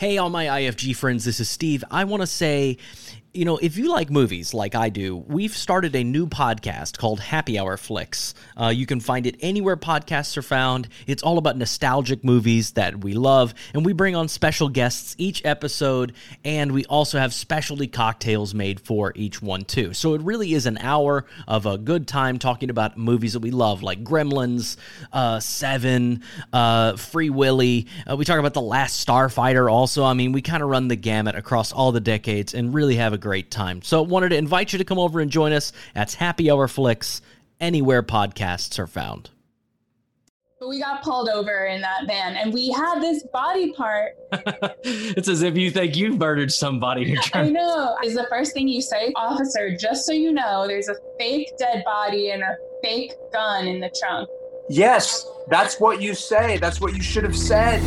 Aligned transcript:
Hey, 0.00 0.16
all 0.16 0.30
my 0.30 0.46
IFG 0.46 0.96
friends, 0.96 1.26
this 1.26 1.40
is 1.40 1.50
Steve. 1.50 1.84
I 1.90 2.04
want 2.04 2.22
to 2.22 2.26
say 2.26 2.78
you 3.32 3.44
know, 3.44 3.58
if 3.58 3.76
you 3.76 3.90
like 3.90 4.10
movies 4.10 4.52
like 4.52 4.74
I 4.74 4.88
do, 4.88 5.16
we've 5.16 5.56
started 5.56 5.94
a 5.94 6.02
new 6.02 6.26
podcast 6.26 6.98
called 6.98 7.20
Happy 7.20 7.60
Hour 7.60 7.76
Flicks. 7.76 8.34
Uh, 8.60 8.68
you 8.68 8.86
can 8.86 8.98
find 8.98 9.24
it 9.24 9.36
anywhere 9.40 9.76
podcasts 9.76 10.36
are 10.36 10.42
found. 10.42 10.88
It's 11.06 11.22
all 11.22 11.38
about 11.38 11.56
nostalgic 11.56 12.24
movies 12.24 12.72
that 12.72 13.04
we 13.04 13.12
love, 13.12 13.54
and 13.72 13.86
we 13.86 13.92
bring 13.92 14.16
on 14.16 14.26
special 14.26 14.68
guests 14.68 15.14
each 15.16 15.44
episode, 15.44 16.14
and 16.44 16.72
we 16.72 16.84
also 16.86 17.18
have 17.20 17.32
specialty 17.32 17.86
cocktails 17.86 18.52
made 18.52 18.80
for 18.80 19.12
each 19.14 19.40
one, 19.40 19.64
too. 19.64 19.94
So 19.94 20.14
it 20.14 20.22
really 20.22 20.52
is 20.52 20.66
an 20.66 20.78
hour 20.78 21.24
of 21.46 21.66
a 21.66 21.78
good 21.78 22.08
time 22.08 22.40
talking 22.40 22.68
about 22.68 22.96
movies 22.96 23.34
that 23.34 23.40
we 23.40 23.52
love, 23.52 23.84
like 23.84 24.02
Gremlins, 24.02 24.76
uh, 25.12 25.38
Seven, 25.38 26.24
uh, 26.52 26.96
Free 26.96 27.30
Willy. 27.30 27.86
Uh, 28.10 28.16
we 28.16 28.24
talk 28.24 28.40
about 28.40 28.54
The 28.54 28.60
Last 28.60 29.06
Starfighter 29.06 29.70
also. 29.70 30.02
I 30.02 30.14
mean, 30.14 30.32
we 30.32 30.42
kind 30.42 30.64
of 30.64 30.68
run 30.68 30.88
the 30.88 30.96
gamut 30.96 31.36
across 31.36 31.70
all 31.70 31.92
the 31.92 32.00
decades 32.00 32.54
and 32.54 32.74
really 32.74 32.96
have 32.96 33.12
a 33.12 33.19
great 33.20 33.50
time. 33.50 33.82
So, 33.82 34.02
wanted 34.02 34.30
to 34.30 34.36
invite 34.36 34.72
you 34.72 34.78
to 34.78 34.84
come 34.84 34.98
over 34.98 35.20
and 35.20 35.30
join 35.30 35.52
us. 35.52 35.72
That's 35.94 36.14
Happy 36.14 36.50
Hour 36.50 36.68
Flicks, 36.68 37.22
anywhere 37.60 38.02
podcasts 38.02 38.78
are 38.78 38.86
found. 38.86 39.30
But 40.60 40.68
we 40.68 40.78
got 40.78 41.02
pulled 41.02 41.30
over 41.30 41.64
in 41.64 41.80
that 41.80 42.06
van 42.06 42.36
and 42.36 42.52
we 42.52 42.70
had 42.70 43.00
this 43.00 43.22
body 43.32 43.72
part. 43.72 44.12
it's 44.84 45.26
as 45.26 45.40
if 45.40 45.56
you 45.56 45.70
think 45.70 45.96
you've 45.96 46.18
murdered 46.18 46.52
somebody. 46.52 47.16
I 47.32 47.48
know. 47.48 47.96
Is 48.04 48.14
the 48.14 48.26
first 48.28 48.52
thing 48.52 48.68
you 48.68 48.82
say, 48.82 49.10
officer, 49.16 49.74
just 49.74 50.04
so 50.04 50.12
you 50.12 50.32
know, 50.32 50.66
there's 50.66 50.90
a 50.90 50.96
fake 51.18 51.56
dead 51.58 51.82
body 51.86 52.32
and 52.32 52.42
a 52.42 52.58
fake 52.82 53.12
gun 53.32 53.68
in 53.68 53.80
the 53.80 53.90
trunk. 53.98 54.28
Yes, 54.68 55.26
that's 55.48 55.80
what 55.80 56.02
you 56.02 56.14
say. 56.14 56.58
That's 56.58 56.78
what 56.78 56.94
you 56.94 57.02
should 57.02 57.24
have 57.24 57.36
said. 57.36 57.80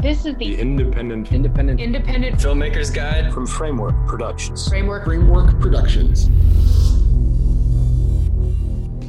This 0.00 0.18
is 0.18 0.36
the, 0.36 0.54
the 0.54 0.60
independent, 0.60 1.32
independent, 1.32 1.80
independent 1.80 2.36
filmmakers 2.36 2.94
guide 2.94 3.34
from 3.34 3.48
Framework 3.48 3.96
Productions. 4.06 4.68
Framework, 4.68 5.04
Framework 5.04 5.58
Productions. 5.58 6.26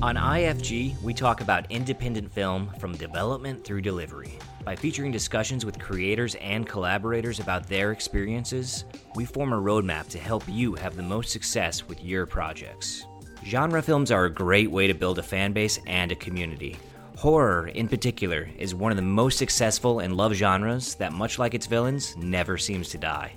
On 0.02 0.16
IFG, 0.16 1.00
we 1.04 1.14
talk 1.14 1.42
about 1.42 1.70
independent 1.70 2.32
film 2.32 2.72
from 2.80 2.98
development 2.98 3.64
through 3.64 3.82
delivery. 3.82 4.40
By 4.66 4.76
featuring 4.76 5.12
discussions 5.12 5.64
with 5.64 5.78
creators 5.78 6.34
and 6.42 6.68
collaborators 6.68 7.40
about 7.40 7.68
their 7.68 7.92
experiences, 7.92 8.86
we 9.14 9.26
form 9.26 9.54
a 9.54 9.62
roadmap 9.62 10.10
to 10.10 10.18
help 10.18 10.44
you 10.48 10.74
have 10.74 10.96
the 10.96 11.04
most 11.04 11.30
success 11.30 11.88
with 11.88 12.04
your 12.04 12.26
projects. 12.26 13.06
Genre 13.46 13.84
films 13.84 14.10
are 14.10 14.26
a 14.26 14.34
great 14.34 14.72
way 14.72 14.88
to 14.88 14.96
build 14.96 15.20
a 15.20 15.24
fan 15.24 15.54
base 15.54 15.78
and 15.86 16.12
a 16.12 16.16
community. 16.16 16.78
Horror, 17.20 17.68
in 17.68 17.90
particular, 17.90 18.50
is 18.58 18.74
one 18.74 18.94
of 18.94 18.96
the 18.96 19.02
most 19.02 19.38
successful 19.38 20.00
and 20.00 20.16
loved 20.16 20.38
genres 20.38 20.96
that, 20.96 21.12
much 21.12 21.38
like 21.38 21.54
its 21.54 21.68
villains, 21.68 22.16
never 22.16 22.58
seems 22.58 22.88
to 22.92 22.98
die. 22.98 23.34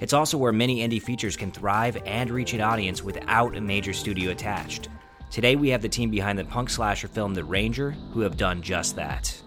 It's 0.00 0.12
also 0.12 0.36
where 0.36 0.50
many 0.50 0.80
indie 0.80 1.00
features 1.00 1.36
can 1.36 1.52
thrive 1.52 1.96
and 2.04 2.28
reach 2.30 2.52
an 2.52 2.60
audience 2.60 3.04
without 3.04 3.56
a 3.56 3.60
major 3.60 3.92
studio 3.92 4.32
attached. 4.32 4.88
Today, 5.30 5.54
we 5.54 5.68
have 5.68 5.82
the 5.82 5.88
team 5.88 6.10
behind 6.10 6.36
the 6.36 6.44
punk 6.44 6.68
slasher 6.68 7.06
film 7.06 7.32
The 7.32 7.44
Ranger 7.44 7.92
who 8.12 8.22
have 8.22 8.36
done 8.36 8.60
just 8.60 8.96
that. 8.96 9.40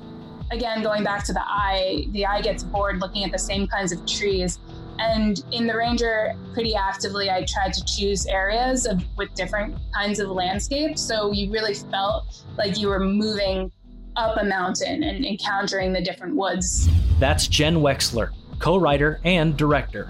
Again, 0.51 0.81
going 0.81 1.03
back 1.03 1.25
to 1.25 1.33
the 1.33 1.43
eye, 1.43 2.07
the 2.11 2.25
eye 2.25 2.39
gets 2.39 2.63
bored 2.63 3.01
looking 3.01 3.25
at 3.25 3.33
the 3.33 3.37
same 3.37 3.67
kinds 3.67 3.91
of 3.91 4.05
trees 4.05 4.57
and 4.99 5.43
in 5.51 5.67
the 5.67 5.75
Ranger, 5.75 6.35
pretty 6.53 6.75
actively, 6.75 7.29
I 7.29 7.45
tried 7.45 7.73
to 7.73 7.85
choose 7.85 8.25
areas 8.27 8.85
of, 8.85 9.03
with 9.17 9.33
different 9.33 9.77
kinds 9.93 10.19
of 10.19 10.29
landscapes. 10.29 11.01
So 11.01 11.31
you 11.31 11.51
really 11.51 11.73
felt 11.73 12.43
like 12.57 12.79
you 12.79 12.87
were 12.87 12.99
moving 12.99 13.71
up 14.15 14.37
a 14.37 14.45
mountain 14.45 15.03
and 15.03 15.25
encountering 15.25 15.91
the 15.91 16.01
different 16.01 16.35
woods. 16.35 16.87
That's 17.19 17.47
Jen 17.47 17.77
Wexler, 17.77 18.31
co 18.59 18.77
writer 18.77 19.19
and 19.23 19.57
director. 19.57 20.09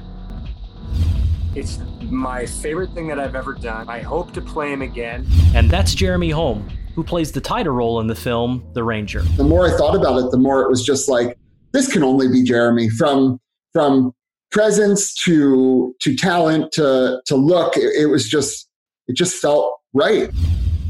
It's 1.56 1.80
my 2.02 2.46
favorite 2.46 2.92
thing 2.94 3.08
that 3.08 3.20
I've 3.20 3.36
ever 3.36 3.54
done. 3.54 3.90
I 3.90 4.00
hope 4.00 4.34
to 4.34 4.42
play 4.42 4.72
him 4.72 4.82
again. 4.82 5.26
And 5.56 5.72
that's 5.72 5.96
Jeremy 5.96 6.30
Holm, 6.30 6.70
who 6.94 7.04
plays 7.04 7.32
the 7.32 7.42
title 7.42 7.74
role 7.74 8.02
in 8.02 8.08
the 8.08 8.16
film 8.16 8.64
The 8.74 8.84
Ranger. 8.84 9.22
The 9.22 9.44
more 9.44 9.66
I 9.68 9.78
thought 9.78 9.96
about 9.96 10.18
it, 10.20 10.32
the 10.32 10.38
more 10.38 10.62
it 10.62 10.70
was 10.70 10.84
just 10.84 11.10
like, 11.10 11.38
this 11.72 11.92
can 11.92 12.04
only 12.04 12.28
be 12.28 12.44
Jeremy 12.44 12.90
from 12.90 13.40
from 13.74 14.14
presence 14.52 15.14
to 15.24 15.96
to 16.02 16.16
talent 16.16 16.72
to 16.74 17.22
to 17.26 17.36
look 17.36 17.76
it, 17.78 17.94
it, 17.96 18.06
was 18.08 18.28
just 18.28 18.68
it 19.08 19.16
just 19.16 19.36
felt 19.36 19.74
right. 19.94 20.30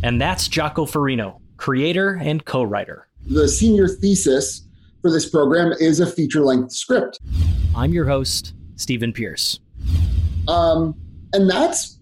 And 0.03 0.21
that's 0.21 0.47
Giaco 0.47 0.89
Furino 0.89 1.39
creator 1.57 2.19
and 2.21 2.43
co-writer. 2.45 3.07
The 3.27 3.47
senior 3.47 3.87
thesis 3.87 4.67
for 5.01 5.09
this 5.09 5.27
program 5.29 5.73
is 5.79 5.99
a 5.99 6.05
feature-length 6.05 6.71
script. 6.71 7.19
I'm 7.75 7.93
your 7.93 8.05
host 8.05 8.53
steven 8.75 9.13
pierce. 9.13 9.59
Um, 10.47 10.95
and 11.33 11.49
that's 11.49 11.99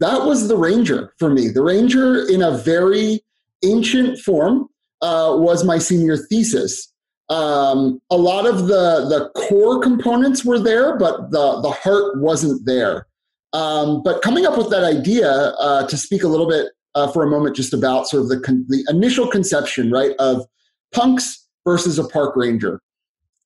that 0.00 0.24
was 0.24 0.48
the 0.48 0.56
ranger 0.56 1.12
for 1.18 1.30
me. 1.30 1.48
The 1.48 1.62
ranger 1.62 2.26
in 2.28 2.42
a 2.42 2.52
very 2.52 3.24
ancient 3.64 4.18
form 4.18 4.68
uh, 5.02 5.34
was 5.36 5.64
my 5.64 5.78
senior 5.78 6.16
thesis 6.16 6.93
um, 7.28 8.00
a 8.10 8.16
lot 8.16 8.46
of 8.46 8.66
the 8.66 9.06
the 9.08 9.30
core 9.34 9.80
components 9.80 10.44
were 10.44 10.58
there, 10.58 10.96
but 10.98 11.30
the 11.30 11.60
the 11.60 11.70
heart 11.70 12.20
wasn't 12.20 12.64
there. 12.66 13.06
Um, 13.52 14.02
but 14.02 14.20
coming 14.22 14.46
up 14.46 14.58
with 14.58 14.70
that 14.70 14.84
idea 14.84 15.30
uh, 15.30 15.86
to 15.86 15.96
speak 15.96 16.24
a 16.24 16.28
little 16.28 16.48
bit 16.48 16.72
uh, 16.94 17.10
for 17.10 17.22
a 17.22 17.30
moment, 17.30 17.56
just 17.56 17.72
about 17.72 18.08
sort 18.08 18.24
of 18.24 18.28
the 18.28 18.40
con- 18.40 18.66
the 18.68 18.84
initial 18.88 19.28
conception, 19.28 19.90
right, 19.90 20.12
of 20.18 20.44
punks 20.92 21.48
versus 21.64 21.98
a 21.98 22.04
park 22.04 22.36
ranger. 22.36 22.80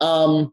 Um, 0.01 0.53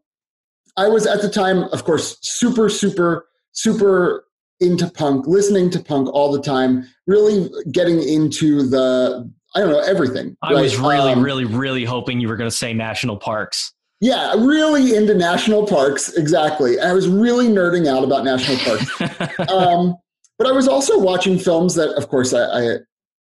I 0.77 0.87
was 0.87 1.07
at 1.07 1.21
the 1.21 1.29
time, 1.29 1.63
of 1.71 1.83
course, 1.85 2.17
super, 2.21 2.69
super, 2.69 3.27
super 3.53 4.25
into 4.59 4.89
punk, 4.89 5.25
listening 5.27 5.69
to 5.71 5.79
punk 5.79 6.09
all 6.13 6.31
the 6.31 6.41
time, 6.41 6.85
really 7.07 7.49
getting 7.71 8.01
into 8.01 8.63
the 8.63 9.29
I 9.55 9.59
don't 9.59 9.69
know 9.69 9.79
everything. 9.79 10.35
I 10.41 10.53
right? 10.53 10.61
was 10.61 10.77
really, 10.77 11.13
um, 11.13 11.23
really, 11.23 11.45
really 11.45 11.85
hoping 11.85 12.19
you 12.19 12.27
were 12.27 12.35
going 12.35 12.49
to 12.49 12.55
say 12.55 12.73
national 12.73 13.17
parks. 13.17 13.73
Yeah, 14.01 14.33
really 14.33 14.95
into 14.95 15.15
national 15.15 15.65
parks. 15.65 16.13
Exactly. 16.13 16.79
I 16.79 16.91
was 16.91 17.07
really 17.07 17.47
nerding 17.47 17.87
out 17.87 18.03
about 18.03 18.25
national 18.25 18.57
parks. 18.57 19.49
um, 19.51 19.95
but 20.37 20.47
I 20.47 20.51
was 20.51 20.67
also 20.67 20.99
watching 20.99 21.39
films 21.39 21.75
that, 21.75 21.89
of 21.95 22.09
course, 22.09 22.33
I, 22.33 22.43
I, 22.43 22.77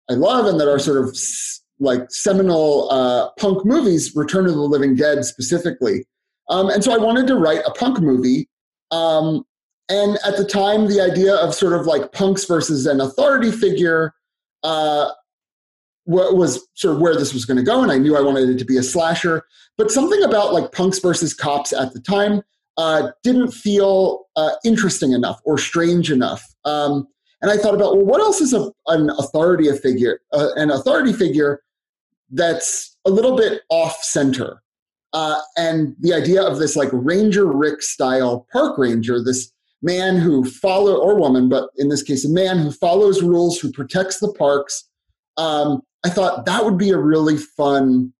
I 0.09 0.13
love 0.13 0.45
and 0.45 0.59
that 0.59 0.69
are 0.69 0.79
sort 0.79 1.03
of 1.03 1.15
like 1.79 2.09
seminal 2.09 2.89
uh, 2.89 3.29
punk 3.37 3.65
movies, 3.65 4.15
Return 4.15 4.45
of 4.45 4.53
the 4.53 4.61
Living 4.61 4.95
Dead 4.95 5.25
specifically. 5.25 6.05
Um, 6.49 6.69
and 6.69 6.83
so 6.83 6.93
I 6.93 6.97
wanted 6.97 7.27
to 7.27 7.35
write 7.35 7.61
a 7.65 7.71
punk 7.71 7.99
movie. 7.99 8.47
Um, 8.91 9.43
and 9.89 10.17
at 10.25 10.37
the 10.37 10.45
time, 10.45 10.87
the 10.87 11.01
idea 11.01 11.35
of 11.35 11.53
sort 11.53 11.73
of 11.73 11.85
like 11.85 12.13
punks 12.13 12.45
versus 12.45 12.85
an 12.85 13.01
authority 13.01 13.51
figure 13.51 14.13
uh, 14.63 15.09
was 16.06 16.67
sort 16.73 16.95
of 16.95 17.01
where 17.01 17.16
this 17.16 17.34
was 17.34 17.45
going 17.45 17.57
to 17.57 17.63
go, 17.63 17.84
and 17.84 17.91
I 17.91 17.97
knew 17.97 18.17
I 18.17 18.22
wanted 18.22 18.50
it 18.50 18.57
to 18.59 18.66
be 18.66 18.78
a 18.78 18.84
slasher. 18.84 19.44
But 19.78 19.91
something 19.91 20.22
about 20.23 20.53
like 20.53 20.72
punks 20.72 21.00
versus 21.00 21.34
cops 21.34 21.73
at 21.73 21.94
the 21.94 22.00
time 22.00 22.41
uh, 22.78 23.12
didn't 23.23 23.51
feel 23.51 24.25
uh, 24.35 24.51
interesting 24.66 25.11
enough 25.11 25.40
or 25.45 25.57
strange 25.57 26.11
enough. 26.11 26.44
Um, 26.66 27.07
and 27.41 27.50
I 27.50 27.57
thought 27.57 27.73
about, 27.73 27.95
well, 27.95 28.06
what 28.06 28.22
else 28.22 28.41
is 28.41 28.53
a, 28.53 28.72
an 28.88 29.09
authority 29.17 29.72
figure, 29.78 30.22
uh, 30.31 30.50
an 30.56 30.69
authority 30.69 31.13
figure 31.13 31.61
that's 32.29 32.97
a 33.06 33.09
little 33.09 33.35
bit 33.35 33.61
off 33.69 34.03
center? 34.03 34.61
Uh, 35.13 35.40
and 35.57 35.95
the 36.00 36.13
idea 36.13 36.41
of 36.41 36.59
this 36.59 36.75
like 36.75 36.90
Ranger 36.94 37.45
Rick 37.45 37.81
style 37.81 38.47
park 38.51 38.78
ranger, 38.78 39.22
this 39.23 39.51
man 39.81 40.16
who 40.17 40.45
follow 40.45 40.95
or 40.95 41.19
woman, 41.19 41.50
but 41.50 41.69
in 41.78 41.90
this 41.90 42.03
case, 42.03 42.23
a 42.23 42.29
man 42.29 42.59
who 42.59 42.72
follows 42.72 43.22
rules, 43.22 43.59
who 43.59 43.72
protects 43.72 44.19
the 44.19 44.31
parks, 44.34 44.88
um, 45.38 45.81
I 46.03 46.09
thought 46.09 46.45
that 46.45 46.66
would 46.66 46.78
be 46.78 46.89
a 46.89 46.97
really 46.97 47.38
fun 47.38 48.13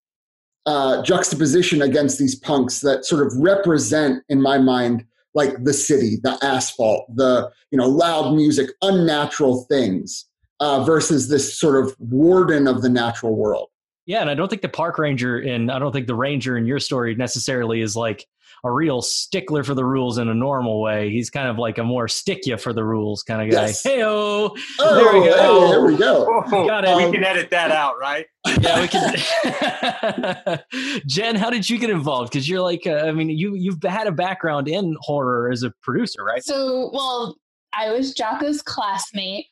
uh, 0.66 1.02
juxtaposition 1.02 1.82
against 1.82 2.20
these 2.20 2.36
punks 2.36 2.82
that 2.82 3.06
sort 3.06 3.26
of 3.26 3.34
represent, 3.38 4.24
in 4.30 4.42
my 4.42 4.58
mind, 4.58 5.06
like 5.34 5.64
the 5.64 5.74
city, 5.74 6.18
the 6.22 6.38
asphalt, 6.44 7.06
the 7.16 7.52
you 7.72 7.78
know 7.78 7.88
loud 7.88 8.36
music, 8.36 8.70
unnatural 8.82 9.66
things, 9.70 10.26
uh, 10.60 10.84
versus 10.84 11.30
this 11.30 11.58
sort 11.58 11.84
of 11.84 11.96
warden 12.00 12.68
of 12.68 12.82
the 12.82 12.90
natural 12.90 13.36
world. 13.36 13.70
Yeah, 14.06 14.22
and 14.22 14.30
I 14.30 14.36
don't 14.36 14.50
think 14.50 14.62
the 14.62 14.70
park 14.70 14.98
ranger 14.98 15.40
and 15.40 15.72
I 15.72 15.80
don't 15.80 15.92
think 15.92 16.08
the 16.08 16.16
ranger 16.16 16.58
in 16.58 16.66
your 16.66 16.80
story 16.80 17.16
necessarily 17.16 17.82
is 17.82 17.96
like 17.96 18.28
a 18.64 18.72
real 18.72 19.02
stickler 19.02 19.64
for 19.64 19.74
the 19.74 19.84
rules 19.84 20.18
in 20.18 20.28
a 20.30 20.34
normal 20.34 20.82
way. 20.82 21.10
He's 21.10 21.30
kind 21.30 21.48
of 21.48 21.58
like 21.58 21.78
a 21.78 21.84
more 21.84 22.08
stick 22.08 22.46
you 22.46 22.58
for 22.58 22.74
the 22.74 22.84
rules 22.84 23.24
kind 23.24 23.42
of 23.42 23.54
guy. 23.54 23.68
Yes. 23.68 23.84
Hey 23.84 24.04
oh, 24.04 24.56
there 24.78 25.14
we 25.14 25.26
go. 25.28 25.62
Hey, 25.66 25.72
there 25.72 25.86
we 25.86 25.98
go. 25.98 26.44
Oh, 26.52 26.68
Got 26.68 26.86
it. 26.86 26.96
we 26.96 27.12
can 27.12 27.24
edit 27.24 27.50
that 27.52 27.72
out, 27.72 27.96
right? 28.00 28.26
yeah, 28.60 28.82
we 28.82 28.88
can. 28.88 30.60
Jen, 31.08 31.36
how 31.36 31.50
did 31.50 31.70
you 31.70 31.78
get 31.78 31.90
involved? 31.90 32.32
Because 32.32 32.48
you're 32.48 32.62
like, 32.62 32.86
uh, 32.86 33.06
I 33.06 33.12
mean, 33.12 33.30
you 33.30 33.56
you've 33.56 33.82
had 33.84 34.08
a 34.08 34.12
background 34.12 34.68
in 34.68 34.96
horror 35.02 35.52
as 35.52 35.64
a 35.64 35.72
producer, 35.82 36.24
right? 36.24 36.44
So, 36.44 36.90
well, 36.94 37.38
I 37.74 37.92
was 37.92 38.14
Giaco's 38.14 38.62
classmate 38.62 39.48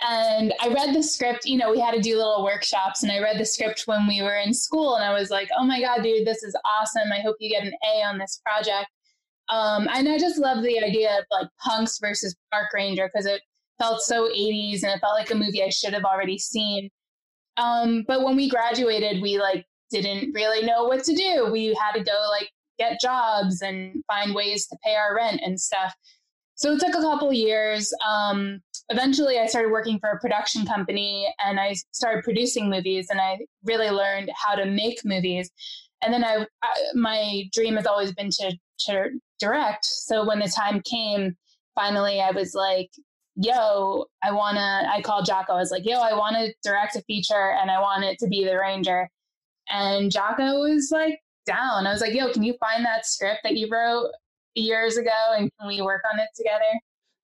and 0.00 0.52
I 0.60 0.68
read 0.68 0.94
the 0.94 1.02
script. 1.02 1.46
You 1.46 1.58
know, 1.58 1.70
we 1.70 1.80
had 1.80 1.94
to 1.94 2.00
do 2.00 2.16
little 2.16 2.44
workshops, 2.44 3.02
and 3.02 3.10
I 3.10 3.18
read 3.20 3.38
the 3.38 3.46
script 3.46 3.84
when 3.86 4.06
we 4.06 4.22
were 4.22 4.36
in 4.36 4.52
school, 4.52 4.96
and 4.96 5.04
I 5.04 5.12
was 5.12 5.30
like, 5.30 5.48
"Oh 5.58 5.64
my 5.64 5.80
god, 5.80 6.02
dude, 6.02 6.26
this 6.26 6.42
is 6.42 6.56
awesome! 6.78 7.12
I 7.12 7.20
hope 7.20 7.36
you 7.40 7.50
get 7.50 7.64
an 7.64 7.72
A 7.94 8.02
on 8.02 8.18
this 8.18 8.40
project." 8.44 8.88
Um, 9.48 9.88
and 9.92 10.08
I 10.08 10.18
just 10.18 10.38
love 10.38 10.62
the 10.62 10.82
idea 10.82 11.18
of 11.18 11.24
like 11.30 11.48
punks 11.64 11.98
versus 11.98 12.34
park 12.52 12.72
ranger 12.74 13.08
because 13.12 13.26
it 13.26 13.42
felt 13.78 14.00
so 14.00 14.28
80s 14.28 14.82
and 14.82 14.92
it 14.92 15.00
felt 15.00 15.14
like 15.14 15.30
a 15.30 15.34
movie 15.34 15.62
I 15.62 15.68
should 15.68 15.92
have 15.92 16.04
already 16.04 16.38
seen. 16.38 16.90
Um, 17.56 18.04
but 18.08 18.22
when 18.22 18.36
we 18.36 18.48
graduated, 18.48 19.22
we 19.22 19.38
like 19.38 19.64
didn't 19.90 20.32
really 20.34 20.66
know 20.66 20.84
what 20.84 21.04
to 21.04 21.14
do. 21.14 21.48
We 21.50 21.76
had 21.80 21.92
to 21.92 22.02
go 22.02 22.26
like 22.30 22.50
get 22.78 23.00
jobs 23.00 23.62
and 23.62 24.02
find 24.06 24.34
ways 24.34 24.66
to 24.66 24.76
pay 24.84 24.94
our 24.94 25.14
rent 25.14 25.40
and 25.44 25.60
stuff. 25.60 25.94
So 26.56 26.72
it 26.72 26.80
took 26.80 26.94
a 26.94 27.02
couple 27.02 27.32
years. 27.32 27.92
Um, 28.06 28.60
eventually, 28.88 29.38
I 29.38 29.46
started 29.46 29.70
working 29.70 29.98
for 29.98 30.10
a 30.10 30.18
production 30.18 30.66
company 30.66 31.32
and 31.44 31.58
I 31.60 31.74
started 31.92 32.24
producing 32.24 32.70
movies, 32.70 33.08
and 33.10 33.20
I 33.20 33.38
really 33.64 33.90
learned 33.90 34.30
how 34.34 34.54
to 34.54 34.66
make 34.66 35.04
movies. 35.04 35.50
And 36.02 36.12
then 36.12 36.24
I, 36.24 36.46
I 36.62 36.74
my 36.94 37.44
dream 37.52 37.76
has 37.76 37.86
always 37.86 38.12
been 38.12 38.30
to, 38.30 38.56
to 38.86 39.10
direct. 39.40 39.84
So 39.84 40.26
when 40.26 40.38
the 40.38 40.48
time 40.48 40.82
came, 40.82 41.36
finally, 41.74 42.20
I 42.20 42.30
was 42.30 42.54
like, 42.54 42.90
"Yo, 43.36 44.06
I 44.22 44.32
wanna." 44.32 44.88
I 44.90 45.02
called 45.02 45.26
Giaco. 45.26 45.50
I 45.50 45.54
was 45.54 45.70
like, 45.70 45.86
"Yo, 45.86 46.00
I 46.00 46.14
want 46.14 46.36
to 46.36 46.54
direct 46.62 46.96
a 46.96 47.02
feature, 47.02 47.56
and 47.60 47.70
I 47.70 47.80
want 47.80 48.04
it 48.04 48.18
to 48.20 48.28
be 48.28 48.44
The 48.44 48.58
Ranger." 48.58 49.08
And 49.68 50.12
Giaco 50.12 50.60
was 50.60 50.90
like, 50.92 51.20
down. 51.46 51.86
I 51.86 51.92
was 51.92 52.00
like, 52.02 52.12
yo, 52.12 52.30
can 52.30 52.42
you 52.42 52.54
find 52.58 52.84
that 52.84 53.06
script 53.06 53.40
that 53.44 53.56
you 53.56 53.68
wrote 53.70 54.10
years 54.54 54.96
ago 54.96 55.32
and 55.36 55.50
can 55.58 55.68
we 55.68 55.80
work 55.80 56.02
on 56.12 56.18
it 56.20 56.28
together? 56.36 56.64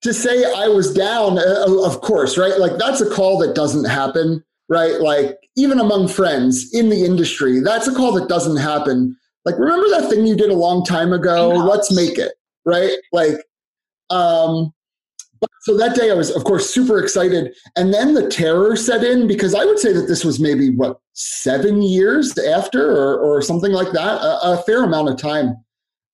To 0.03 0.13
say 0.13 0.45
I 0.45 0.67
was 0.67 0.93
down, 0.93 1.39
uh, 1.39 1.85
of 1.85 2.01
course, 2.01 2.37
right? 2.37 2.59
Like 2.59 2.77
that's 2.79 3.01
a 3.01 3.09
call 3.09 3.39
that 3.39 3.55
doesn't 3.55 3.85
happen, 3.85 4.43
right? 4.69 5.01
Like 5.01 5.39
even 5.57 5.79
among 5.79 6.09
friends 6.09 6.75
in 6.75 6.89
the 6.89 7.05
industry, 7.05 7.61
that's 7.61 7.87
a 7.87 7.95
call 7.95 8.13
that 8.13 8.29
doesn't 8.29 8.57
happen. 8.57 9.17
Like, 9.45 9.59
remember 9.59 9.89
that 9.91 10.09
thing 10.09 10.27
you 10.27 10.37
did 10.37 10.51
a 10.51 10.55
long 10.55 10.85
time 10.85 11.13
ago? 11.13 11.49
Let's 11.51 11.93
make 11.95 12.19
it, 12.19 12.33
right? 12.65 12.93
Like, 13.13 13.35
um, 14.11 14.73
so 15.63 15.77
that 15.77 15.97
day 15.97 16.11
I 16.11 16.15
was, 16.15 16.31
of 16.31 16.45
course, 16.45 16.73
super 16.73 17.01
excited. 17.01 17.55
And 17.77 17.93
then 17.93 18.15
the 18.15 18.29
terror 18.29 18.77
set 18.77 19.03
in 19.03 19.27
because 19.27 19.55
I 19.55 19.65
would 19.65 19.79
say 19.79 19.93
that 19.93 20.07
this 20.07 20.25
was 20.25 20.39
maybe 20.39 20.71
what, 20.71 21.01
seven 21.15 21.83
years 21.83 22.39
after 22.39 22.91
or, 22.91 23.19
or 23.19 23.43
something 23.43 23.73
like 23.73 23.93
that, 23.93 24.21
a, 24.21 24.53
a 24.53 24.63
fair 24.65 24.85
amount 24.85 25.09
of 25.09 25.17
time. 25.17 25.57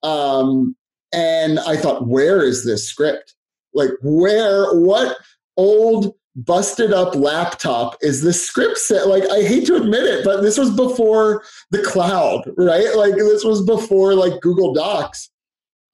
Um, 0.02 0.74
and 1.12 1.58
I 1.60 1.76
thought, 1.76 2.06
where 2.06 2.42
is 2.42 2.64
this 2.64 2.88
script? 2.88 3.34
Like, 3.74 3.90
where, 4.02 4.72
what 4.74 5.16
old 5.56 6.14
busted 6.36 6.92
up 6.92 7.14
laptop 7.14 7.96
is 8.00 8.22
this 8.22 8.44
script 8.44 8.78
set? 8.78 9.08
Like, 9.08 9.24
I 9.30 9.42
hate 9.42 9.66
to 9.66 9.76
admit 9.76 10.04
it, 10.04 10.24
but 10.24 10.42
this 10.42 10.58
was 10.58 10.70
before 10.70 11.42
the 11.70 11.82
cloud, 11.82 12.42
right? 12.56 12.94
Like, 12.96 13.16
this 13.16 13.44
was 13.44 13.62
before 13.64 14.14
like 14.14 14.40
Google 14.40 14.72
Docs. 14.72 15.30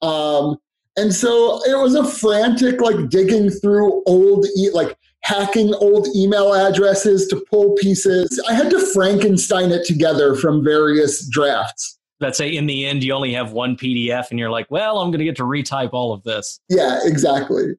Um, 0.02 0.58
and 0.96 1.12
so 1.14 1.60
it 1.64 1.76
was 1.76 1.94
a 1.94 2.04
frantic, 2.04 2.80
like 2.80 3.08
digging 3.08 3.50
through 3.50 4.02
old, 4.06 4.46
e- 4.56 4.70
like 4.72 4.96
hacking 5.22 5.74
old 5.74 6.06
email 6.14 6.52
addresses 6.52 7.26
to 7.28 7.42
pull 7.50 7.72
pieces. 7.74 8.40
I 8.48 8.54
had 8.54 8.70
to 8.70 8.78
Frankenstein 8.92 9.72
it 9.72 9.86
together 9.86 10.36
from 10.36 10.62
various 10.62 11.26
drafts. 11.28 11.98
Let's 12.24 12.38
say 12.38 12.56
in 12.56 12.64
the 12.64 12.86
end, 12.86 13.04
you 13.04 13.12
only 13.12 13.34
have 13.34 13.52
one 13.52 13.76
PDF 13.76 14.30
and 14.30 14.38
you're 14.38 14.48
like, 14.48 14.70
well, 14.70 14.98
I'm 14.98 15.10
going 15.10 15.18
to 15.18 15.26
get 15.26 15.36
to 15.36 15.42
retype 15.42 15.90
all 15.92 16.10
of 16.10 16.22
this. 16.22 16.58
Yeah, 16.70 17.00
exactly. 17.04 17.74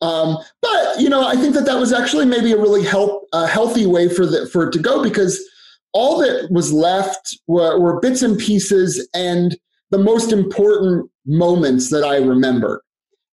Um, 0.00 0.38
but 0.62 1.00
you 1.00 1.08
know, 1.08 1.26
I 1.26 1.34
think 1.34 1.52
that 1.54 1.66
that 1.66 1.76
was 1.76 1.92
actually 1.92 2.24
maybe 2.24 2.52
a 2.52 2.56
really 2.56 2.84
help, 2.84 3.26
a 3.32 3.48
healthy 3.48 3.84
way 3.84 4.08
for 4.08 4.26
the, 4.26 4.48
for 4.52 4.68
it 4.68 4.72
to 4.74 4.78
go 4.78 5.02
because 5.02 5.44
all 5.92 6.18
that 6.18 6.52
was 6.52 6.72
left 6.72 7.36
were, 7.48 7.80
were 7.80 7.98
bits 7.98 8.22
and 8.22 8.38
pieces 8.38 9.08
and 9.12 9.58
the 9.90 9.98
most 9.98 10.30
important 10.30 11.10
moments 11.26 11.90
that 11.90 12.04
I 12.04 12.18
remember. 12.18 12.84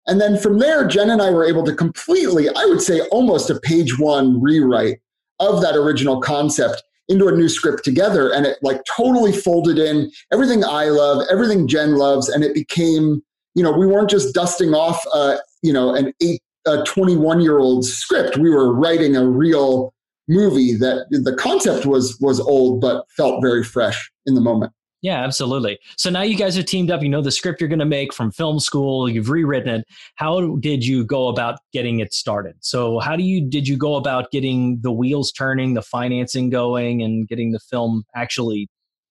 And 0.08 0.20
then 0.20 0.36
from 0.36 0.58
there, 0.58 0.84
Jen 0.88 1.10
and 1.10 1.22
I 1.22 1.30
were 1.30 1.44
able 1.44 1.62
to 1.64 1.72
completely, 1.72 2.48
I 2.48 2.64
would 2.64 2.82
say 2.82 3.02
almost 3.12 3.50
a 3.50 3.60
page 3.60 4.00
one 4.00 4.42
rewrite 4.42 4.98
of 5.38 5.62
that 5.62 5.76
original 5.76 6.20
concept 6.20 6.82
into 7.08 7.28
a 7.28 7.32
new 7.32 7.48
script 7.48 7.84
together. 7.84 8.32
And 8.32 8.46
it 8.46 8.58
like 8.62 8.82
totally 8.96 9.32
folded 9.32 9.78
in 9.78 10.10
everything 10.32 10.64
I 10.64 10.86
love, 10.86 11.24
everything 11.30 11.68
Jen 11.68 11.96
loves. 11.96 12.28
And 12.28 12.42
it 12.44 12.54
became, 12.54 13.22
you 13.54 13.62
know, 13.62 13.72
we 13.72 13.86
weren't 13.86 14.10
just 14.10 14.34
dusting 14.34 14.74
off, 14.74 15.04
uh, 15.12 15.36
you 15.62 15.72
know, 15.72 15.94
an 15.94 16.12
eight, 16.20 16.42
a 16.66 16.82
21 16.82 17.40
year 17.40 17.58
old 17.58 17.84
script. 17.84 18.36
We 18.36 18.50
were 18.50 18.74
writing 18.74 19.16
a 19.16 19.26
real 19.26 19.94
movie 20.28 20.74
that 20.74 21.06
the 21.10 21.34
concept 21.34 21.86
was 21.86 22.18
was 22.20 22.40
old 22.40 22.80
but 22.80 23.04
felt 23.16 23.40
very 23.40 23.62
fresh 23.62 24.10
in 24.26 24.34
the 24.34 24.40
moment. 24.40 24.72
Yeah, 25.02 25.22
absolutely. 25.22 25.78
So 25.96 26.10
now 26.10 26.22
you 26.22 26.37
guys 26.37 26.56
are 26.56 26.62
teamed 26.62 26.90
up. 26.90 27.02
You 27.02 27.08
know 27.08 27.20
the 27.20 27.31
script 27.31 27.60
you're 27.60 27.69
going 27.69 27.78
to 27.78 27.84
make 27.84 28.12
from 28.12 28.32
film 28.32 28.58
school. 28.58 29.08
You've 29.08 29.28
rewritten 29.28 29.81
it. 29.81 29.87
How 30.16 30.56
did 30.56 30.84
you 30.84 31.04
go 31.04 31.28
about 31.28 31.60
getting 31.72 32.00
it 32.00 32.14
started? 32.14 32.56
So 32.60 32.98
how 32.98 33.14
do 33.14 33.22
you 33.22 33.46
did 33.48 33.69
you 33.69 33.76
go 33.76 33.96
about 33.96 34.31
getting 34.31 34.81
the 34.81 34.90
wheels 34.90 35.32
turning, 35.32 35.75
the 35.75 35.82
financing 35.82 36.50
going, 36.50 37.02
and 37.02 37.28
getting 37.28 37.52
the 37.52 37.60
film 37.60 38.04
actually 38.14 38.69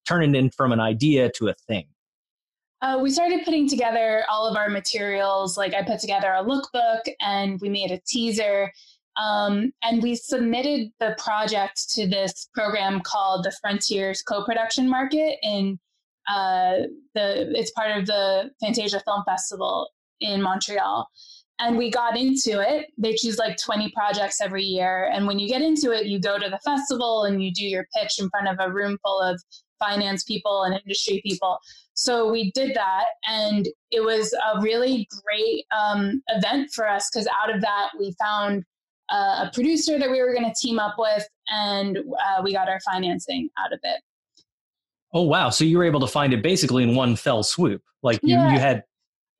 turning 0.07 0.35
in 0.35 0.49
from 0.49 0.71
an 0.71 0.79
idea 0.79 1.29
to 1.37 1.49
a 1.49 1.53
thing? 1.53 1.85
Uh, 2.81 2.99
we 3.01 3.09
started 3.09 3.43
putting 3.45 3.67
together 3.67 4.25
all 4.29 4.47
of 4.47 4.57
our 4.57 4.69
materials. 4.69 5.57
Like 5.57 5.73
I 5.73 5.81
put 5.81 5.99
together 5.99 6.33
a 6.33 6.43
lookbook 6.43 7.01
and 7.21 7.59
we 7.61 7.69
made 7.69 7.91
a 7.91 7.99
teaser. 8.05 8.71
Um, 9.17 9.71
and 9.81 10.03
we 10.03 10.15
submitted 10.15 10.91
the 10.99 11.15
project 11.17 11.89
to 11.91 12.07
this 12.07 12.49
program 12.53 13.01
called 13.01 13.45
the 13.45 13.55
Frontiers 13.61 14.21
Co-Production 14.21 14.89
Market 14.89 15.37
in 15.41 15.79
uh, 16.27 16.87
the 17.13 17.51
it's 17.57 17.71
part 17.71 17.97
of 17.97 18.05
the 18.07 18.49
Fantasia 18.59 19.01
Film 19.05 19.23
Festival 19.25 19.89
in 20.19 20.41
Montreal. 20.41 21.07
And 21.59 21.77
we 21.77 21.89
got 21.89 22.17
into 22.17 22.59
it. 22.59 22.87
They 22.97 23.15
choose 23.15 23.37
like 23.37 23.57
20 23.57 23.91
projects 23.91 24.41
every 24.41 24.63
year. 24.63 25.09
And 25.13 25.25
when 25.25 25.39
you 25.39 25.47
get 25.47 25.61
into 25.61 25.91
it, 25.91 26.05
you 26.05 26.19
go 26.19 26.37
to 26.37 26.49
the 26.49 26.59
festival 26.65 27.23
and 27.23 27.41
you 27.41 27.53
do 27.53 27.65
your 27.65 27.87
pitch 27.95 28.19
in 28.19 28.29
front 28.29 28.49
of 28.49 28.57
a 28.59 28.73
room 28.73 28.97
full 29.01 29.21
of 29.21 29.41
finance 29.79 30.23
people 30.23 30.63
and 30.63 30.75
industry 30.75 31.21
people. 31.25 31.57
So 31.93 32.29
we 32.29 32.51
did 32.51 32.75
that. 32.75 33.05
And 33.25 33.69
it 33.91 34.03
was 34.03 34.33
a 34.33 34.59
really 34.61 35.07
great 35.23 35.65
um, 35.71 36.21
event 36.27 36.71
for 36.73 36.89
us 36.89 37.09
because 37.09 37.27
out 37.41 37.53
of 37.53 37.61
that, 37.61 37.91
we 37.97 38.13
found 38.19 38.65
uh, 39.09 39.45
a 39.47 39.51
producer 39.53 39.99
that 39.99 40.09
we 40.09 40.21
were 40.21 40.33
going 40.33 40.45
to 40.45 40.53
team 40.59 40.79
up 40.79 40.95
with, 40.97 41.27
and 41.49 41.97
uh, 41.97 42.41
we 42.43 42.53
got 42.53 42.69
our 42.69 42.79
financing 42.81 43.49
out 43.57 43.73
of 43.73 43.79
it. 43.83 44.01
Oh 45.13 45.23
wow! 45.23 45.49
So 45.49 45.63
you 45.63 45.77
were 45.77 45.83
able 45.83 45.99
to 46.01 46.07
find 46.07 46.33
it 46.33 46.41
basically 46.41 46.83
in 46.83 46.95
one 46.95 47.15
fell 47.15 47.43
swoop. 47.43 47.81
Like 48.03 48.19
you, 48.23 48.35
yeah. 48.35 48.53
you 48.53 48.59
had. 48.59 48.83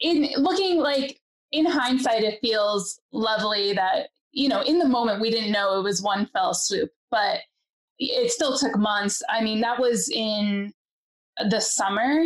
In 0.02 0.30
looking 0.38 0.80
like 0.80 1.20
in 1.52 1.66
hindsight, 1.66 2.24
it 2.24 2.40
feels 2.42 3.00
lovely 3.12 3.74
that 3.74 4.10
you 4.32 4.50
know 4.50 4.62
in 4.62 4.80
the 4.80 4.88
moment 4.88 5.22
we 5.22 5.30
didn't 5.30 5.52
know 5.52 5.80
it 5.80 5.84
was 5.84 6.02
one 6.02 6.28
fell 6.28 6.54
swoop, 6.54 6.90
but 7.12 7.40
it 8.00 8.32
still 8.32 8.58
took 8.58 8.78
months. 8.78 9.22
I 9.30 9.42
mean, 9.42 9.62
that 9.62 9.80
was 9.80 10.10
in 10.10 10.74
the 11.50 11.60
summer 11.60 12.26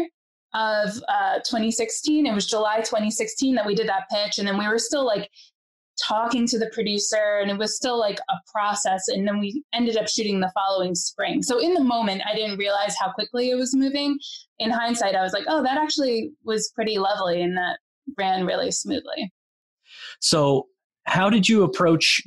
of 0.54 0.90
uh, 1.08 1.36
2016. 1.40 2.26
It 2.26 2.34
was 2.34 2.48
July 2.48 2.78
2016 2.78 3.56
that 3.56 3.66
we 3.66 3.76
did 3.76 3.88
that 3.88 4.10
pitch, 4.10 4.40
and 4.40 4.48
then 4.48 4.58
we 4.58 4.68
were 4.68 4.80
still 4.80 5.06
like 5.06 5.30
talking 6.08 6.48
to 6.48 6.60
the 6.60 6.70
producer 6.74 7.40
and 7.42 7.52
it 7.52 7.58
was 7.58 7.76
still 7.76 8.00
like 8.00 8.20
a 8.30 8.36
process 8.52 9.08
and 9.08 9.28
then 9.28 9.40
we 9.40 9.64
ended 9.74 9.98
up 9.98 10.08
shooting 10.08 10.40
the 10.40 10.52
following 10.54 10.96
spring. 10.96 11.42
So 11.42 11.60
in 11.60 11.74
the 11.74 11.84
moment 11.84 12.22
i 12.30 12.36
didn't 12.36 12.58
realize 12.58 12.96
how 13.00 13.12
quickly 13.12 13.50
it 13.50 13.56
was 13.56 13.76
moving. 13.76 14.20
In 14.60 14.72
hindsight 14.72 15.16
i 15.16 15.22
was 15.22 15.34
like 15.34 15.46
oh 15.48 15.64
that 15.64 15.78
actually 15.78 16.32
was 16.44 16.72
pretty 16.76 16.98
lovely 16.98 17.42
and 17.42 17.58
that 17.58 17.80
ran 18.18 18.46
really 18.46 18.72
smoothly. 18.72 19.32
So 20.20 20.68
how 21.06 21.30
did 21.30 21.50
you 21.50 21.64
approach 21.64 22.22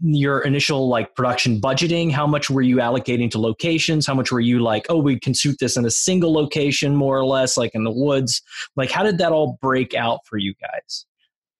your 0.00 0.40
initial 0.40 0.88
like 0.88 1.14
production 1.14 1.60
budgeting? 1.60 2.10
How 2.10 2.26
much 2.26 2.48
were 2.48 2.62
you 2.62 2.76
allocating 2.76 3.30
to 3.32 3.38
locations? 3.38 4.06
How 4.06 4.14
much 4.14 4.32
were 4.32 4.40
you 4.40 4.60
like 4.60 4.86
oh 4.88 4.98
we 4.98 5.18
can 5.18 5.34
shoot 5.34 5.56
this 5.60 5.76
in 5.76 5.84
a 5.84 5.90
single 5.90 6.32
location 6.32 6.96
more 6.96 7.18
or 7.18 7.24
less 7.24 7.56
like 7.56 7.74
in 7.74 7.84
the 7.84 7.92
woods? 7.92 8.42
Like 8.74 8.90
how 8.90 9.02
did 9.02 9.18
that 9.18 9.32
all 9.32 9.58
break 9.60 9.94
out 9.94 10.20
for 10.26 10.38
you 10.38 10.54
guys 10.60 11.06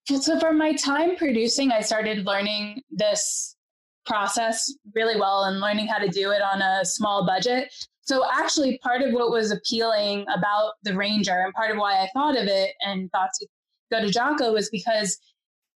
so 0.08 0.38
for 0.38 0.52
my 0.52 0.72
time 0.74 1.16
producing, 1.16 1.72
I 1.72 1.80
started 1.80 2.26
learning 2.26 2.82
this 2.90 3.56
process 4.06 4.72
really 4.94 5.18
well 5.18 5.44
and 5.44 5.60
learning 5.60 5.88
how 5.88 5.98
to 5.98 6.08
do 6.08 6.30
it 6.30 6.40
on 6.40 6.62
a 6.62 6.84
small 6.84 7.26
budget. 7.26 7.72
So 8.02 8.24
actually 8.32 8.78
part 8.78 9.02
of 9.02 9.12
what 9.12 9.30
was 9.30 9.50
appealing 9.50 10.24
about 10.32 10.74
the 10.84 10.94
Ranger 10.94 11.42
and 11.42 11.52
part 11.54 11.72
of 11.72 11.78
why 11.78 12.02
I 12.02 12.08
thought 12.14 12.36
of 12.36 12.46
it 12.46 12.74
and 12.80 13.10
thought 13.10 13.30
to 13.40 13.46
go 13.90 14.00
to 14.00 14.06
Giaco 14.06 14.52
was 14.52 14.70
because 14.70 15.18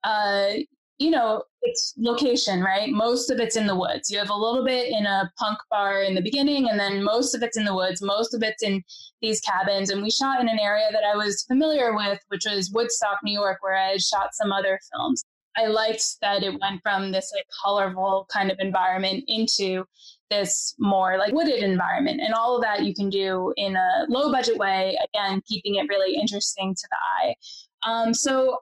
uh, 0.03 0.51
you 0.99 1.09
know, 1.09 1.43
it's 1.61 1.93
location, 1.97 2.61
right? 2.61 2.89
Most 2.89 3.31
of 3.31 3.39
it's 3.39 3.55
in 3.55 3.67
the 3.67 3.75
woods. 3.75 4.09
You 4.09 4.19
have 4.19 4.29
a 4.29 4.35
little 4.35 4.65
bit 4.65 4.91
in 4.91 5.05
a 5.05 5.31
punk 5.39 5.57
bar 5.71 6.03
in 6.03 6.13
the 6.13 6.21
beginning, 6.21 6.69
and 6.69 6.77
then 6.77 7.03
most 7.03 7.33
of 7.33 7.41
it's 7.41 7.57
in 7.57 7.63
the 7.63 7.73
woods. 7.73 8.01
Most 8.01 8.33
of 8.33 8.43
it's 8.43 8.61
in 8.61 8.83
these 9.21 9.39
cabins. 9.39 9.89
And 9.89 10.03
we 10.03 10.11
shot 10.11 10.41
in 10.41 10.49
an 10.49 10.59
area 10.59 10.87
that 10.91 11.03
I 11.05 11.15
was 11.15 11.45
familiar 11.47 11.95
with, 11.95 12.19
which 12.27 12.43
was 12.45 12.71
Woodstock, 12.71 13.19
New 13.23 13.33
York, 13.33 13.59
where 13.61 13.77
I 13.77 13.91
had 13.91 14.01
shot 14.01 14.29
some 14.33 14.51
other 14.51 14.77
films. 14.91 15.23
I 15.57 15.67
liked 15.67 16.03
that 16.21 16.43
it 16.43 16.59
went 16.59 16.81
from 16.83 17.11
this 17.11 17.31
like 17.33 17.45
colorful 17.63 18.27
kind 18.31 18.51
of 18.51 18.57
environment 18.59 19.23
into 19.27 19.85
this 20.29 20.75
more 20.79 21.17
like 21.17 21.33
wooded 21.33 21.63
environment. 21.63 22.21
And 22.21 22.33
all 22.33 22.55
of 22.55 22.61
that 22.61 22.83
you 22.83 22.93
can 22.93 23.09
do 23.09 23.53
in 23.57 23.75
a 23.75 24.05
low 24.09 24.31
budget 24.31 24.57
way, 24.57 24.97
again, 25.13 25.41
keeping 25.47 25.75
it 25.75 25.87
really 25.89 26.15
interesting 26.15 26.75
to 26.75 26.87
the 26.89 26.97
eye. 27.27 27.35
Um, 27.83 28.13
so 28.13 28.59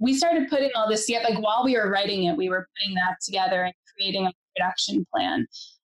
we 0.00 0.14
started 0.14 0.48
putting 0.48 0.70
all 0.74 0.88
this 0.88 1.06
together, 1.06 1.26
like 1.30 1.44
while 1.44 1.62
we 1.62 1.76
were 1.76 1.90
writing 1.90 2.24
it, 2.24 2.36
we 2.36 2.48
were 2.48 2.66
putting 2.76 2.94
that 2.96 3.16
together 3.22 3.62
and 3.64 3.74
creating 3.94 4.26
a 4.26 4.32
production 4.56 5.06
plan. 5.14 5.46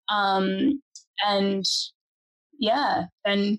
Um, 0.09 0.83
and 1.25 1.65
yeah, 2.59 3.05
then 3.25 3.59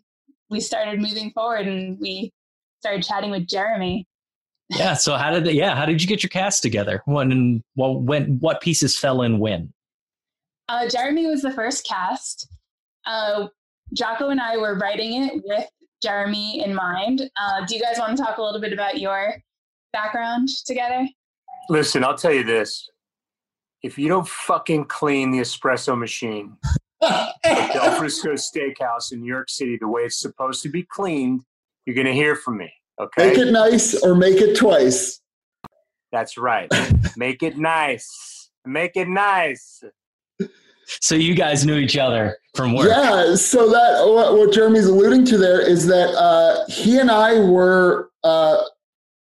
we 0.49 0.59
started 0.59 1.01
moving 1.01 1.31
forward 1.31 1.67
and 1.67 1.97
we 1.99 2.33
started 2.81 3.03
chatting 3.03 3.31
with 3.31 3.47
Jeremy. 3.47 4.05
Yeah. 4.69 4.93
So 4.93 5.17
how 5.17 5.31
did 5.31 5.53
yeah 5.53 5.75
how 5.75 5.85
did 5.85 6.01
you 6.01 6.07
get 6.07 6.23
your 6.23 6.29
cast 6.29 6.61
together? 6.61 7.01
When 7.05 7.63
well, 7.75 7.99
when 7.99 8.37
what 8.39 8.61
pieces 8.61 8.97
fell 8.97 9.21
in 9.21 9.39
when? 9.39 9.73
Uh, 10.69 10.87
Jeremy 10.87 11.27
was 11.27 11.41
the 11.41 11.51
first 11.51 11.85
cast. 11.85 12.47
Uh, 13.05 13.47
Giaco 13.95 14.31
and 14.31 14.39
I 14.39 14.57
were 14.57 14.77
writing 14.77 15.23
it 15.23 15.41
with 15.45 15.67
Jeremy 16.01 16.63
in 16.63 16.73
mind. 16.73 17.29
Uh, 17.35 17.65
do 17.65 17.75
you 17.75 17.81
guys 17.81 17.97
want 17.99 18.15
to 18.15 18.23
talk 18.23 18.37
a 18.37 18.41
little 18.41 18.61
bit 18.61 18.71
about 18.71 18.99
your 18.99 19.35
background 19.93 20.49
together? 20.65 21.07
Listen, 21.69 22.03
I'll 22.03 22.17
tell 22.17 22.33
you 22.33 22.43
this. 22.43 22.89
If 23.83 23.97
you 23.97 24.07
don't 24.07 24.27
fucking 24.27 24.85
clean 24.85 25.31
the 25.31 25.39
espresso 25.39 25.97
machine 25.97 26.57
at 27.03 27.73
Del 27.73 27.95
Frisco 27.95 28.33
Steakhouse 28.33 29.11
in 29.11 29.21
New 29.21 29.27
York 29.27 29.49
City 29.49 29.77
the 29.79 29.87
way 29.87 30.01
it's 30.01 30.19
supposed 30.19 30.61
to 30.63 30.69
be 30.69 30.83
cleaned, 30.83 31.43
you're 31.85 31.95
going 31.95 32.07
to 32.07 32.13
hear 32.13 32.35
from 32.35 32.57
me. 32.57 32.71
Okay. 32.99 33.29
Make 33.29 33.37
it 33.39 33.51
nice 33.51 33.95
or 34.03 34.13
make 34.13 34.37
it 34.37 34.55
twice. 34.55 35.19
That's 36.11 36.37
right. 36.37 36.71
Make 37.17 37.41
it 37.41 37.57
nice. 37.57 38.51
Make 38.65 38.95
it 38.95 39.07
nice. 39.07 39.83
So 40.85 41.15
you 41.15 41.33
guys 41.33 41.65
knew 41.65 41.77
each 41.77 41.97
other 41.97 42.37
from 42.55 42.73
work. 42.73 42.89
Yeah. 42.89 43.35
So 43.35 43.69
that 43.69 44.03
what, 44.05 44.37
what 44.37 44.53
Jeremy's 44.53 44.85
alluding 44.85 45.25
to 45.25 45.37
there 45.37 45.61
is 45.61 45.87
that 45.87 46.09
uh, 46.09 46.65
he 46.69 46.99
and 46.99 47.09
I 47.09 47.39
were 47.39 48.11
uh, 48.23 48.61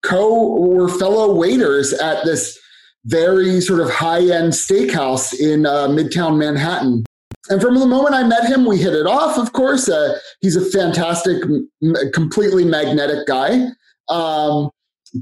co 0.03 0.57
were 0.59 0.89
fellow 0.89 1.33
waiters 1.33 1.93
at 1.93 2.23
this 2.25 2.59
very 3.05 3.59
sort 3.59 3.79
of 3.79 3.89
high 3.89 4.21
end 4.21 4.53
steakhouse 4.53 5.33
in 5.37 5.65
uh, 5.65 5.87
Midtown 5.87 6.37
Manhattan. 6.37 7.03
And 7.49 7.61
from 7.61 7.77
the 7.77 7.85
moment 7.85 8.15
I 8.15 8.23
met 8.23 8.45
him, 8.45 8.65
we 8.65 8.77
hit 8.77 8.93
it 8.93 9.05
off. 9.05 9.37
Of 9.37 9.51
course, 9.51 9.89
uh, 9.89 10.17
he's 10.39 10.55
a 10.55 10.63
fantastic, 10.63 11.43
m- 11.43 11.95
completely 12.13 12.63
magnetic 12.63 13.27
guy. 13.27 13.67
Um, 14.07 14.69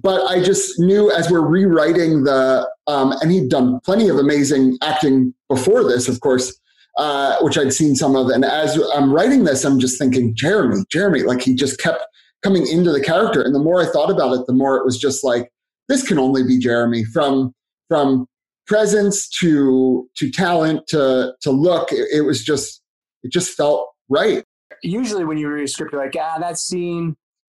but 0.04 0.26
I 0.30 0.42
just 0.42 0.80
knew 0.80 1.12
as 1.12 1.32
we're 1.32 1.46
rewriting 1.46 2.24
the, 2.24 2.70
um, 2.88 3.14
and 3.22 3.32
he'd 3.32 3.50
done 3.50 3.80
plenty 3.84 4.08
of 4.08 4.18
amazing 4.18 4.78
acting 4.82 5.34
before 5.50 5.84
this, 5.84 6.08
of 6.08 6.22
course, 6.22 6.58
uh, 6.98 7.38
which 7.42 7.58
I'd 7.58 7.74
seen 7.74 7.96
some 7.96 8.16
of. 8.16 8.30
And 8.30 8.46
as 8.46 8.80
I'm 8.94 9.12
writing 9.12 9.44
this, 9.44 9.66
I'm 9.66 9.80
just 9.80 9.98
thinking, 9.98 10.36
Jeremy, 10.36 10.84
Jeremy, 10.92 11.24
like 11.24 11.42
he 11.42 11.56
just 11.56 11.80
kept 11.80 12.06
coming 12.44 12.68
into 12.68 12.92
the 12.92 13.02
character. 13.02 13.42
And 13.42 13.54
the 13.54 13.60
more 13.60 13.82
I 13.82 13.86
thought 13.86 14.10
about 14.10 14.34
it, 14.34 14.48
the 14.48 14.54
more 14.54 14.78
it 14.78 14.86
was 14.86 14.98
just 14.98 15.24
like, 15.24 15.50
this 15.88 16.08
can 16.08 16.18
only 16.18 16.44
be 16.44 16.58
Jeremy 16.58 17.04
from, 17.04 17.54
from 17.88 18.28
presence 18.68 19.28
to, 19.40 20.10
to 20.16 20.32
talent 20.32 20.88
to, 20.88 21.34
to 21.42 21.52
look. 21.52 21.92
It, 21.92 22.08
it 22.14 22.22
was 22.22 22.44
just, 22.44 22.82
it 23.24 23.32
just 23.32 23.56
felt 23.56 23.90
right. 24.10 24.44
Usually 24.84 25.26
when 25.26 25.38
you 25.38 25.50
read 25.50 25.64
a 25.64 25.68
script, 25.68 25.92
you're 25.92 26.02
like, 26.02 26.16
ah, 26.20 26.40
that 26.40 26.58
scene 26.58 27.16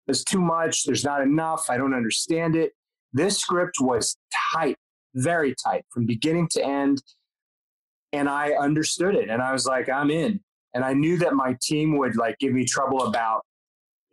is 0.09 0.25
too 0.25 0.41
much. 0.41 0.85
There's 0.85 1.05
not 1.05 1.23
enough. 1.23 1.71
I 1.71 1.77
don't 1.77 1.95
understand 1.95 2.57
it. 2.57 2.73
This 3.13 3.39
script 3.39 3.77
was 3.81 4.17
tight, 4.53 4.77
very 5.15 5.55
tight 5.65 5.85
from 5.91 6.05
beginning 6.05 6.49
to 6.53 6.65
end. 6.65 7.03
And 8.13 8.29
I 8.29 8.53
understood 8.53 9.15
it. 9.15 9.31
And 9.31 9.41
I 9.41 9.53
was 9.53 9.67
like, 9.67 9.89
I'm 9.89 10.11
in. 10.11 10.41
And 10.75 10.85
I 10.85 10.93
knew 10.93 11.17
that 11.19 11.35
my 11.35 11.57
team 11.63 11.97
would 11.99 12.17
like 12.17 12.39
give 12.41 12.53
me 12.53 12.65
trouble 12.65 13.05
about 13.05 13.45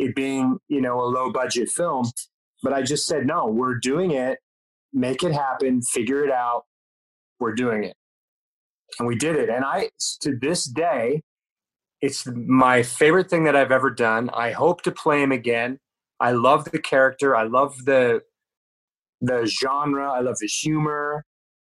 it 0.02 0.16
being, 0.16 0.58
you 0.68 0.82
know, 0.82 1.00
a 1.00 1.06
low 1.06 1.32
budget 1.32 1.70
film. 1.70 2.12
But 2.64 2.74
I 2.74 2.82
just 2.82 3.06
said, 3.06 3.26
no, 3.26 3.46
we're 3.46 3.78
doing 3.78 4.12
it. 4.12 4.40
Make 4.92 5.24
it 5.24 5.32
happen. 5.32 5.82
Figure 5.82 6.26
it 6.26 6.32
out. 6.32 6.64
We're 7.40 7.54
doing 7.54 7.84
it. 7.84 7.96
And 9.00 9.08
we 9.08 9.16
did 9.16 9.36
it. 9.36 9.50
And 9.50 9.64
I, 9.64 9.90
to 10.22 10.36
this 10.40 10.66
day, 10.66 11.22
it's 12.02 12.26
my 12.28 12.82
favorite 12.82 13.30
thing 13.30 13.44
that 13.44 13.56
I've 13.56 13.72
ever 13.72 13.92
done. 13.92 14.30
I 14.34 14.52
hope 14.52 14.82
to 14.84 14.92
play 14.92 15.22
him 15.22 15.32
again. 15.32 15.78
I 16.20 16.32
love 16.32 16.66
the 16.66 16.80
character. 16.80 17.36
I 17.36 17.44
love 17.44 17.86
the 17.86 18.22
the 19.24 19.46
genre. 19.46 20.12
I 20.12 20.22
love 20.22 20.38
the 20.40 20.48
humor. 20.48 21.26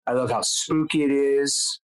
I 0.06 0.12
love 0.12 0.30
how 0.30 0.42
spooky 0.42 1.02
it 1.02 1.10
is. 1.10 1.80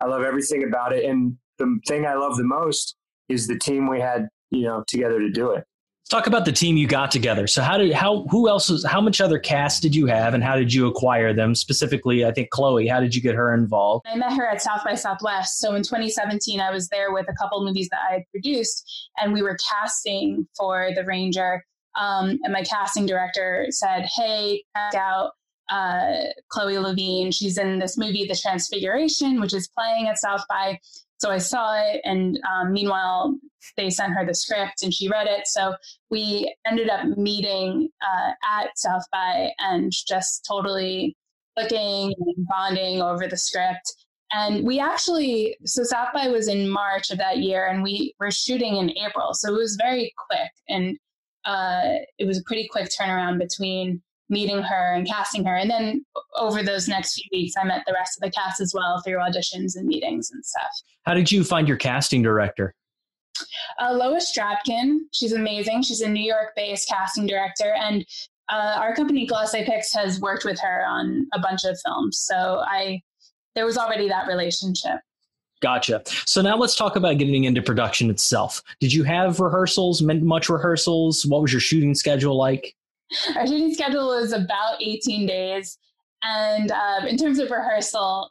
I 0.00 0.06
love 0.06 0.22
everything 0.22 0.62
about 0.62 0.92
it. 0.92 1.06
And 1.06 1.38
the 1.58 1.78
thing 1.88 2.04
I 2.06 2.14
love 2.14 2.36
the 2.36 2.44
most 2.44 2.96
is 3.30 3.46
the 3.46 3.58
team 3.58 3.88
we 3.88 3.98
had, 3.98 4.28
you 4.50 4.64
know, 4.64 4.84
together 4.86 5.18
to 5.18 5.30
do 5.30 5.52
it. 5.52 5.64
Let's 6.06 6.22
talk 6.22 6.28
about 6.28 6.44
the 6.44 6.52
team 6.52 6.76
you 6.76 6.86
got 6.86 7.10
together. 7.10 7.48
So 7.48 7.62
how 7.62 7.78
did 7.78 7.92
how 7.92 8.28
who 8.30 8.48
else 8.48 8.70
was 8.70 8.84
how 8.84 9.00
much 9.00 9.20
other 9.20 9.40
cast 9.40 9.82
did 9.82 9.92
you 9.92 10.06
have 10.06 10.34
and 10.34 10.44
how 10.44 10.54
did 10.54 10.72
you 10.72 10.86
acquire 10.86 11.34
them? 11.34 11.52
Specifically, 11.56 12.24
I 12.24 12.30
think 12.30 12.50
Chloe, 12.50 12.86
how 12.86 13.00
did 13.00 13.12
you 13.12 13.20
get 13.20 13.34
her 13.34 13.52
involved? 13.52 14.06
I 14.08 14.14
met 14.14 14.32
her 14.34 14.46
at 14.46 14.62
South 14.62 14.84
by 14.84 14.94
Southwest. 14.94 15.58
So 15.58 15.74
in 15.74 15.82
2017, 15.82 16.60
I 16.60 16.70
was 16.70 16.88
there 16.90 17.12
with 17.12 17.26
a 17.28 17.32
couple 17.32 17.64
movies 17.64 17.88
that 17.88 17.98
I 18.08 18.12
had 18.12 18.22
produced, 18.30 19.10
and 19.20 19.32
we 19.32 19.42
were 19.42 19.58
casting 19.68 20.46
for 20.56 20.90
The 20.94 21.02
Ranger. 21.02 21.64
Um, 22.00 22.38
and 22.44 22.52
my 22.52 22.62
casting 22.62 23.04
director 23.04 23.66
said, 23.70 24.06
"Hey, 24.14 24.62
check 24.76 24.94
out 24.94 25.32
uh, 25.68 26.26
Chloe 26.50 26.78
Levine. 26.78 27.32
She's 27.32 27.58
in 27.58 27.80
this 27.80 27.98
movie, 27.98 28.26
The 28.28 28.36
Transfiguration, 28.40 29.40
which 29.40 29.52
is 29.52 29.68
playing 29.76 30.06
at 30.06 30.20
South 30.20 30.44
by." 30.48 30.78
So 31.18 31.30
I 31.30 31.38
saw 31.38 31.74
it, 31.74 32.00
and 32.04 32.38
um, 32.50 32.72
meanwhile, 32.72 33.34
they 33.76 33.90
sent 33.90 34.12
her 34.12 34.24
the 34.24 34.34
script 34.34 34.82
and 34.82 34.92
she 34.92 35.08
read 35.08 35.26
it. 35.26 35.46
So 35.46 35.74
we 36.10 36.54
ended 36.66 36.88
up 36.88 37.04
meeting 37.16 37.88
uh, 38.02 38.32
at 38.60 38.78
South 38.78 39.02
by 39.10 39.50
and 39.58 39.90
just 39.90 40.44
totally 40.46 41.16
clicking 41.56 42.14
and 42.18 42.46
bonding 42.48 43.02
over 43.02 43.26
the 43.26 43.36
script. 43.36 43.92
And 44.32 44.66
we 44.66 44.78
actually, 44.78 45.56
so 45.64 45.84
South 45.84 46.08
by 46.12 46.28
was 46.28 46.48
in 46.48 46.68
March 46.68 47.10
of 47.10 47.18
that 47.18 47.38
year, 47.38 47.66
and 47.66 47.82
we 47.82 48.14
were 48.18 48.30
shooting 48.30 48.76
in 48.76 48.90
April. 48.90 49.34
So 49.34 49.54
it 49.54 49.58
was 49.58 49.76
very 49.80 50.12
quick, 50.28 50.50
and 50.68 50.98
uh, 51.44 52.00
it 52.18 52.26
was 52.26 52.38
a 52.38 52.44
pretty 52.44 52.68
quick 52.68 52.88
turnaround 52.88 53.38
between 53.38 54.02
meeting 54.28 54.62
her 54.62 54.94
and 54.94 55.06
casting 55.06 55.44
her. 55.44 55.56
And 55.56 55.70
then 55.70 56.04
over 56.36 56.62
those 56.62 56.88
next 56.88 57.14
few 57.14 57.28
weeks, 57.32 57.54
I 57.60 57.64
met 57.64 57.82
the 57.86 57.92
rest 57.92 58.16
of 58.16 58.22
the 58.22 58.30
cast 58.30 58.60
as 58.60 58.72
well 58.74 59.00
through 59.02 59.18
auditions 59.18 59.76
and 59.76 59.86
meetings 59.86 60.30
and 60.30 60.44
stuff. 60.44 60.70
How 61.04 61.14
did 61.14 61.30
you 61.30 61.44
find 61.44 61.68
your 61.68 61.76
casting 61.76 62.22
director? 62.22 62.74
Uh, 63.78 63.92
Lois 63.92 64.36
Drabkin, 64.36 64.98
she's 65.12 65.32
amazing. 65.32 65.82
She's 65.82 66.00
a 66.00 66.08
New 66.08 66.24
York 66.24 66.52
based 66.56 66.88
casting 66.88 67.26
director. 67.26 67.74
And 67.78 68.04
uh, 68.48 68.76
our 68.78 68.94
company, 68.94 69.26
Glass 69.26 69.54
Eye 69.54 69.64
Pix, 69.64 69.92
has 69.94 70.20
worked 70.20 70.44
with 70.44 70.58
her 70.60 70.86
on 70.86 71.26
a 71.34 71.38
bunch 71.38 71.64
of 71.64 71.78
films. 71.84 72.18
So 72.18 72.62
I, 72.66 73.02
there 73.54 73.66
was 73.66 73.76
already 73.76 74.08
that 74.08 74.26
relationship. 74.26 75.00
Gotcha. 75.60 76.02
So 76.26 76.42
now 76.42 76.56
let's 76.56 76.76
talk 76.76 76.96
about 76.96 77.18
getting 77.18 77.44
into 77.44 77.62
production 77.62 78.10
itself. 78.10 78.62
Did 78.78 78.92
you 78.92 79.04
have 79.04 79.40
rehearsals, 79.40 80.02
much 80.02 80.48
rehearsals? 80.48 81.24
What 81.24 81.42
was 81.42 81.52
your 81.52 81.60
shooting 81.60 81.94
schedule 81.94 82.36
like? 82.36 82.74
Our 83.34 83.46
shooting 83.46 83.72
schedule 83.72 84.08
was 84.08 84.32
about 84.32 84.82
18 84.82 85.26
days. 85.26 85.78
And 86.22 86.70
um, 86.72 87.06
in 87.06 87.16
terms 87.16 87.38
of 87.38 87.50
rehearsal, 87.50 88.30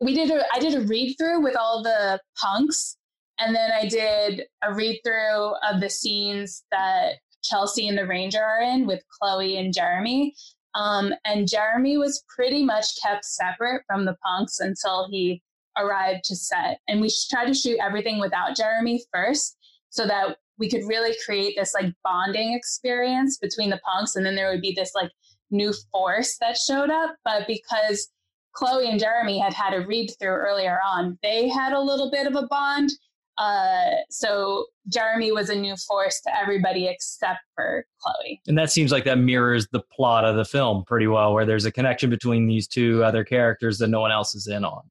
we 0.00 0.14
did 0.14 0.30
a, 0.30 0.44
I 0.52 0.58
did 0.58 0.74
a 0.74 0.80
read 0.80 1.14
through 1.16 1.42
with 1.42 1.56
all 1.56 1.82
the 1.82 2.20
punks. 2.36 2.96
And 3.38 3.54
then 3.54 3.70
I 3.72 3.86
did 3.86 4.42
a 4.62 4.74
read 4.74 5.00
through 5.04 5.54
of 5.66 5.80
the 5.80 5.88
scenes 5.88 6.64
that 6.70 7.14
Chelsea 7.42 7.88
and 7.88 7.96
the 7.96 8.06
Ranger 8.06 8.42
are 8.42 8.60
in 8.60 8.86
with 8.86 9.02
Chloe 9.18 9.56
and 9.56 9.72
Jeremy. 9.72 10.34
Um, 10.74 11.12
and 11.24 11.48
Jeremy 11.48 11.96
was 11.96 12.22
pretty 12.28 12.62
much 12.62 12.86
kept 13.02 13.24
separate 13.24 13.82
from 13.86 14.04
the 14.04 14.16
punks 14.22 14.60
until 14.60 15.08
he 15.10 15.42
arrived 15.76 16.24
to 16.24 16.36
set. 16.36 16.80
And 16.88 17.00
we 17.00 17.10
tried 17.30 17.46
to 17.46 17.54
shoot 17.54 17.78
everything 17.82 18.20
without 18.20 18.56
Jeremy 18.56 19.02
first 19.12 19.56
so 19.88 20.06
that 20.06 20.36
we 20.60 20.68
could 20.68 20.86
really 20.86 21.16
create 21.24 21.54
this 21.56 21.72
like 21.74 21.92
bonding 22.04 22.52
experience 22.52 23.38
between 23.38 23.70
the 23.70 23.80
punks. 23.84 24.14
And 24.14 24.24
then 24.24 24.36
there 24.36 24.50
would 24.52 24.60
be 24.60 24.74
this 24.76 24.92
like 24.94 25.10
new 25.50 25.72
force 25.90 26.36
that 26.40 26.56
showed 26.56 26.90
up. 26.90 27.16
But 27.24 27.48
because 27.48 28.08
Chloe 28.52 28.88
and 28.88 29.00
Jeremy 29.00 29.38
had 29.38 29.54
had 29.54 29.74
a 29.74 29.84
read 29.84 30.10
through 30.20 30.34
earlier 30.34 30.78
on, 30.86 31.18
they 31.22 31.48
had 31.48 31.72
a 31.72 31.80
little 31.80 32.10
bit 32.10 32.26
of 32.26 32.36
a 32.36 32.46
bond. 32.46 32.90
Uh, 33.38 33.92
so 34.10 34.66
Jeremy 34.92 35.32
was 35.32 35.48
a 35.48 35.54
new 35.54 35.74
force 35.88 36.20
to 36.20 36.38
everybody 36.38 36.88
except 36.88 37.40
for 37.54 37.86
Chloe. 38.02 38.42
And 38.46 38.58
that 38.58 38.70
seems 38.70 38.92
like 38.92 39.04
that 39.04 39.16
mirrors 39.16 39.66
the 39.72 39.80
plot 39.96 40.26
of 40.26 40.36
the 40.36 40.44
film 40.44 40.84
pretty 40.86 41.06
well, 41.06 41.32
where 41.32 41.46
there's 41.46 41.64
a 41.64 41.72
connection 41.72 42.10
between 42.10 42.46
these 42.46 42.68
two 42.68 43.02
other 43.02 43.24
characters 43.24 43.78
that 43.78 43.88
no 43.88 44.00
one 44.00 44.12
else 44.12 44.34
is 44.34 44.46
in 44.46 44.62
on. 44.62 44.82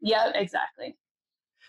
Yeah, 0.00 0.30
exactly. 0.34 0.96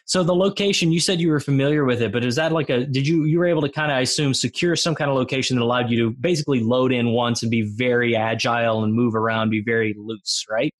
So 0.09 0.23
the 0.23 0.33
location, 0.33 0.91
you 0.91 0.99
said 0.99 1.21
you 1.21 1.29
were 1.29 1.39
familiar 1.39 1.85
with 1.85 2.01
it, 2.01 2.11
but 2.11 2.25
is 2.25 2.35
that 2.37 2.51
like 2.51 2.71
a? 2.71 2.83
Did 2.83 3.07
you 3.07 3.25
you 3.25 3.37
were 3.37 3.45
able 3.45 3.61
to 3.61 3.69
kind 3.69 3.91
of 3.91 3.97
I 3.97 4.01
assume 4.01 4.33
secure 4.33 4.75
some 4.75 4.95
kind 4.95 5.07
of 5.07 5.15
location 5.15 5.55
that 5.55 5.61
allowed 5.61 5.91
you 5.91 5.99
to 6.03 6.09
basically 6.09 6.61
load 6.61 6.91
in 6.91 7.11
once 7.11 7.43
and 7.43 7.51
be 7.51 7.61
very 7.61 8.15
agile 8.15 8.83
and 8.83 8.91
move 8.91 9.13
around, 9.13 9.51
be 9.51 9.61
very 9.61 9.93
loose, 9.99 10.47
right? 10.49 10.73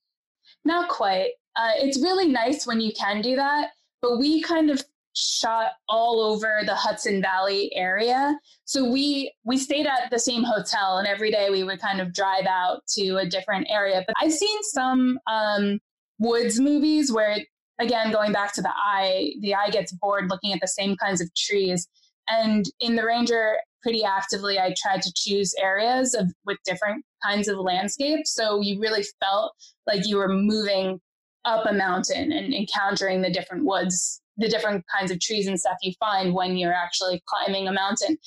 Not 0.64 0.88
quite. 0.88 1.30
Uh, 1.54 1.70
it's 1.76 2.02
really 2.02 2.26
nice 2.26 2.66
when 2.66 2.80
you 2.80 2.92
can 2.92 3.22
do 3.22 3.36
that, 3.36 3.68
but 4.02 4.18
we 4.18 4.42
kind 4.42 4.68
of 4.68 4.82
shot 5.14 5.74
all 5.88 6.20
over 6.20 6.62
the 6.66 6.74
Hudson 6.74 7.22
Valley 7.22 7.72
area. 7.76 8.36
So 8.64 8.90
we 8.90 9.32
we 9.44 9.58
stayed 9.58 9.86
at 9.86 10.10
the 10.10 10.18
same 10.18 10.42
hotel, 10.42 10.98
and 10.98 11.06
every 11.06 11.30
day 11.30 11.50
we 11.50 11.62
would 11.62 11.80
kind 11.80 12.00
of 12.00 12.12
drive 12.12 12.46
out 12.46 12.84
to 12.94 13.18
a 13.18 13.26
different 13.28 13.68
area. 13.70 14.02
But 14.04 14.16
I've 14.20 14.32
seen 14.32 14.62
some 14.64 15.20
um, 15.28 15.78
woods 16.18 16.58
movies 16.58 17.12
where, 17.12 17.38
again, 17.80 18.12
going 18.12 18.32
back 18.32 18.54
to 18.54 18.62
the 18.62 18.70
eye, 18.70 19.32
the 19.40 19.54
eye 19.54 19.70
gets 19.70 19.92
bored 19.92 20.30
looking 20.30 20.52
at 20.52 20.60
the 20.60 20.68
same 20.68 20.96
kinds 20.96 21.20
of 21.20 21.34
trees. 21.34 21.88
And 22.28 22.64
in 22.78 22.94
the 22.94 23.04
Ranger, 23.04 23.56
pretty 23.82 24.04
actively, 24.04 24.58
I 24.58 24.74
tried 24.80 25.02
to 25.02 25.12
choose 25.16 25.54
areas 25.60 26.14
of 26.14 26.26
with 26.44 26.58
different 26.64 27.04
kinds 27.24 27.48
of 27.48 27.58
landscapes. 27.58 28.34
So 28.34 28.60
you 28.60 28.80
really 28.80 29.04
felt 29.18 29.52
like 29.86 30.06
you 30.06 30.18
were 30.18 30.28
moving 30.28 31.00
up 31.44 31.64
a 31.66 31.72
mountain 31.72 32.32
and 32.32 32.54
encountering 32.54 33.22
the 33.22 33.32
different 33.32 33.64
woods, 33.64 34.20
the 34.36 34.48
different 34.48 34.84
kinds 34.94 35.10
of 35.10 35.18
trees 35.20 35.46
and 35.46 35.58
stuff 35.58 35.78
you 35.82 35.92
find 35.98 36.34
when 36.34 36.56
you're 36.56 36.74
actually 36.74 37.22
climbing 37.26 37.66
a 37.66 37.72
mountain. 37.72 38.18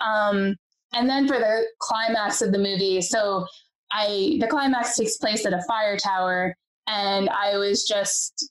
Um, 0.00 0.54
and 0.92 1.08
then 1.08 1.26
for 1.26 1.38
the 1.38 1.64
climax 1.80 2.42
of 2.42 2.52
the 2.52 2.58
movie, 2.58 3.00
so 3.00 3.46
I 3.90 4.36
the 4.40 4.46
climax 4.46 4.96
takes 4.96 5.16
place 5.16 5.46
at 5.46 5.52
a 5.52 5.62
fire 5.66 5.96
tower, 5.96 6.54
and 6.86 7.28
I 7.30 7.56
was 7.56 7.84
just 7.84 8.50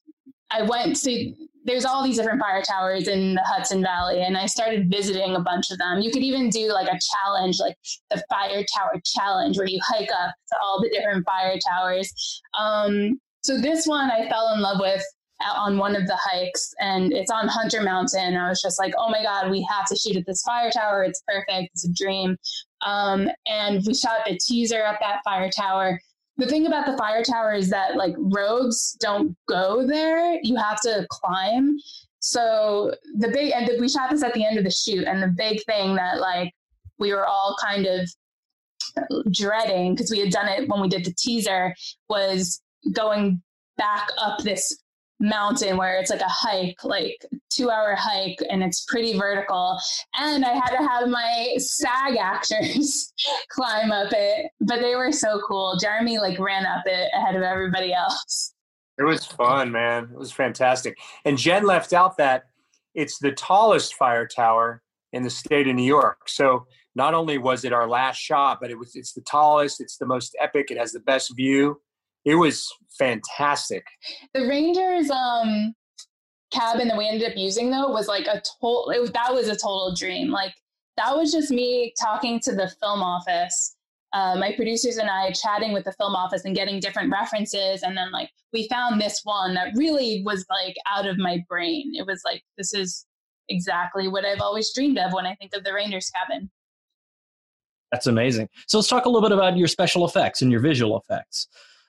I 0.50 0.64
went 0.64 0.96
to 1.04 1.34
there's 1.68 1.86
all 1.86 2.02
these 2.02 2.16
different 2.16 2.40
fire 2.40 2.64
towers 2.64 3.10
in 3.10 3.36
the 3.36 3.44
Hudson 3.44 3.84
Valley, 3.84 4.24
and 4.24 4.38
I 4.38 4.46
started 4.46 4.90
visiting 4.90 5.36
a 5.36 5.42
bunch 5.42 5.70
of 5.70 5.78
them. 5.78 6.00
You 6.00 6.12
could 6.12 6.24
even 6.24 6.50
do 6.50 6.72
like 6.72 6.88
a 6.88 6.98
challenge, 6.98 7.60
like 7.60 7.78
the 8.10 8.24
fire 8.30 8.64
tower 8.76 9.02
challenge, 9.04 9.58
where 9.58 9.68
you 9.68 9.80
hike 9.86 10.10
up 10.10 10.34
to 10.50 10.58
all 10.64 10.82
the 10.82 10.90
different 10.90 11.26
fire 11.26 11.58
towers. 11.70 12.42
Um, 12.58 13.20
so 13.42 13.60
this 13.60 13.86
one 13.86 14.10
I 14.10 14.30
fell 14.30 14.54
in 14.54 14.62
love 14.62 14.80
with 14.80 15.04
on 15.56 15.78
one 15.78 15.96
of 15.96 16.08
the 16.08 16.16
hikes, 16.16 16.74
and 16.80 17.12
it's 17.12 17.30
on 17.30 17.50
Hunter 17.50 17.82
Mountain. 17.82 18.38
I 18.38 18.48
was 18.48 18.62
just 18.62 18.80
like, 18.80 18.94
oh 18.98 19.10
my 19.10 19.22
god, 19.22 19.52
we 19.52 19.68
have 19.70 19.86
to 19.88 19.96
shoot 19.96 20.16
at 20.16 20.26
this 20.26 20.44
fire 20.44 20.72
tower. 20.72 21.04
It's 21.04 21.22
perfect. 21.28 21.72
It's 21.74 21.86
a 21.86 21.94
dream. 21.94 22.38
Um, 22.86 23.30
and 23.46 23.84
we 23.86 23.94
shot 23.94 24.20
the 24.26 24.38
teaser 24.38 24.84
at 24.84 25.00
that 25.02 25.20
fire 25.26 25.50
tower 25.50 26.00
the 26.38 26.46
thing 26.46 26.68
about 26.68 26.86
the 26.86 26.98
fire 26.98 27.24
tower 27.24 27.54
is 27.54 27.70
that 27.70 27.96
like 27.96 28.16
roads 28.18 28.96
don't 29.00 29.36
go 29.48 29.86
there. 29.86 30.40
You 30.44 30.56
have 30.56 30.80
to 30.82 31.06
climb. 31.10 31.78
So 32.20 32.94
the 33.18 33.30
big 33.30 33.54
and 33.54 33.68
the, 33.68 33.78
we 33.80 33.90
shot 33.90 34.10
this 34.10 34.24
at 34.24 34.34
the 34.34 34.46
end 34.46 34.58
of 34.58 34.64
the 34.64 34.72
shoot, 34.72 35.06
and 35.06 35.22
the 35.22 35.34
big 35.36 35.64
thing 35.66 35.96
that 35.96 36.20
like 36.20 36.54
we 37.00 37.14
were 37.14 37.26
all 37.26 37.56
kind 37.62 37.86
of 37.86 38.10
dreading 39.32 39.94
because 39.94 40.12
we 40.12 40.20
had 40.20 40.32
done 40.32 40.48
it 40.48 40.68
when 40.68 40.82
we 40.82 40.88
did 40.88 41.06
the 41.06 41.14
teaser 41.14 41.74
was 42.10 42.62
going 42.94 43.42
back 43.78 44.10
up 44.18 44.40
this 44.40 44.78
mountain 45.20 45.78
where 45.78 46.00
it's 46.00 46.12
like 46.12 46.22
a 46.22 46.28
hike, 46.28 46.84
like 46.84 47.26
two 47.50 47.70
hour 47.70 47.96
hike, 47.96 48.40
and 48.50 48.64
it's 48.64 48.86
pretty 48.86 49.18
vertical. 49.18 49.80
And 50.16 50.46
I 50.46 50.54
had 50.54 50.70
to 50.70 50.78
have 50.78 51.08
my 51.10 51.56
SAG 51.58 52.18
actors 52.18 53.14
climb 53.50 53.92
up 53.92 54.12
it, 54.12 54.52
but 54.62 54.80
they 54.80 54.96
were 54.96 55.12
so 55.12 55.42
cool. 55.48 55.78
Jeremy 55.80 56.20
like 56.20 56.40
ran 56.40 56.66
up 56.66 56.84
it 56.86 57.10
ahead 57.14 57.36
of 57.36 57.42
everybody 57.42 57.94
else. 57.94 58.54
It 58.98 59.04
was 59.04 59.26
fun, 59.26 59.72
man. 59.72 60.10
It 60.12 60.18
was 60.18 60.32
fantastic. 60.32 60.98
And 61.24 61.38
Jen 61.38 61.66
left 61.66 61.94
out 61.94 62.18
that 62.18 62.46
it's 62.96 63.20
the 63.20 63.32
tallest 63.32 63.94
fire 63.94 64.28
tower 64.28 64.82
in 65.14 65.22
the 65.22 65.30
state 65.30 65.68
of 65.68 65.76
New 65.76 65.84
York. 65.84 66.28
So 66.28 66.66
not 66.96 67.14
only 67.14 67.38
was 67.38 67.64
it 67.64 67.74
our 67.74 67.88
last 67.88 68.18
shot, 68.18 68.58
but 68.60 68.72
it 68.72 68.78
was 68.78 68.96
it's 68.96 69.14
the 69.14 69.22
tallest, 69.22 69.80
it's 69.80 69.98
the 69.98 70.08
most 70.08 70.36
epic, 70.42 70.72
it 70.72 70.80
has 70.80 70.92
the 70.92 71.00
best 71.00 71.36
view 71.36 71.80
it 72.28 72.36
was 72.36 72.68
fantastic. 73.00 73.86
The 74.34 74.48
Rangers 74.48 75.10
um 75.10 75.74
cabin 76.52 76.88
that 76.90 76.98
we 76.98 77.08
ended 77.08 77.30
up 77.30 77.38
using 77.38 77.72
though 77.72 77.90
was 77.90 78.08
like 78.08 78.28
a 78.28 78.42
total 78.62 78.90
it 78.90 79.14
that 79.14 79.34
was 79.34 79.48
a 79.48 79.56
total 79.56 79.96
dream. 79.96 80.30
Like 80.30 80.54
that 80.98 81.16
was 81.16 81.32
just 81.32 81.52
me 81.52 81.94
talking 82.00 82.40
to 82.42 82.54
the 82.54 82.70
film 82.82 83.02
office. 83.02 83.76
Uh, 84.14 84.36
my 84.38 84.54
producers 84.56 84.98
and 84.98 85.10
I 85.10 85.32
chatting 85.32 85.74
with 85.74 85.86
the 85.86 85.92
film 85.94 86.16
office 86.16 86.44
and 86.46 86.56
getting 86.56 86.80
different 86.80 87.12
references. 87.12 87.84
And 87.84 87.96
then, 87.96 88.10
like, 88.12 88.32
we 88.54 88.68
found 88.70 89.00
this 89.00 89.20
one 89.26 89.54
that 89.56 89.74
really 89.76 90.24
was 90.26 90.46
like 90.50 90.76
out 90.88 91.06
of 91.06 91.18
my 91.18 91.44
brain. 91.50 91.92
It 91.94 92.08
was 92.08 92.22
like, 92.24 92.42
this 92.58 92.74
is 92.74 93.06
exactly 93.50 94.08
what 94.08 94.26
I've 94.26 94.40
always 94.40 94.74
dreamed 94.74 94.98
of 94.98 95.12
when 95.12 95.26
I 95.26 95.36
think 95.36 95.54
of 95.54 95.66
the 95.66 95.74
Rangers 95.74 96.10
cabin. 96.10 96.50
That's 97.92 98.08
amazing. 98.08 98.48
So, 98.68 98.78
let's 98.78 98.88
talk 98.88 99.06
a 99.06 99.10
little 99.10 99.28
bit 99.28 99.38
about 99.38 99.58
your 99.58 99.68
special 99.68 100.06
effects 100.06 100.42
and 100.42 100.52
your 100.52 100.62
visual 100.62 100.98
effects. 100.98 101.48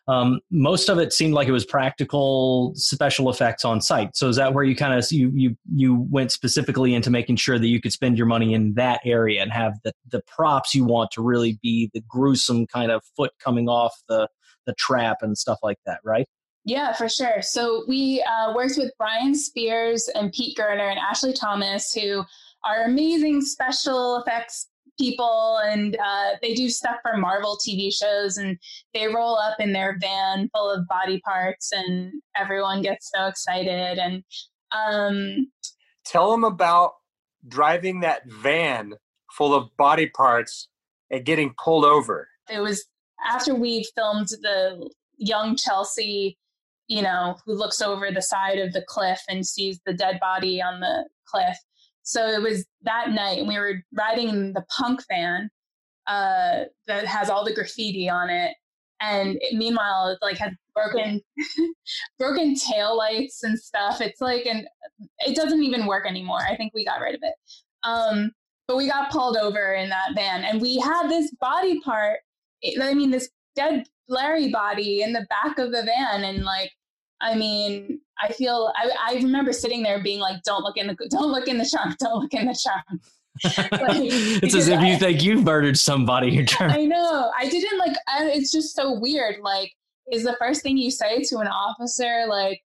Um, 0.09 0.41
most 0.51 0.89
of 0.89 0.99
it 0.99 1.13
seemed 1.13 1.35
like 1.35 1.49
it 1.49 1.53
was 1.53 1.67
practical 1.67 2.73
special 2.75 3.29
effects 3.29 3.63
on 3.65 3.83
site. 3.83 4.17
So 4.17 4.29
is 4.29 4.37
that 4.37 4.55
where 4.55 4.65
you 4.65 4.75
kind 4.75 4.99
of 4.99 5.13
you 5.13 5.31
you 5.35 5.57
you 5.75 6.07
went 6.11 6.33
specifically 6.33 6.95
into 6.95 7.11
making 7.11 7.37
sure 7.37 7.59
that 7.59 7.67
you 7.69 7.79
could 7.79 7.93
spend 7.93 8.17
your 8.17 8.27
money 8.27 8.55
in 8.55 8.73
that 8.75 9.01
area 9.05 9.43
and 9.43 9.53
have 9.53 9.75
the 9.85 9.93
the 10.11 10.23
props 10.27 10.75
you 10.75 10.85
want 10.85 11.11
to 11.13 11.23
really 11.23 11.59
be 11.63 11.91
the 11.93 12.03
gruesome 12.09 12.67
kind 12.67 12.91
of 12.91 13.03
foot 13.17 13.33
coming 13.39 13.69
off 13.69 13.95
the 14.09 14.29
the 14.67 14.73
trap 14.75 15.19
and 15.21 15.37
stuff 15.37 15.59
like 15.63 15.79
that, 15.85 16.01
right? 16.05 16.27
Yeah, 16.65 16.93
for 16.93 17.09
sure. 17.09 17.41
So 17.43 17.85
we 17.87 18.23
uh, 18.23 18.55
worked 18.55 18.77
with 18.77 18.93
Brian 18.99 19.35
Spears 19.35 20.09
and 20.15 20.33
Pete 20.33 20.57
Gerner 20.57 20.91
and 20.91 20.99
Ashley 20.99 21.33
Thomas, 21.33 21.93
who 21.93 22.25
are 22.65 22.85
amazing 22.85 23.43
special 23.43 24.19
effects 24.19 24.69
people 24.99 25.61
and 25.65 25.97
uh, 25.97 26.31
they 26.43 26.55
do 26.55 26.69
stuff 26.69 26.97
for 27.03 27.17
Marvel 27.17 27.57
TV 27.57 27.93
shows 27.93 28.37
and 28.37 28.59
they 28.95 29.07
roll 29.07 29.37
up 29.37 29.59
in 29.61 29.73
their 29.73 29.97
van 30.01 30.51
full 30.55 30.71
of 30.71 30.87
body 30.89 31.21
parts 31.21 31.73
and 31.73 32.13
everyone 32.37 32.83
gets 32.83 33.11
so 33.15 33.27
excited 33.27 33.99
and 33.99 34.23
um, 34.73 35.51
tell 36.05 36.31
them 36.31 36.45
about 36.45 36.93
driving 37.47 38.01
that 38.01 38.23
van 38.27 38.95
full 39.33 39.55
of 39.55 39.69
body 39.77 40.09
parts 40.09 40.69
and 41.11 41.25
getting 41.25 41.55
pulled 41.63 41.85
over. 41.85 42.29
It 42.51 42.61
was 42.61 42.85
after 43.27 43.55
we 43.55 43.87
filmed 43.95 44.29
the 44.29 44.91
young 45.17 45.57
Chelsea, 45.57 46.39
you 46.87 47.03
know, 47.03 47.37
who 47.45 47.55
looks 47.55 47.81
over 47.81 48.11
the 48.11 48.23
side 48.23 48.59
of 48.59 48.73
the 48.73 48.85
cliff 48.89 49.21
and 49.29 49.47
sees 49.47 49.81
the 49.85 49.93
dead 49.93 50.19
body 50.21 50.63
on 50.63 50.81
the 50.81 51.05
cliff 51.27 51.57
so 52.09 52.27
it 52.27 52.41
was 52.41 52.65
that 52.85 53.11
night, 53.11 53.39
and 53.39 53.47
we 53.47 53.59
were 53.59 53.83
riding 53.93 54.55
the 54.55 54.65
punk 54.75 55.03
van 55.11 55.51
uh, 56.07 56.65
that 56.87 57.05
has 57.05 57.29
all 57.29 57.45
the 57.45 57.53
graffiti 57.53 58.09
on 58.09 58.31
it. 58.31 58.57
And 58.99 59.37
it, 59.43 59.55
meanwhile, 59.55 60.09
it 60.09 60.19
like 60.23 60.39
had 60.39 60.55
broken, 60.75 61.21
broken 62.19 62.55
tail 62.55 62.97
lights 62.97 63.43
and 63.43 63.59
stuff. 63.59 64.01
It's 64.01 64.23
like, 64.23 64.47
and 64.47 64.67
it 65.19 65.37
doesn't 65.37 65.63
even 65.63 65.85
work 65.85 66.07
anymore. 66.07 66.41
I 66.49 66.57
think 66.57 66.73
we 66.75 66.83
got 66.83 67.03
rid 67.03 67.15
of 67.15 67.21
it. 67.23 67.35
Um, 67.83 68.31
but 68.67 68.79
we 68.79 68.89
got 68.89 69.11
pulled 69.11 69.37
over 69.37 69.75
in 69.75 69.91
that 69.91 70.15
van, 70.15 70.45
and 70.45 70.63
we 70.63 70.79
had 70.79 71.11
this 71.11 71.31
body 71.39 71.79
part. 71.81 72.21
I 72.81 72.95
mean, 72.95 73.11
this 73.11 73.29
dead 73.55 73.85
Larry 74.09 74.49
body 74.49 75.03
in 75.03 75.13
the 75.13 75.27
back 75.29 75.59
of 75.59 75.73
the 75.73 75.83
van, 75.83 76.25
and 76.25 76.43
like 76.43 76.73
I 77.21 77.35
mean, 77.35 78.01
I 78.21 78.33
feel 78.33 78.73
I, 78.77 79.15
I 79.15 79.15
remember 79.17 79.53
sitting 79.53 79.83
there 79.83 80.03
being 80.03 80.21
like, 80.21 80.43
"Don't 80.45 80.63
look 80.63 80.77
in 80.77 80.87
the 80.87 80.95
don't 81.11 81.31
look 81.33 81.49
in 81.49 81.59
the 81.59 81.69
trunk, 81.69 81.99
don't 81.99 82.23
look 82.23 82.35
in 82.35 82.47
the 82.47 82.59
trunk." 82.63 83.03
like, 83.71 84.01
it's 84.43 84.55
as 84.55 84.67
if 84.67 84.81
I, 84.81 84.89
you 84.89 84.99
think 84.99 85.23
you've 85.23 85.45
murdered 85.45 85.79
somebody. 85.79 86.31
You're 86.31 86.45
trying. 86.45 86.71
I 86.73 86.85
know. 86.85 87.31
I 87.39 87.49
didn't 87.49 87.79
like. 87.79 87.97
I, 88.09 88.25
it's 88.27 88.51
just 88.51 88.75
so 88.75 88.99
weird. 88.99 89.37
Like, 89.41 89.73
is 90.11 90.25
the 90.25 90.37
first 90.39 90.63
thing 90.63 90.77
you 90.77 90.91
say 90.91 91.23
to 91.25 91.39
an 91.39 91.47
officer 91.47 92.25
like, 92.29 92.63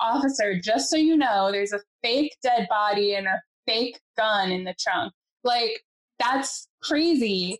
"Officer, 0.00 0.58
just 0.58 0.90
so 0.90 0.96
you 0.96 1.16
know, 1.16 1.50
there's 1.52 1.72
a 1.72 1.80
fake 2.02 2.36
dead 2.42 2.66
body 2.68 3.14
and 3.14 3.26
a 3.26 3.40
fake 3.66 4.00
gun 4.16 4.50
in 4.50 4.64
the 4.64 4.74
trunk." 4.78 5.12
Like, 5.44 5.82
that's 6.18 6.68
crazy. 6.82 7.58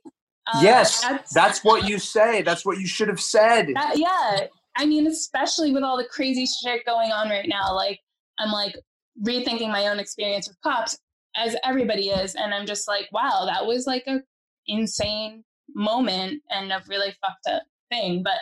Uh, 0.53 0.61
yes, 0.63 1.03
that's, 1.03 1.35
that's, 1.35 1.65
what 1.65 1.89
you 1.89 1.99
say. 1.99 2.43
That's 2.43 2.65
what 2.65 2.79
you 2.79 2.87
should 2.87 3.09
have 3.09 3.21
said. 3.21 3.69
That, 3.75 3.99
yeah, 3.99 4.47
I 4.77 4.87
mean, 4.87 5.07
especially 5.07 5.73
with 5.73 5.83
all 5.83 5.97
the 5.97 6.09
crazy 6.11 6.47
shit 6.47 6.85
going 6.85 7.13
on 7.13 7.29
right 7.29 7.49
now, 7.49 7.75
like 7.75 8.01
I'm 8.39 8.53
like 8.53 8.77
rethinking 9.25 9.71
my 9.71 9.89
own 9.89 9.99
experience 9.99 10.49
with 10.49 10.61
cops 10.63 10.99
as 11.37 11.57
everybody 11.65 12.09
is. 12.09 12.35
And 12.35 12.55
I'm 12.55 12.67
just 12.67 12.89
like, 12.89 13.09
wow, 13.13 13.45
that 13.47 13.67
was 13.67 13.87
like 13.87 14.05
a 14.07 14.21
insane 14.67 15.45
moment 15.75 16.43
and 16.51 16.73
a 16.73 16.83
really 16.89 17.15
fucked 17.21 17.47
up 17.49 17.63
thing. 17.91 18.23
But 18.23 18.39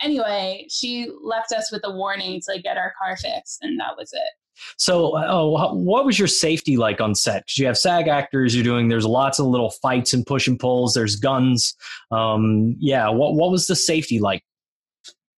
anyway, 0.00 0.66
she 0.70 1.10
left 1.22 1.52
us 1.52 1.70
with 1.72 1.82
a 1.84 1.90
warning 1.90 2.40
to 2.40 2.52
like 2.52 2.62
get 2.62 2.76
our 2.76 2.92
car 3.00 3.16
fixed, 3.16 3.58
and 3.62 3.78
that 3.80 3.96
was 3.96 4.12
it. 4.12 4.32
So, 4.78 5.16
oh, 5.16 5.74
what 5.74 6.04
was 6.04 6.16
your 6.16 6.28
safety 6.28 6.76
like 6.76 7.00
on 7.00 7.14
set? 7.14 7.44
Because 7.44 7.58
you 7.58 7.66
have 7.66 7.78
SAG 7.78 8.06
actors, 8.06 8.54
you're 8.54 8.62
doing. 8.62 8.88
There's 8.88 9.06
lots 9.06 9.40
of 9.40 9.46
little 9.46 9.70
fights 9.70 10.12
and 10.12 10.24
push 10.24 10.46
and 10.46 10.58
pulls. 10.58 10.94
There's 10.94 11.16
guns. 11.16 11.74
Um, 12.10 12.76
yeah, 12.78 13.08
what 13.08 13.34
what 13.34 13.50
was 13.50 13.66
the 13.66 13.76
safety 13.76 14.20
like? 14.20 14.44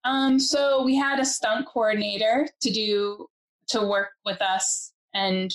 Um, 0.06 0.38
so 0.38 0.84
we 0.84 0.94
had 0.94 1.18
a 1.18 1.24
stunt 1.24 1.66
coordinator 1.66 2.48
to 2.60 2.70
do 2.70 3.26
to 3.68 3.84
work 3.84 4.10
with 4.24 4.40
us 4.40 4.92
and 5.14 5.52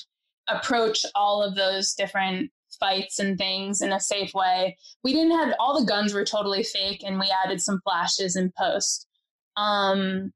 approach 0.50 1.06
all 1.16 1.42
of 1.42 1.56
those 1.56 1.94
different 1.94 2.52
fights 2.78 3.20
and 3.20 3.38
things 3.38 3.82
in 3.82 3.94
a 3.94 4.00
safe 4.00 4.34
way. 4.34 4.78
We 5.06 5.14
didn't 5.14 5.38
have 5.38 5.54
all 5.58 5.80
the 5.80 5.86
guns 5.86 6.14
were 6.14 6.26
totally 6.26 6.64
fake 6.64 7.02
and 7.06 7.18
we 7.18 7.34
added 7.46 7.62
some 7.62 7.80
flashes 7.86 8.36
in 8.36 8.52
post. 8.58 9.08
Um 9.56 10.34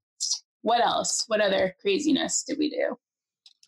what 0.62 0.82
else? 0.82 1.26
What 1.28 1.42
other 1.42 1.76
craziness 1.82 2.44
did 2.44 2.58
we 2.58 2.70
do? 2.70 2.98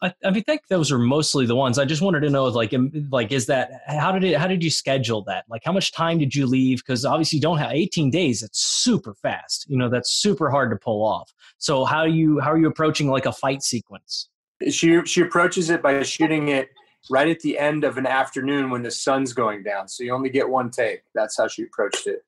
I, 0.01 0.13
I 0.23 0.31
mean, 0.31 0.43
think 0.43 0.61
those 0.69 0.91
are 0.91 0.99
mostly 0.99 1.45
the 1.45 1.55
ones. 1.55 1.79
I 1.79 1.85
just 1.85 2.01
wanted 2.01 2.19
to 2.21 2.29
know, 2.29 2.45
like, 2.45 2.73
like, 3.09 3.31
is 3.31 3.47
that 3.47 3.81
how 3.87 4.11
did 4.11 4.23
it? 4.23 4.37
How 4.37 4.47
did 4.47 4.63
you 4.63 4.69
schedule 4.69 5.23
that? 5.23 5.45
Like, 5.49 5.63
how 5.65 5.71
much 5.71 5.91
time 5.91 6.19
did 6.19 6.35
you 6.35 6.45
leave? 6.45 6.79
Because 6.79 7.05
obviously, 7.05 7.37
you 7.37 7.41
don't 7.41 7.57
have 7.57 7.71
18 7.71 8.11
days. 8.11 8.43
It's 8.43 8.59
super 8.59 9.15
fast. 9.15 9.65
You 9.69 9.77
know, 9.77 9.89
that's 9.89 10.11
super 10.11 10.49
hard 10.49 10.69
to 10.71 10.77
pull 10.77 11.05
off. 11.05 11.33
So, 11.57 11.85
how 11.85 12.03
you 12.03 12.39
how 12.39 12.51
are 12.51 12.57
you 12.57 12.67
approaching 12.67 13.09
like 13.09 13.25
a 13.25 13.31
fight 13.31 13.63
sequence? 13.63 14.29
She 14.69 15.03
she 15.05 15.21
approaches 15.21 15.69
it 15.69 15.81
by 15.81 16.01
shooting 16.03 16.49
it 16.49 16.69
right 17.09 17.27
at 17.29 17.39
the 17.39 17.57
end 17.57 17.83
of 17.83 17.97
an 17.97 18.05
afternoon 18.05 18.69
when 18.69 18.83
the 18.83 18.91
sun's 18.91 19.33
going 19.33 19.63
down. 19.63 19.87
So 19.87 20.03
you 20.03 20.13
only 20.13 20.29
get 20.29 20.47
one 20.47 20.69
take. 20.69 21.01
That's 21.15 21.37
how 21.37 21.47
she 21.47 21.63
approached 21.63 22.07
it. 22.07 22.19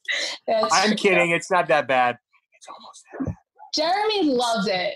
That's 0.48 0.74
I'm 0.74 0.90
true. 0.90 0.96
kidding. 0.96 1.32
It's 1.32 1.52
not 1.52 1.68
that 1.68 1.88
bad. 1.88 2.18
It's 2.56 2.68
almost 2.68 3.04
that 3.12 3.26
bad. 3.26 3.36
Jeremy 3.76 4.36
loves 4.36 4.68
it. 4.68 4.96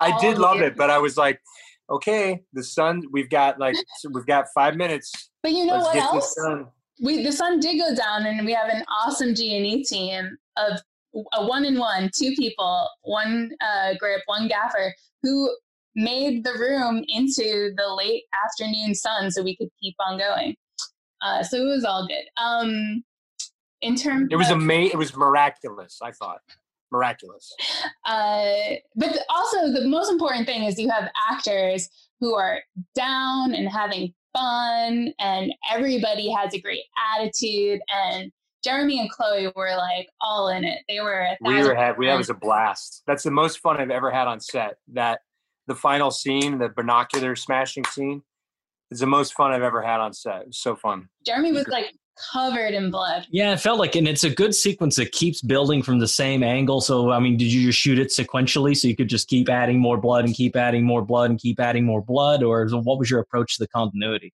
I 0.00 0.18
did 0.20 0.38
love 0.38 0.60
it, 0.60 0.76
but 0.76 0.90
I 0.90 0.98
was 0.98 1.16
like, 1.16 1.40
okay, 1.90 2.42
the 2.52 2.62
sun. 2.62 3.02
We've 3.10 3.30
got 3.30 3.58
like 3.58 3.76
we've 4.10 4.26
got 4.26 4.46
five 4.54 4.76
minutes. 4.76 5.30
But 5.42 5.52
you 5.52 5.66
know 5.66 5.78
Let's 5.78 5.86
what 5.86 6.38
else? 6.38 6.66
We 7.00 7.22
the 7.22 7.32
sun 7.32 7.60
did 7.60 7.78
go 7.78 7.94
down, 7.94 8.26
and 8.26 8.44
we 8.44 8.52
have 8.52 8.68
an 8.68 8.84
awesome 8.88 9.34
G 9.34 9.56
and 9.56 9.66
E 9.66 9.84
team 9.84 10.36
of 10.56 10.80
a 11.34 11.46
one 11.46 11.64
in 11.64 11.78
one, 11.78 12.10
two 12.14 12.32
people, 12.36 12.88
one 13.02 13.50
uh, 13.60 13.94
grip, 13.98 14.22
one 14.26 14.48
gaffer, 14.48 14.94
who 15.22 15.54
made 15.94 16.44
the 16.44 16.52
room 16.52 17.04
into 17.08 17.72
the 17.76 17.94
late 17.94 18.24
afternoon 18.44 18.94
sun 18.94 19.30
so 19.30 19.42
we 19.42 19.56
could 19.56 19.68
keep 19.80 19.94
on 20.00 20.18
going. 20.18 20.56
Uh, 21.20 21.42
so 21.42 21.58
it 21.58 21.66
was 21.66 21.84
all 21.84 22.06
good. 22.06 22.24
Um, 22.36 23.04
in 23.82 23.96
terms, 23.96 24.28
it 24.30 24.36
was 24.36 24.50
amazing. 24.50 24.92
It 24.92 24.98
was 24.98 25.16
miraculous. 25.16 25.98
I 26.02 26.12
thought 26.12 26.40
miraculous. 26.92 27.52
Uh, 28.04 28.76
but 28.94 29.18
also, 29.28 29.72
the 29.72 29.86
most 29.86 30.10
important 30.10 30.46
thing 30.46 30.64
is 30.64 30.78
you 30.78 30.90
have 30.90 31.10
actors 31.30 31.88
who 32.20 32.34
are 32.34 32.60
down 32.94 33.54
and 33.54 33.68
having 33.68 34.12
fun, 34.32 35.12
and 35.18 35.52
everybody 35.70 36.30
has 36.30 36.54
a 36.54 36.60
great 36.60 36.84
attitude. 37.16 37.80
And 37.88 38.30
Jeremy 38.62 39.00
and 39.00 39.10
Chloe 39.10 39.50
were 39.56 39.74
like 39.76 40.08
all 40.20 40.48
in 40.48 40.64
it. 40.64 40.80
They 40.88 41.00
were. 41.00 41.26
we 41.40 41.62
were 41.62 41.74
had 41.74 41.98
we 41.98 42.06
that 42.06 42.16
was 42.16 42.30
a 42.30 42.34
blast. 42.34 43.02
That's 43.06 43.24
the 43.24 43.30
most 43.30 43.58
fun 43.58 43.80
I've 43.80 43.90
ever 43.90 44.10
had 44.10 44.28
on 44.28 44.40
set. 44.40 44.76
That 44.92 45.20
the 45.66 45.74
final 45.74 46.10
scene, 46.10 46.58
the 46.58 46.68
binocular 46.68 47.34
smashing 47.34 47.84
scene, 47.86 48.22
is 48.90 49.00
the 49.00 49.06
most 49.06 49.34
fun 49.34 49.52
I've 49.52 49.62
ever 49.62 49.82
had 49.82 50.00
on 50.00 50.12
set. 50.12 50.42
It 50.42 50.46
was 50.48 50.58
so 50.58 50.76
fun. 50.76 51.08
Jeremy 51.26 51.52
was 51.52 51.66
like 51.68 51.92
covered 52.32 52.74
in 52.74 52.90
blood. 52.90 53.26
Yeah, 53.30 53.52
it 53.52 53.60
felt 53.60 53.78
like, 53.78 53.96
and 53.96 54.06
it's 54.06 54.24
a 54.24 54.30
good 54.30 54.54
sequence 54.54 54.96
that 54.96 55.12
keeps 55.12 55.42
building 55.42 55.82
from 55.82 55.98
the 55.98 56.08
same 56.08 56.42
angle. 56.42 56.80
So, 56.80 57.10
I 57.10 57.18
mean, 57.18 57.36
did 57.36 57.52
you 57.52 57.66
just 57.66 57.78
shoot 57.78 57.98
it 57.98 58.08
sequentially 58.08 58.76
so 58.76 58.88
you 58.88 58.96
could 58.96 59.08
just 59.08 59.28
keep 59.28 59.48
adding 59.48 59.78
more 59.78 59.96
blood 59.96 60.24
and 60.24 60.34
keep 60.34 60.56
adding 60.56 60.84
more 60.84 61.02
blood 61.02 61.30
and 61.30 61.40
keep 61.40 61.60
adding 61.60 61.84
more 61.84 62.02
blood, 62.02 62.42
or 62.42 62.68
what 62.68 62.98
was 62.98 63.10
your 63.10 63.20
approach 63.20 63.56
to 63.56 63.64
the 63.64 63.68
continuity? 63.68 64.32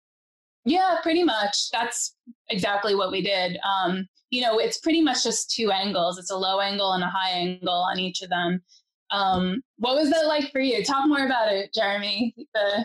Yeah, 0.64 0.96
pretty 1.02 1.24
much. 1.24 1.70
That's 1.70 2.14
exactly 2.50 2.94
what 2.94 3.10
we 3.10 3.22
did. 3.22 3.58
Um, 3.64 4.06
you 4.30 4.42
know, 4.42 4.58
it's 4.58 4.78
pretty 4.78 5.00
much 5.00 5.24
just 5.24 5.50
two 5.50 5.70
angles. 5.70 6.18
It's 6.18 6.30
a 6.30 6.36
low 6.36 6.60
angle 6.60 6.92
and 6.92 7.02
a 7.02 7.08
high 7.08 7.30
angle 7.30 7.86
on 7.90 7.98
each 7.98 8.22
of 8.22 8.28
them. 8.28 8.62
Um, 9.10 9.62
what 9.78 9.94
was 9.94 10.10
that 10.10 10.26
like 10.26 10.52
for 10.52 10.60
you? 10.60 10.84
Talk 10.84 11.08
more 11.08 11.24
about 11.24 11.50
it, 11.50 11.72
Jeremy. 11.72 12.34
The 12.54 12.84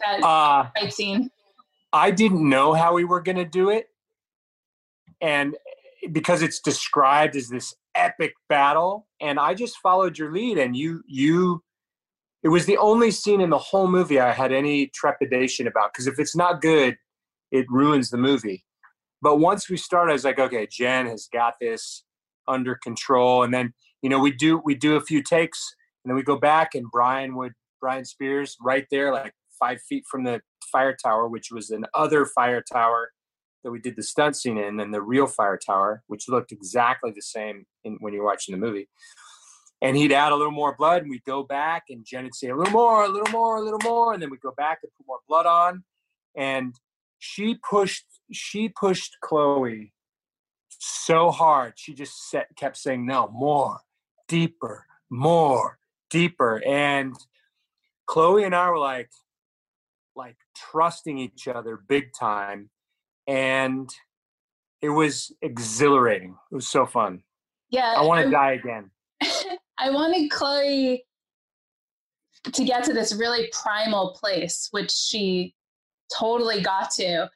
that 0.00 0.22
uh, 0.22 0.70
fight 0.74 0.92
scene. 0.92 1.30
I 1.92 2.10
didn't 2.10 2.48
know 2.48 2.72
how 2.72 2.94
we 2.94 3.04
were 3.04 3.20
going 3.20 3.36
to 3.36 3.44
do 3.44 3.70
it 3.70 3.88
and 5.20 5.56
because 6.12 6.42
it's 6.42 6.60
described 6.60 7.36
as 7.36 7.48
this 7.48 7.74
epic 7.94 8.32
battle 8.48 9.06
and 9.20 9.38
i 9.40 9.52
just 9.54 9.76
followed 9.78 10.16
your 10.16 10.32
lead 10.32 10.58
and 10.58 10.76
you 10.76 11.02
you 11.06 11.62
it 12.44 12.48
was 12.48 12.66
the 12.66 12.76
only 12.76 13.10
scene 13.10 13.40
in 13.40 13.50
the 13.50 13.58
whole 13.58 13.88
movie 13.88 14.20
i 14.20 14.32
had 14.32 14.52
any 14.52 14.86
trepidation 14.94 15.66
about 15.66 15.92
because 15.92 16.06
if 16.06 16.18
it's 16.18 16.36
not 16.36 16.60
good 16.60 16.96
it 17.50 17.66
ruins 17.70 18.10
the 18.10 18.18
movie. 18.18 18.64
But 19.20 19.40
once 19.40 19.68
we 19.68 19.76
started 19.76 20.12
i 20.12 20.14
was 20.14 20.24
like 20.24 20.38
okay 20.38 20.68
jen 20.70 21.06
has 21.06 21.28
got 21.32 21.54
this 21.60 22.04
under 22.46 22.76
control 22.76 23.42
and 23.42 23.52
then 23.52 23.74
you 24.00 24.08
know 24.08 24.20
we 24.20 24.30
do 24.30 24.60
we 24.64 24.74
do 24.74 24.94
a 24.94 25.00
few 25.00 25.22
takes 25.22 25.74
and 26.04 26.10
then 26.10 26.16
we 26.16 26.22
go 26.22 26.36
back 26.36 26.74
and 26.74 26.86
brian 26.92 27.34
would 27.34 27.52
brian 27.80 28.04
spears 28.04 28.56
right 28.62 28.86
there 28.90 29.12
like 29.12 29.34
five 29.58 29.80
feet 29.88 30.04
from 30.08 30.22
the 30.22 30.40
fire 30.70 30.96
tower 31.04 31.28
which 31.28 31.50
was 31.50 31.70
an 31.70 31.84
other 31.94 32.24
fire 32.24 32.62
tower 32.72 33.10
that 33.64 33.70
we 33.70 33.78
did 33.78 33.96
the 33.96 34.02
stunt 34.02 34.36
scene 34.36 34.58
in 34.58 34.80
and 34.80 34.94
the 34.94 35.02
real 35.02 35.26
fire 35.26 35.58
tower, 35.58 36.02
which 36.06 36.28
looked 36.28 36.52
exactly 36.52 37.10
the 37.14 37.22
same 37.22 37.66
in, 37.84 37.96
when 38.00 38.12
you're 38.12 38.24
watching 38.24 38.52
the 38.52 38.64
movie. 38.64 38.88
And 39.80 39.96
he'd 39.96 40.12
add 40.12 40.32
a 40.32 40.36
little 40.36 40.52
more 40.52 40.74
blood, 40.76 41.02
and 41.02 41.10
we'd 41.10 41.24
go 41.24 41.42
back, 41.42 41.84
and 41.88 42.04
Jen 42.04 42.24
would 42.24 42.34
say 42.34 42.48
a 42.48 42.56
little 42.56 42.72
more, 42.72 43.04
a 43.04 43.08
little 43.08 43.30
more, 43.30 43.56
a 43.58 43.60
little 43.60 43.80
more, 43.82 44.12
and 44.12 44.20
then 44.20 44.30
we'd 44.30 44.40
go 44.40 44.54
back 44.56 44.80
and 44.82 44.90
put 44.96 45.06
more 45.06 45.20
blood 45.28 45.46
on. 45.46 45.84
And 46.36 46.74
she 47.18 47.56
pushed, 47.68 48.04
she 48.32 48.68
pushed 48.68 49.16
Chloe 49.20 49.92
so 50.68 51.30
hard. 51.30 51.74
She 51.76 51.94
just 51.94 52.28
set, 52.30 52.48
kept 52.56 52.76
saying, 52.76 53.06
"No, 53.06 53.28
more, 53.28 53.80
deeper, 54.28 54.86
more, 55.10 55.78
deeper." 56.10 56.62
And 56.64 57.16
Chloe 58.06 58.44
and 58.44 58.54
I 58.54 58.70
were 58.70 58.78
like, 58.78 59.10
like 60.16 60.36
trusting 60.56 61.18
each 61.18 61.46
other 61.46 61.76
big 61.76 62.12
time 62.18 62.70
and 63.28 63.88
it 64.80 64.88
was 64.88 65.32
exhilarating. 65.42 66.34
It 66.50 66.54
was 66.54 66.66
so 66.66 66.86
fun. 66.86 67.22
Yeah. 67.70 67.94
I 67.96 68.02
want 68.04 68.24
to 68.24 68.30
die 68.30 68.52
again. 68.52 68.90
I 69.78 69.90
wanted 69.90 70.30
Chloe 70.30 71.04
to 72.52 72.64
get 72.64 72.84
to 72.84 72.92
this 72.92 73.14
really 73.14 73.50
primal 73.52 74.16
place, 74.18 74.68
which 74.70 74.90
she 74.90 75.54
totally 76.16 76.62
got 76.62 76.90
to. 76.92 77.30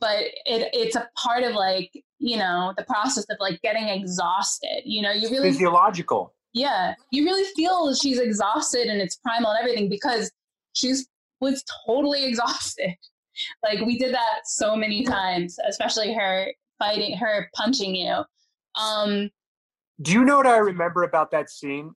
But 0.00 0.18
it 0.46 0.70
it's 0.72 0.96
a 0.96 1.08
part 1.16 1.44
of 1.44 1.54
like, 1.54 1.90
you 2.18 2.36
know, 2.36 2.72
the 2.76 2.84
process 2.84 3.24
of 3.30 3.36
like 3.40 3.60
getting 3.62 3.88
exhausted. 3.88 4.82
You 4.84 5.02
know, 5.02 5.12
you 5.12 5.28
really 5.30 5.50
physiological. 5.50 6.34
Yeah. 6.52 6.94
You 7.12 7.24
really 7.24 7.48
feel 7.54 7.94
she's 7.94 8.18
exhausted 8.18 8.88
and 8.88 9.00
it's 9.00 9.16
primal 9.16 9.50
and 9.50 9.60
everything 9.60 9.88
because 9.88 10.30
she's 10.72 11.08
was 11.40 11.62
totally 11.86 12.24
exhausted 12.28 12.96
like 13.62 13.80
we 13.80 13.98
did 13.98 14.14
that 14.14 14.40
so 14.44 14.76
many 14.76 15.04
times, 15.04 15.58
especially 15.68 16.12
her 16.14 16.52
fighting, 16.78 17.16
her 17.16 17.50
punching 17.54 17.94
you. 17.94 18.22
Um, 18.74 19.30
Do 20.00 20.12
you 20.12 20.24
know 20.24 20.36
what 20.36 20.46
I 20.46 20.58
remember 20.58 21.02
about 21.02 21.30
that 21.32 21.50
scene? 21.50 21.92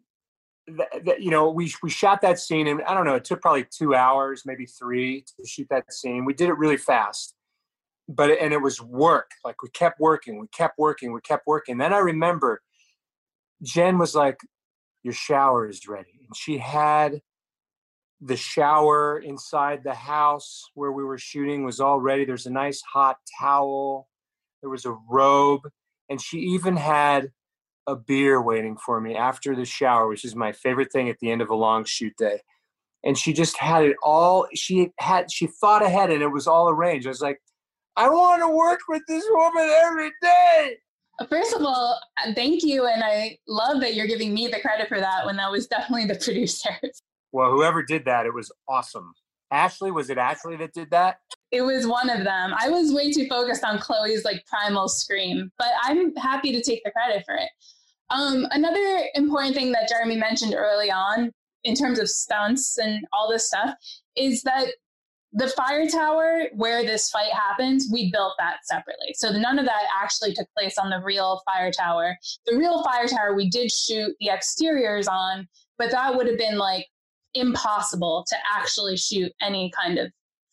That, 0.68 1.04
that, 1.04 1.22
you 1.22 1.30
know, 1.30 1.50
we 1.50 1.72
we 1.82 1.90
shot 1.90 2.20
that 2.22 2.38
scene, 2.38 2.68
and 2.68 2.82
I 2.82 2.94
don't 2.94 3.04
know, 3.04 3.14
it 3.14 3.24
took 3.24 3.40
probably 3.40 3.66
two 3.70 3.94
hours, 3.94 4.42
maybe 4.46 4.66
three, 4.66 5.24
to 5.36 5.46
shoot 5.46 5.66
that 5.70 5.92
scene. 5.92 6.24
We 6.24 6.34
did 6.34 6.48
it 6.48 6.56
really 6.56 6.76
fast, 6.76 7.34
but 8.08 8.30
and 8.30 8.52
it 8.52 8.62
was 8.62 8.80
work. 8.80 9.30
Like 9.44 9.60
we 9.62 9.70
kept 9.70 9.98
working, 9.98 10.38
we 10.40 10.46
kept 10.48 10.78
working, 10.78 11.12
we 11.12 11.20
kept 11.20 11.46
working. 11.46 11.78
Then 11.78 11.92
I 11.92 11.98
remember 11.98 12.62
Jen 13.62 13.98
was 13.98 14.14
like, 14.14 14.38
"Your 15.02 15.14
shower 15.14 15.68
is 15.68 15.88
ready," 15.88 16.20
and 16.26 16.36
she 16.36 16.58
had 16.58 17.20
the 18.24 18.36
shower 18.36 19.18
inside 19.18 19.82
the 19.82 19.94
house 19.94 20.70
where 20.74 20.92
we 20.92 21.02
were 21.02 21.18
shooting 21.18 21.64
was 21.64 21.80
all 21.80 22.00
ready. 22.00 22.24
There's 22.24 22.46
a 22.46 22.52
nice 22.52 22.80
hot 22.80 23.16
towel. 23.40 24.08
There 24.60 24.70
was 24.70 24.84
a 24.84 24.96
robe. 25.10 25.62
And 26.08 26.20
she 26.20 26.38
even 26.38 26.76
had 26.76 27.30
a 27.88 27.96
beer 27.96 28.40
waiting 28.40 28.76
for 28.76 29.00
me 29.00 29.16
after 29.16 29.56
the 29.56 29.64
shower, 29.64 30.06
which 30.06 30.24
is 30.24 30.36
my 30.36 30.52
favorite 30.52 30.92
thing 30.92 31.08
at 31.08 31.18
the 31.18 31.32
end 31.32 31.42
of 31.42 31.50
a 31.50 31.54
long 31.54 31.84
shoot 31.84 32.12
day. 32.16 32.40
And 33.04 33.18
she 33.18 33.32
just 33.32 33.58
had 33.58 33.82
it 33.82 33.96
all. 34.04 34.46
She 34.54 34.92
had, 35.00 35.32
she 35.32 35.48
thought 35.48 35.84
ahead 35.84 36.10
and 36.10 36.22
it 36.22 36.28
was 36.28 36.46
all 36.46 36.68
arranged. 36.68 37.08
I 37.08 37.10
was 37.10 37.20
like, 37.20 37.42
I 37.96 38.08
want 38.08 38.40
to 38.40 38.48
work 38.48 38.80
with 38.88 39.02
this 39.08 39.24
woman 39.30 39.68
every 39.84 40.12
day. 40.22 40.76
Uh, 41.18 41.26
first 41.26 41.54
of 41.54 41.62
all, 41.62 41.98
thank 42.36 42.62
you. 42.62 42.86
And 42.86 43.02
I 43.02 43.36
love 43.48 43.80
that 43.80 43.94
you're 43.94 44.06
giving 44.06 44.32
me 44.32 44.46
the 44.46 44.60
credit 44.60 44.88
for 44.88 45.00
that 45.00 45.26
when 45.26 45.36
that 45.36 45.50
was 45.50 45.66
definitely 45.66 46.06
the 46.06 46.14
producers. 46.24 47.02
Well, 47.32 47.50
whoever 47.50 47.82
did 47.82 48.04
that, 48.04 48.26
it 48.26 48.34
was 48.34 48.52
awesome. 48.68 49.14
Ashley, 49.50 49.90
was 49.90 50.08
it 50.08 50.18
Ashley 50.18 50.56
that 50.56 50.72
did 50.72 50.90
that? 50.90 51.18
It 51.50 51.62
was 51.62 51.86
one 51.86 52.08
of 52.08 52.24
them. 52.24 52.54
I 52.58 52.70
was 52.70 52.92
way 52.92 53.12
too 53.12 53.26
focused 53.28 53.64
on 53.64 53.78
Chloe's 53.78 54.24
like 54.24 54.44
primal 54.46 54.88
scream, 54.88 55.50
but 55.58 55.68
I'm 55.82 56.14
happy 56.16 56.52
to 56.52 56.62
take 56.62 56.82
the 56.84 56.90
credit 56.90 57.22
for 57.26 57.34
it. 57.34 57.50
Um, 58.10 58.46
another 58.50 59.06
important 59.14 59.54
thing 59.54 59.72
that 59.72 59.88
Jeremy 59.88 60.16
mentioned 60.16 60.54
early 60.54 60.90
on 60.90 61.30
in 61.64 61.74
terms 61.74 61.98
of 61.98 62.08
stunts 62.08 62.78
and 62.78 63.04
all 63.12 63.30
this 63.30 63.46
stuff 63.46 63.74
is 64.16 64.42
that 64.42 64.68
the 65.34 65.48
fire 65.48 65.88
tower 65.88 66.48
where 66.54 66.82
this 66.82 67.08
fight 67.10 67.32
happens, 67.32 67.88
we 67.90 68.10
built 68.10 68.34
that 68.38 68.56
separately. 68.64 69.14
So 69.14 69.32
none 69.32 69.58
of 69.58 69.64
that 69.64 69.84
actually 70.02 70.34
took 70.34 70.48
place 70.56 70.76
on 70.76 70.90
the 70.90 71.00
real 71.02 71.40
fire 71.46 71.70
tower. 71.70 72.18
The 72.46 72.56
real 72.56 72.82
fire 72.84 73.06
tower, 73.06 73.34
we 73.34 73.48
did 73.48 73.70
shoot 73.70 74.14
the 74.20 74.28
exteriors 74.28 75.08
on, 75.08 75.48
but 75.78 75.90
that 75.90 76.14
would 76.14 76.26
have 76.26 76.38
been 76.38 76.58
like 76.58 76.86
impossible 77.34 78.24
to 78.28 78.36
actually 78.54 78.96
shoot 78.96 79.32
any 79.40 79.70
kind 79.80 79.98
of 79.98 80.10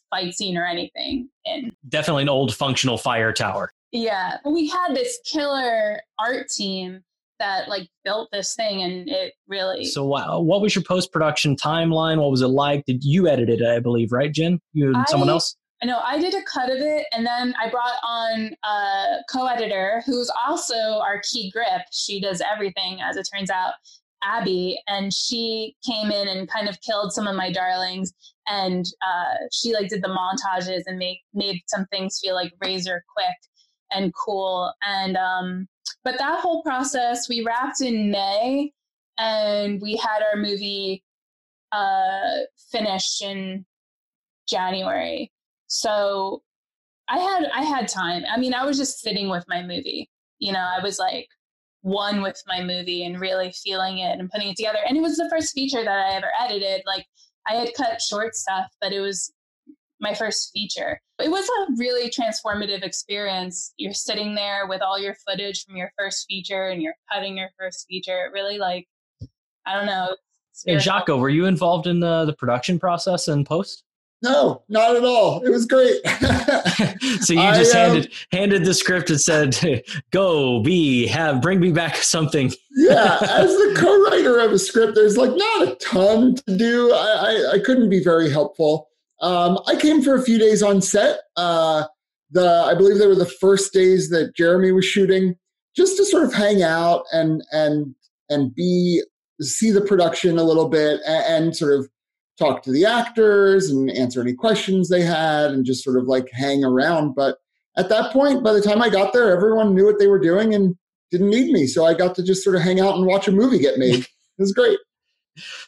fight 0.10 0.34
scene 0.34 0.58
or 0.58 0.66
anything 0.66 1.30
in. 1.46 1.72
Definitely 1.88 2.24
an 2.24 2.30
old 2.30 2.56
functional 2.56 2.98
fire 2.98 3.32
tower. 3.32 3.72
Yeah, 3.92 4.38
we 4.46 4.68
had 4.68 4.96
this 4.96 5.20
killer 5.26 6.00
art 6.20 6.48
team 6.50 7.02
that 7.40 7.70
like 7.70 7.88
built 8.04 8.30
this 8.32 8.54
thing, 8.56 8.84
and 8.84 9.10
it 9.10 9.34
really. 9.48 9.86
So, 9.86 10.04
wow, 10.04 10.40
what 10.40 10.62
was 10.62 10.76
your 10.76 10.84
post 10.84 11.12
production 11.12 11.56
timeline? 11.56 12.18
What 12.20 12.32
was 12.32 12.42
it 12.42 12.48
like? 12.48 12.86
Did 12.86 13.04
you 13.04 13.28
edit 13.28 13.50
it? 13.50 13.62
I 13.62 13.80
believe, 13.80 14.12
right, 14.12 14.32
Jen? 14.32 14.60
You 14.74 14.88
and 14.88 14.98
I, 14.98 15.06
someone 15.06 15.30
else. 15.30 15.56
I 15.82 15.86
know 15.86 16.00
I 16.00 16.20
did 16.20 16.34
a 16.34 16.44
cut 16.44 16.70
of 16.70 16.80
it, 16.80 17.06
and 17.14 17.26
then 17.26 17.56
I 17.60 17.70
brought 17.70 17.96
on 18.04 18.52
a 18.64 19.24
co-editor 19.32 20.04
who's 20.06 20.30
also 20.48 20.76
our 20.76 21.22
key 21.32 21.50
grip. 21.52 21.82
She 21.92 22.20
does 22.20 22.42
everything, 22.42 23.00
as 23.02 23.16
it 23.16 23.28
turns 23.34 23.50
out. 23.50 23.74
Abby, 24.24 24.80
and 24.88 25.14
she 25.14 25.76
came 25.86 26.12
in 26.12 26.28
and 26.28 26.50
kind 26.50 26.68
of 26.68 26.80
killed 26.82 27.14
some 27.14 27.28
of 27.28 27.36
my 27.36 27.52
darlings. 27.52 28.14
And 28.48 28.86
uh, 29.02 29.46
she 29.52 29.74
like 29.74 29.90
did 29.90 30.04
the 30.04 30.08
montages 30.08 30.82
and 30.86 30.98
make 30.98 31.20
made 31.34 31.62
some 31.68 31.86
things 31.88 32.20
feel 32.22 32.36
like 32.36 32.54
razor 32.62 33.04
quick 33.16 33.36
and 33.92 34.14
cool. 34.14 34.74
And 34.86 35.18
um, 35.18 35.68
but 36.04 36.18
that 36.18 36.40
whole 36.40 36.64
process 36.64 37.30
we 37.30 37.44
wrapped 37.46 37.82
in 37.82 38.12
May, 38.12 38.72
and 39.18 39.82
we 39.82 39.98
had 39.98 40.22
our 40.24 40.40
movie 40.40 41.04
uh, 41.72 42.40
finished 42.72 43.22
in 43.22 43.66
January. 44.48 45.32
So 45.68 46.42
I 47.08 47.20
had 47.20 47.46
I 47.54 47.64
had 47.64 47.88
time. 47.88 48.24
I 48.32 48.40
mean, 48.40 48.54
I 48.54 48.66
was 48.66 48.78
just 48.78 49.00
sitting 49.00 49.30
with 49.30 49.46
my 49.48 49.62
movie. 49.62 50.10
You 50.40 50.54
know, 50.54 50.60
I 50.60 50.82
was 50.82 51.00
like 51.00 51.28
one 51.82 52.22
with 52.22 52.42
my 52.48 52.64
movie 52.64 53.06
and 53.06 53.20
really 53.20 53.52
feeling 53.52 54.00
it 54.00 54.20
and 54.20 54.30
putting 54.30 54.50
it 54.50 54.58
together. 54.58 54.80
And 54.88 54.98
it 54.98 55.02
was 55.02 55.18
the 55.18 55.30
first 55.30 55.54
feature 55.54 55.84
that 55.84 56.08
I 56.08 56.16
ever 56.16 56.28
edited. 56.40 56.84
Like 56.86 57.06
I 57.48 57.56
had 57.56 57.70
cut 57.76 58.02
short 58.02 58.36
stuff, 58.36 58.68
but 58.82 58.92
it 58.92 59.00
was 59.00 59.32
my 60.02 60.14
first 60.14 60.52
feature. 60.54 61.00
It 61.22 61.30
was 61.30 61.48
a 61.48 61.74
really 61.78 62.10
transformative 62.10 62.84
experience. 62.84 63.74
You're 63.78 63.94
sitting 63.94 64.36
there 64.36 64.68
with 64.68 64.82
all 64.82 65.00
your 65.00 65.16
footage 65.28 65.66
from 65.66 65.76
your 65.76 65.92
first 65.98 66.26
feature 66.28 66.68
and 66.68 66.82
you're 66.82 66.96
cutting 67.12 67.38
your 67.38 67.50
first 67.58 67.86
feature. 67.88 68.26
It 68.26 68.34
really 68.34 68.58
like 68.58 68.88
I 69.66 69.76
don't 69.76 69.86
know. 69.86 70.16
Hey, 70.66 70.76
Giaco, 70.76 71.20
were 71.20 71.30
you 71.30 71.46
involved 71.46 71.88
in 71.88 72.00
the, 72.00 72.26
the 72.26 72.34
production 72.34 72.80
process 72.80 73.28
and 73.28 73.46
post? 73.46 73.84
No, 74.22 74.64
not 74.68 74.98
at 74.98 75.06
all. 75.06 75.42
It 75.44 75.50
was 75.50 75.66
great. 75.66 76.06
so 77.22 77.34
you 77.34 77.42
just 77.54 77.74
I, 77.74 77.84
um, 77.84 77.92
handed 77.92 78.14
handed 78.32 78.66
the 78.66 78.74
script 78.74 79.10
and 79.10 79.20
said, 79.20 79.58
"Go, 80.12 80.62
be, 80.62 81.08
have, 81.08 81.42
bring 81.42 81.62
me 81.62 81.72
back 81.72 81.96
something." 81.98 82.52
yeah, 82.76 83.18
as 83.22 83.50
the 83.50 83.76
co-writer 83.78 84.40
of 84.40 84.52
a 84.52 84.60
script, 84.60 84.96
there's 84.96 85.16
like 85.16 85.32
not 85.34 85.68
a 85.68 85.76
ton 85.76 86.36
to 86.36 86.58
do. 86.58 86.92
I 86.94 86.98
I, 86.98 87.52
I 87.54 87.60
couldn't 87.60 87.90
be 87.90 88.04
very 88.04 88.30
helpful. 88.30 88.90
Um, 89.22 89.60
I 89.68 89.76
came 89.76 90.02
for 90.02 90.16
a 90.16 90.22
few 90.22 90.38
days 90.38 90.62
on 90.62 90.82
set. 90.82 91.22
Uh, 91.38 91.86
the 92.32 92.66
I 92.68 92.74
believe 92.76 92.98
they 92.98 93.08
were 93.08 93.16
the 93.16 93.26
first 93.26 93.72
days 93.72 94.10
that 94.10 94.36
Jeremy 94.36 94.74
was 94.74 94.86
shooting, 94.86 95.36
just 95.78 95.96
to 95.96 96.06
sort 96.06 96.24
of 96.24 96.34
hang 96.34 96.62
out 96.62 97.04
and 97.14 97.42
and 97.54 97.96
and 98.30 98.54
be 98.54 99.02
see 99.40 99.72
the 99.72 99.82
production 99.82 100.38
a 100.38 100.44
little 100.44 100.68
bit 100.68 101.00
and, 101.08 101.46
and 101.46 101.56
sort 101.56 101.80
of 101.80 101.90
talk 102.40 102.64
to 102.64 102.72
the 102.72 102.86
actors 102.86 103.70
and 103.70 103.92
answer 103.92 104.22
any 104.22 104.34
questions 104.34 104.90
they 104.90 105.02
had 105.02 105.52
and 105.52 105.66
just 105.66 105.84
sort 105.84 105.98
of 105.98 106.06
like 106.06 106.30
hang 106.32 106.64
around. 106.64 107.14
But 107.14 107.38
at 107.78 107.90
that 107.90 108.12
point, 108.12 108.44
by 108.44 108.54
the 108.54 108.62
time 108.62 108.82
I 108.82 108.90
got 108.90 109.14
there, 109.14 109.36
everyone 109.36 109.76
knew 109.76 109.86
what 109.86 110.00
they 110.00 110.08
were 110.08 110.20
doing 110.20 110.56
and 110.56 110.76
didn't 111.12 111.30
need 111.30 111.52
me. 111.52 111.68
So 111.68 111.86
I 111.86 111.94
got 111.94 112.16
to 112.16 112.24
just 112.24 112.44
sort 112.44 112.56
of 112.56 112.62
hang 112.62 112.80
out 112.80 112.96
and 112.96 113.06
watch 113.06 113.28
a 113.28 113.32
movie 113.32 113.60
get 113.60 113.78
made. 113.78 114.06
It 114.38 114.44
was 114.44 114.54
great. 114.54 114.80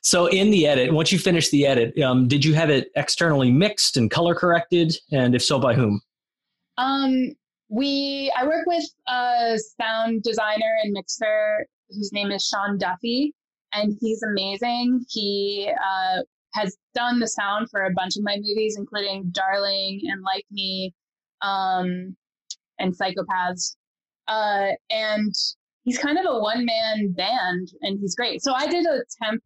So 0.01 0.27
in 0.27 0.49
the 0.49 0.65
edit, 0.65 0.93
once 0.93 1.11
you 1.11 1.19
finished 1.19 1.51
the 1.51 1.67
edit, 1.67 1.99
um, 1.99 2.29
did 2.29 2.45
you 2.45 2.53
have 2.53 2.69
it 2.69 2.89
externally 2.95 3.51
mixed 3.51 3.97
and 3.97 4.09
color 4.09 4.33
corrected? 4.33 4.95
And 5.11 5.35
if 5.35 5.43
so, 5.43 5.59
by 5.59 5.73
whom? 5.73 6.01
Um, 6.77 7.33
we 7.67 8.31
I 8.37 8.45
work 8.45 8.65
with 8.65 8.85
a 9.09 9.59
sound 9.77 10.23
designer 10.23 10.73
and 10.83 10.93
mixer 10.93 11.67
whose 11.89 12.13
name 12.13 12.31
is 12.31 12.45
Sean 12.45 12.77
Duffy, 12.77 13.33
and 13.73 13.97
he's 13.99 14.23
amazing. 14.23 15.05
He 15.09 15.69
uh, 15.69 16.21
has 16.53 16.77
done 16.93 17.19
the 17.19 17.27
sound 17.27 17.69
for 17.69 17.85
a 17.85 17.93
bunch 17.93 18.17
of 18.17 18.23
my 18.23 18.37
movies, 18.37 18.75
including 18.77 19.29
Darling 19.31 20.01
and 20.05 20.21
Like 20.21 20.45
Me, 20.51 20.93
um, 21.41 22.15
and 22.79 22.93
Psychopaths. 22.97 23.75
Uh, 24.27 24.71
and 24.89 25.33
he's 25.83 25.97
kind 25.97 26.17
of 26.17 26.25
a 26.27 26.39
one 26.39 26.65
man 26.65 27.13
band, 27.13 27.69
and 27.81 27.99
he's 27.99 28.15
great. 28.15 28.43
So 28.43 28.53
I 28.53 28.67
did 28.67 28.85
a 28.85 28.99
temp, 29.21 29.41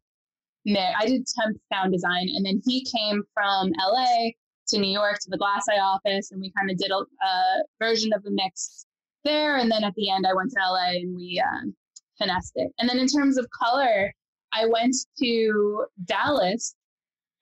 I 0.68 1.06
did 1.06 1.26
temp 1.28 1.58
sound 1.72 1.94
design, 1.94 2.28
and 2.36 2.46
then 2.46 2.62
he 2.66 2.86
came 2.86 3.24
from 3.34 3.72
LA 3.80 4.32
to 4.70 4.80
New 4.80 4.92
York 4.92 5.20
to 5.20 5.30
the 5.30 5.38
Glass 5.38 5.66
Eye 5.70 5.80
office, 5.80 6.32
and 6.32 6.42
we 6.42 6.52
kind 6.58 6.72
of 6.72 6.78
did 6.78 6.92
a, 6.92 6.98
a, 6.98 7.64
version 7.80 8.12
of 8.14 8.24
the 8.24 8.32
mix 8.32 8.86
there. 9.24 9.58
And 9.58 9.72
then 9.72 9.84
at 9.84 9.94
the 9.96 10.10
end, 10.10 10.26
I 10.28 10.34
went 10.34 10.52
to 10.52 10.60
LA 10.60 11.00
and 11.02 11.16
we 11.16 11.42
uh, 11.44 11.70
finessed 12.18 12.54
it. 12.56 12.72
And 12.80 12.90
then 12.90 12.98
in 12.98 13.08
terms 13.08 13.38
of 13.38 13.48
color, 13.52 14.12
I 14.54 14.66
went 14.66 14.96
to 15.20 15.86
Dallas 16.06 16.76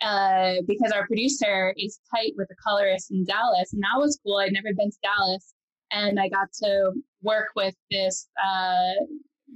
uh, 0.03 0.55
because 0.67 0.91
our 0.91 1.07
producer 1.07 1.73
is 1.77 1.99
tight 2.13 2.33
with 2.37 2.47
the 2.49 2.55
colorist 2.65 3.11
in 3.11 3.23
Dallas, 3.25 3.73
and 3.73 3.81
that 3.81 3.99
was 3.99 4.19
cool. 4.23 4.37
I'd 4.37 4.51
never 4.51 4.73
been 4.75 4.91
to 4.91 4.97
Dallas, 5.03 5.53
and 5.91 6.19
I 6.19 6.29
got 6.29 6.51
to 6.63 6.91
work 7.21 7.49
with 7.55 7.75
this 7.89 8.27
uh, 8.43 8.93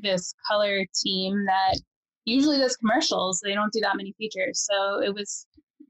this 0.01 0.33
color 0.49 0.85
team 1.03 1.45
that 1.45 1.79
usually 2.25 2.57
does 2.57 2.75
commercials. 2.77 3.41
They 3.43 3.53
don't 3.53 3.73
do 3.73 3.79
that 3.81 3.97
many 3.97 4.13
features, 4.17 4.65
so 4.71 5.01
it 5.01 5.13
was 5.13 5.45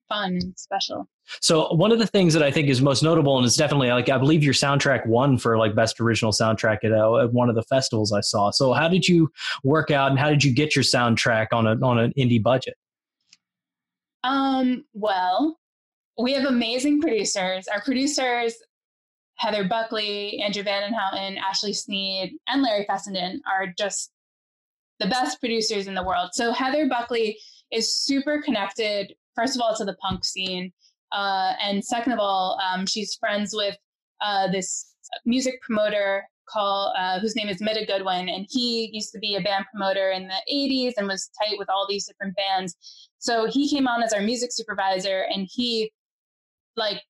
fun 0.09 0.33
and 0.33 0.53
special. 0.57 1.07
So 1.41 1.73
one 1.73 1.91
of 1.91 1.99
the 1.99 2.07
things 2.07 2.33
that 2.33 2.41
I 2.41 2.51
think 2.51 2.69
is 2.69 2.81
most 2.81 3.03
notable, 3.03 3.37
and 3.37 3.45
it's 3.45 3.57
definitely 3.57 3.89
like 3.89 4.09
I 4.09 4.17
believe 4.17 4.43
your 4.43 4.53
soundtrack 4.53 5.05
won 5.05 5.37
for 5.37 5.57
like 5.57 5.75
best 5.75 5.99
original 5.99 6.31
soundtrack 6.31 6.77
at, 6.83 6.93
uh, 6.93 7.17
at 7.17 7.33
one 7.33 7.49
of 7.49 7.55
the 7.55 7.63
festivals 7.63 8.13
I 8.13 8.21
saw. 8.21 8.49
So 8.51 8.73
how 8.73 8.87
did 8.87 9.07
you 9.07 9.29
work 9.63 9.91
out, 9.91 10.09
and 10.09 10.19
how 10.19 10.29
did 10.29 10.43
you 10.43 10.53
get 10.53 10.75
your 10.75 10.83
soundtrack 10.83 11.47
on 11.51 11.67
a 11.67 11.75
on 11.85 11.99
an 11.99 12.13
indie 12.17 12.41
budget? 12.41 12.75
Um, 14.27 14.83
well, 14.93 15.57
we 16.21 16.33
have 16.33 16.43
amazing 16.43 17.01
producers. 17.01 17.67
Our 17.67 17.81
producers, 17.81 18.55
Heather 19.35 19.67
Buckley, 19.67 20.41
Andrew 20.41 20.63
Vandenhouten, 20.63 21.37
Ashley 21.37 21.73
Sneed, 21.73 22.33
and 22.47 22.61
Larry 22.61 22.85
Fessenden, 22.85 23.41
are 23.49 23.73
just 23.77 24.11
the 24.99 25.07
best 25.07 25.39
producers 25.39 25.87
in 25.87 25.93
the 25.93 26.03
world. 26.03 26.31
So 26.33 26.51
Heather 26.51 26.89
Buckley 26.89 27.39
is 27.71 27.95
super 27.95 28.41
connected, 28.41 29.13
first 29.35 29.55
of 29.55 29.61
all, 29.61 29.75
to 29.75 29.85
the 29.85 29.95
punk 29.95 30.25
scene. 30.25 30.73
Uh, 31.13 31.53
and 31.63 31.83
second 31.83 32.11
of 32.11 32.19
all, 32.19 32.59
um, 32.59 32.85
she's 32.85 33.15
friends 33.15 33.53
with 33.55 33.77
uh, 34.21 34.51
this 34.51 34.93
music 35.25 35.61
promoter 35.61 36.23
called 36.49 36.93
uh, 36.97 37.19
whose 37.19 37.35
name 37.35 37.47
is 37.47 37.61
Mitta 37.61 37.85
Goodwin, 37.85 38.27
and 38.27 38.45
he 38.49 38.89
used 38.91 39.11
to 39.13 39.19
be 39.19 39.35
a 39.35 39.41
band 39.41 39.65
promoter 39.71 40.11
in 40.11 40.27
the 40.27 40.41
'80s 40.51 40.93
and 40.97 41.07
was 41.07 41.29
tight 41.41 41.57
with 41.57 41.69
all 41.69 41.85
these 41.87 42.07
different 42.07 42.35
bands. 42.35 42.75
So 43.19 43.47
he 43.49 43.69
came 43.69 43.87
on 43.87 44.03
as 44.03 44.13
our 44.13 44.21
music 44.21 44.51
supervisor, 44.51 45.25
and 45.29 45.47
he 45.49 45.91
like 46.75 47.01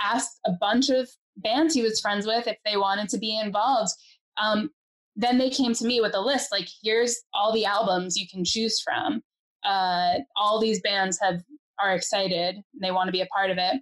asked 0.00 0.40
a 0.46 0.52
bunch 0.52 0.88
of 0.88 1.08
bands 1.36 1.74
he 1.74 1.82
was 1.82 2.00
friends 2.00 2.26
with 2.26 2.46
if 2.46 2.56
they 2.64 2.76
wanted 2.76 3.08
to 3.10 3.18
be 3.18 3.38
involved. 3.38 3.92
Um, 4.40 4.70
then 5.14 5.38
they 5.38 5.50
came 5.50 5.74
to 5.74 5.84
me 5.84 6.00
with 6.00 6.14
a 6.14 6.20
list 6.20 6.50
like, 6.50 6.68
here's 6.82 7.20
all 7.34 7.52
the 7.52 7.66
albums 7.66 8.16
you 8.16 8.26
can 8.28 8.44
choose 8.44 8.80
from. 8.80 9.22
Uh, 9.62 10.14
all 10.36 10.58
these 10.58 10.80
bands 10.80 11.18
have 11.20 11.42
are 11.80 11.94
excited; 11.94 12.56
they 12.80 12.90
want 12.90 13.08
to 13.08 13.12
be 13.12 13.20
a 13.20 13.26
part 13.26 13.50
of 13.50 13.58
it. 13.58 13.80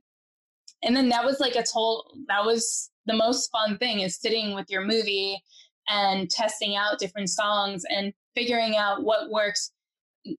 And 0.83 0.97
then 0.97 1.09
that 1.11 1.25
was 1.25 1.41
like 1.41 1.55
a 1.55 1.63
total. 1.63 2.05
That 2.29 2.45
was 2.45 2.91
the 3.07 3.15
most 3.15 3.51
fun 3.51 3.79
thing 3.79 4.01
is 4.01 4.21
sitting 4.21 4.55
with 4.55 4.67
your 4.69 4.83
movie 4.83 5.43
and 5.89 6.31
testing 6.31 6.77
out 6.77 6.99
different 6.99 7.29
songs 7.29 7.85
and 7.91 8.13
figuring 8.35 8.77
out 8.77 9.03
what 9.03 9.31
works 9.31 9.73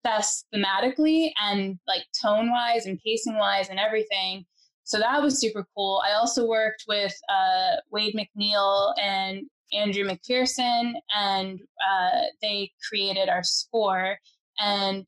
best 0.03 0.45
thematically 0.53 1.31
and 1.41 1.79
like 1.87 2.03
tone 2.21 2.51
wise 2.51 2.85
and 2.85 2.99
pacing 3.05 3.37
wise 3.37 3.69
and 3.69 3.79
everything. 3.79 4.45
So 4.83 4.99
that 4.99 5.21
was 5.21 5.39
super 5.39 5.65
cool. 5.75 6.01
I 6.07 6.13
also 6.13 6.47
worked 6.47 6.85
with 6.87 7.13
uh, 7.29 7.77
Wade 7.91 8.15
MacNeil 8.15 8.93
and 9.01 9.43
Andrew 9.73 10.03
McPherson, 10.03 10.93
and 11.15 11.59
uh, 11.89 12.21
they 12.41 12.71
created 12.89 13.29
our 13.29 13.43
score. 13.43 14.17
And 14.59 15.05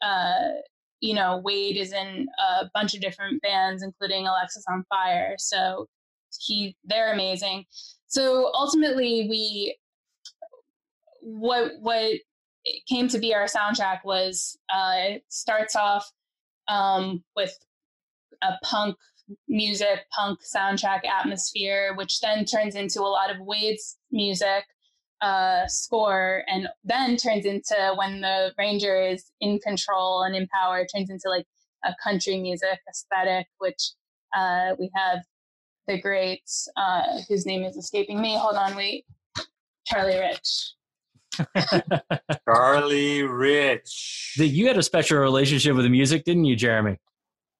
uh, 0.00 0.48
you 1.00 1.14
know, 1.14 1.40
Wade 1.44 1.76
is 1.76 1.92
in 1.92 2.26
a 2.38 2.70
bunch 2.74 2.94
of 2.94 3.00
different 3.00 3.40
bands, 3.42 3.82
including 3.82 4.26
Alexisonfire. 4.26 5.34
So 5.38 5.86
he, 6.40 6.76
they're 6.84 7.12
amazing. 7.12 7.64
So 8.06 8.50
ultimately, 8.54 9.26
we 9.28 9.76
what 11.20 11.72
what 11.80 12.12
came 12.88 13.08
to 13.08 13.18
be 13.18 13.34
our 13.34 13.46
soundtrack 13.46 14.00
was 14.04 14.58
uh, 14.72 14.92
it 14.96 15.24
starts 15.28 15.76
off 15.76 16.10
um, 16.68 17.22
with 17.36 17.56
a 18.42 18.52
punk 18.62 18.96
music, 19.48 20.00
punk 20.16 20.38
soundtrack 20.54 21.04
atmosphere, 21.06 21.94
which 21.96 22.20
then 22.20 22.44
turns 22.44 22.74
into 22.74 23.00
a 23.00 23.04
lot 23.04 23.30
of 23.30 23.38
Wade's 23.40 23.96
music. 24.10 24.64
uh, 25.20 25.66
score 25.66 26.44
and 26.46 26.68
then 26.84 27.16
turns 27.16 27.44
into 27.44 27.74
when 27.96 28.20
the 28.20 28.52
ranger 28.56 29.00
is 29.02 29.32
in 29.40 29.58
control 29.58 30.22
and 30.22 30.36
in 30.36 30.46
power 30.48 30.86
turns 30.86 31.10
into 31.10 31.28
like 31.28 31.46
a 31.84 31.92
country 32.02 32.38
music 32.38 32.78
aesthetic 32.88 33.46
which 33.58 33.92
uh, 34.36 34.74
we 34.78 34.90
have 34.94 35.18
the 35.88 36.00
great 36.00 36.42
uh, 36.76 37.02
whose 37.28 37.46
name 37.46 37.64
is 37.64 37.76
escaping 37.76 38.20
me 38.20 38.36
hold 38.36 38.54
on 38.54 38.76
wait 38.76 39.04
charlie 39.86 40.18
rich 40.18 40.74
Charlie 42.48 43.22
Rich. 43.22 44.34
The- 44.38 44.48
you 44.48 44.66
had 44.66 44.78
a 44.78 44.82
special 44.82 45.18
relationship 45.18 45.76
with 45.76 45.84
the 45.84 45.90
music, 45.90 46.24
didn't 46.24 46.44
you, 46.44 46.56
Jeremy? 46.56 46.98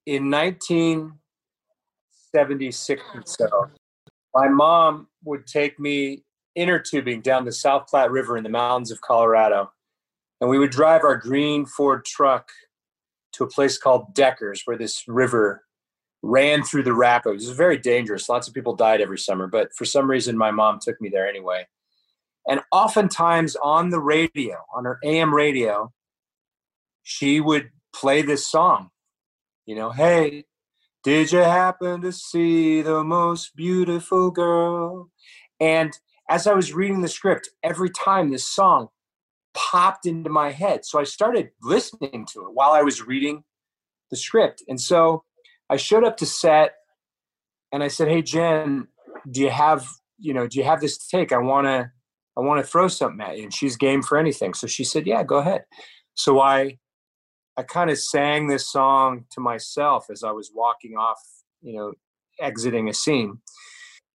in 0.08 0.30
1976 0.30 3.02
or 3.14 3.22
so, 3.26 3.68
my 4.34 4.48
mom 4.48 5.06
would 5.24 5.46
take 5.46 5.78
me 5.78 6.24
inner 6.54 6.78
tubing 6.78 7.20
down 7.20 7.44
the 7.44 7.52
South 7.52 7.86
Platte 7.88 8.10
River 8.10 8.38
in 8.38 8.42
the 8.42 8.48
mountains 8.48 8.90
of 8.90 9.02
Colorado. 9.02 9.70
And 10.40 10.48
we 10.48 10.58
would 10.58 10.70
drive 10.70 11.04
our 11.04 11.16
green 11.16 11.66
Ford 11.66 12.06
truck 12.06 12.48
to 13.32 13.44
a 13.44 13.48
place 13.48 13.76
called 13.76 14.14
Deckers, 14.14 14.62
where 14.64 14.78
this 14.78 15.04
river 15.06 15.64
ran 16.22 16.62
through 16.62 16.84
the 16.84 16.94
rapids. 16.94 17.44
It 17.44 17.48
was 17.48 17.56
very 17.56 17.76
dangerous. 17.76 18.30
Lots 18.30 18.48
of 18.48 18.54
people 18.54 18.74
died 18.74 19.02
every 19.02 19.18
summer, 19.18 19.46
but 19.46 19.74
for 19.76 19.84
some 19.84 20.08
reason, 20.10 20.38
my 20.38 20.50
mom 20.50 20.78
took 20.80 20.98
me 21.02 21.10
there 21.10 21.28
anyway. 21.28 21.66
And 22.48 22.60
oftentimes 22.72 23.56
on 23.56 23.90
the 23.90 24.00
radio, 24.00 24.56
on 24.74 24.84
her 24.84 24.98
AM 25.04 25.34
radio, 25.34 25.92
she 27.02 27.40
would 27.40 27.70
play 27.92 28.22
this 28.22 28.48
song. 28.48 28.88
You 29.66 29.76
know, 29.76 29.90
hey, 29.90 30.44
did 31.04 31.30
you 31.30 31.40
happen 31.40 32.00
to 32.00 32.12
see 32.12 32.80
the 32.80 33.04
most 33.04 33.54
beautiful 33.54 34.30
girl? 34.30 35.10
And 35.60 35.92
as 36.30 36.46
I 36.46 36.54
was 36.54 36.72
reading 36.72 37.02
the 37.02 37.08
script, 37.08 37.50
every 37.62 37.90
time 37.90 38.30
this 38.30 38.46
song 38.46 38.88
popped 39.54 40.06
into 40.06 40.30
my 40.30 40.50
head. 40.50 40.84
So 40.84 40.98
I 40.98 41.04
started 41.04 41.50
listening 41.62 42.26
to 42.32 42.40
it 42.42 42.54
while 42.54 42.72
I 42.72 42.82
was 42.82 43.06
reading 43.06 43.44
the 44.10 44.16
script. 44.16 44.62
And 44.68 44.80
so 44.80 45.24
I 45.68 45.76
showed 45.76 46.04
up 46.04 46.16
to 46.18 46.26
set 46.26 46.74
and 47.72 47.82
I 47.82 47.88
said, 47.88 48.08
Hey 48.08 48.22
Jen, 48.22 48.88
do 49.30 49.40
you 49.40 49.50
have, 49.50 49.86
you 50.18 50.32
know, 50.32 50.46
do 50.46 50.58
you 50.58 50.64
have 50.64 50.80
this 50.80 51.06
take? 51.08 51.32
I 51.32 51.38
wanna 51.38 51.92
I 52.38 52.40
wanna 52.42 52.62
throw 52.62 52.88
something 52.88 53.20
at 53.20 53.36
you. 53.36 53.44
And 53.44 53.54
she's 53.54 53.76
game 53.76 54.02
for 54.02 54.16
anything. 54.16 54.54
So 54.54 54.66
she 54.66 54.84
said, 54.84 55.06
Yeah, 55.06 55.24
go 55.24 55.38
ahead. 55.38 55.64
So 56.14 56.40
I 56.40 56.78
I 57.56 57.64
kind 57.64 57.90
of 57.90 57.98
sang 57.98 58.46
this 58.46 58.70
song 58.70 59.24
to 59.32 59.40
myself 59.40 60.06
as 60.12 60.22
I 60.22 60.30
was 60.30 60.52
walking 60.54 60.96
off, 60.96 61.20
you 61.60 61.74
know, 61.74 61.92
exiting 62.40 62.88
a 62.88 62.94
scene. 62.94 63.38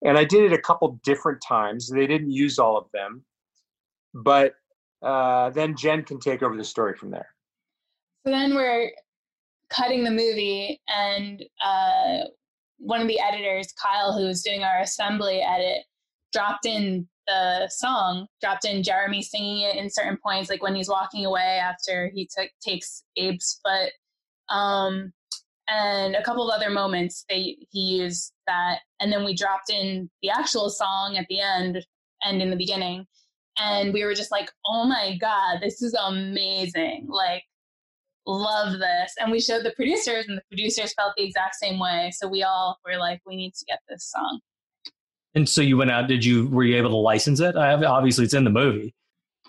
And 0.05 0.17
I 0.17 0.23
did 0.23 0.45
it 0.45 0.53
a 0.53 0.61
couple 0.61 0.99
different 1.03 1.43
times. 1.45 1.89
They 1.89 2.07
didn't 2.07 2.31
use 2.31 2.57
all 2.57 2.77
of 2.77 2.85
them, 2.93 3.25
but 4.13 4.53
uh, 5.01 5.49
then 5.49 5.75
Jen 5.75 6.03
can 6.03 6.19
take 6.19 6.41
over 6.41 6.55
the 6.55 6.63
story 6.63 6.95
from 6.95 7.11
there. 7.11 7.27
So 8.25 8.31
then 8.31 8.55
we're 8.55 8.91
cutting 9.69 10.05
the 10.05 10.11
movie, 10.11 10.81
and 10.87 11.43
uh, 11.65 12.27
one 12.77 13.01
of 13.01 13.07
the 13.07 13.19
editors, 13.19 13.73
Kyle, 13.73 14.17
who 14.17 14.25
was 14.25 14.41
doing 14.41 14.63
our 14.63 14.79
assembly 14.79 15.41
edit, 15.41 15.83
dropped 16.31 16.65
in 16.65 17.07
the 17.27 17.69
song, 17.69 18.27
dropped 18.41 18.65
in 18.65 18.83
Jeremy 18.83 19.21
singing 19.21 19.61
it 19.61 19.75
in 19.75 19.89
certain 19.89 20.17
points, 20.17 20.49
like 20.49 20.61
when 20.61 20.75
he's 20.75 20.89
walking 20.89 21.25
away 21.25 21.59
after 21.61 22.09
he 22.13 22.29
took 22.35 22.49
takes 22.61 23.03
Abe's 23.17 23.59
foot, 23.63 23.91
um, 24.55 25.13
and 25.69 26.15
a 26.15 26.23
couple 26.23 26.49
of 26.49 26.55
other 26.55 26.69
moments. 26.69 27.25
They 27.29 27.57
he 27.71 27.97
used 27.99 28.33
that, 28.47 28.79
and 28.99 29.11
then 29.11 29.23
we 29.23 29.35
dropped 29.35 29.69
in 29.69 30.09
the 30.21 30.29
actual 30.29 30.69
song 30.69 31.17
at 31.17 31.25
the 31.29 31.39
end 31.39 31.85
and 32.23 32.41
in 32.41 32.49
the 32.49 32.55
beginning, 32.55 33.05
and 33.57 33.93
we 33.93 34.03
were 34.03 34.13
just 34.15 34.31
like, 34.31 34.51
"Oh 34.65 34.85
my 34.85 35.17
god, 35.19 35.59
this 35.61 35.81
is 35.81 35.93
amazing!" 35.93 37.07
Like 37.09 37.43
love 38.25 38.79
this. 38.79 39.13
And 39.19 39.31
we 39.31 39.39
showed 39.39 39.63
the 39.63 39.73
producers, 39.75 40.25
and 40.27 40.37
the 40.37 40.43
producers 40.49 40.93
felt 40.93 41.13
the 41.17 41.23
exact 41.23 41.55
same 41.55 41.79
way. 41.79 42.11
So 42.15 42.27
we 42.27 42.43
all 42.43 42.77
were 42.85 42.97
like, 42.97 43.21
we 43.25 43.35
need 43.35 43.53
to 43.55 43.65
get 43.65 43.79
this 43.89 44.09
song. 44.11 44.39
And 45.35 45.47
so 45.47 45.61
you 45.61 45.77
went 45.77 45.91
out. 45.91 46.07
Did 46.07 46.23
you 46.23 46.47
were 46.49 46.63
you 46.63 46.77
able 46.77 46.91
to 46.91 46.95
license 46.97 47.39
it? 47.39 47.55
I 47.55 47.69
have, 47.69 47.83
obviously, 47.83 48.25
it's 48.25 48.33
in 48.33 48.43
the 48.43 48.49
movie. 48.49 48.93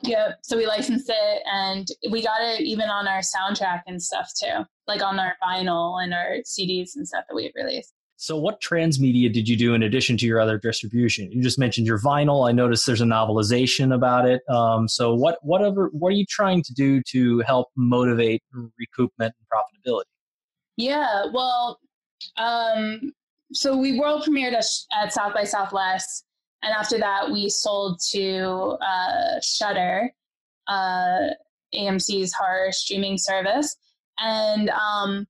Yep. 0.03 0.39
So 0.43 0.57
we 0.57 0.67
licensed 0.67 1.09
it, 1.09 1.43
and 1.51 1.87
we 2.11 2.23
got 2.23 2.41
it 2.41 2.61
even 2.61 2.89
on 2.89 3.09
our 3.09 3.21
soundtrack 3.21 3.83
and 3.87 4.03
stuff 4.03 4.31
too, 4.39 4.65
like 4.87 5.03
on 5.03 5.19
our 5.19 5.35
vinyl 5.43 6.03
and 6.03 6.13
our 6.13 6.39
CDs 6.45 6.97
and 6.97 7.07
stuff 7.07 7.25
that 7.29 7.35
we 7.35 7.45
had 7.45 7.53
released. 7.55 7.93
So, 8.17 8.37
what 8.37 8.61
transmedia 8.61 9.33
did 9.33 9.49
you 9.49 9.57
do 9.57 9.75
in 9.75 9.83
addition 9.83 10.17
to 10.19 10.27
your 10.27 10.41
other 10.41 10.59
distribution? 10.59 11.31
You 11.33 11.43
just 11.43 11.59
mentioned 11.59 11.87
your 11.87 11.99
vinyl. 11.99 12.49
I 12.49 12.53
noticed 12.53 12.87
there's 12.87 13.01
a 13.01 13.07
novelization 13.07 13.95
about 13.95 14.27
it. 14.27 14.43
Um, 14.49 14.89
so, 14.89 15.15
what 15.15 15.39
whatever 15.43 15.91
what 15.93 16.09
are 16.09 16.17
you 16.17 16.27
trying 16.29 16.63
to 16.63 16.73
do 16.75 17.03
to 17.11 17.41
help 17.41 17.69
motivate 17.77 18.43
recoupment 18.55 19.11
and 19.19 19.33
profitability? 19.53 20.05
Yeah. 20.77 21.27
Well, 21.33 21.79
um, 22.37 23.13
so 23.55 23.77
we 23.77 23.99
world 23.99 24.25
premiered 24.25 24.55
at, 24.55 25.13
South 25.13 25.35
by 25.35 25.45
Southwest, 25.45 26.25
and 26.63 26.73
after 26.73 26.99
that, 26.99 27.31
we 27.31 27.49
sold 27.49 28.01
to 28.11 28.77
uh, 28.81 29.41
Shudder, 29.43 30.11
uh, 30.67 31.29
AMC's 31.75 32.33
horror 32.33 32.73
streaming 32.73 33.19
service, 33.19 33.77
and 34.19 34.71
um, 34.71 35.27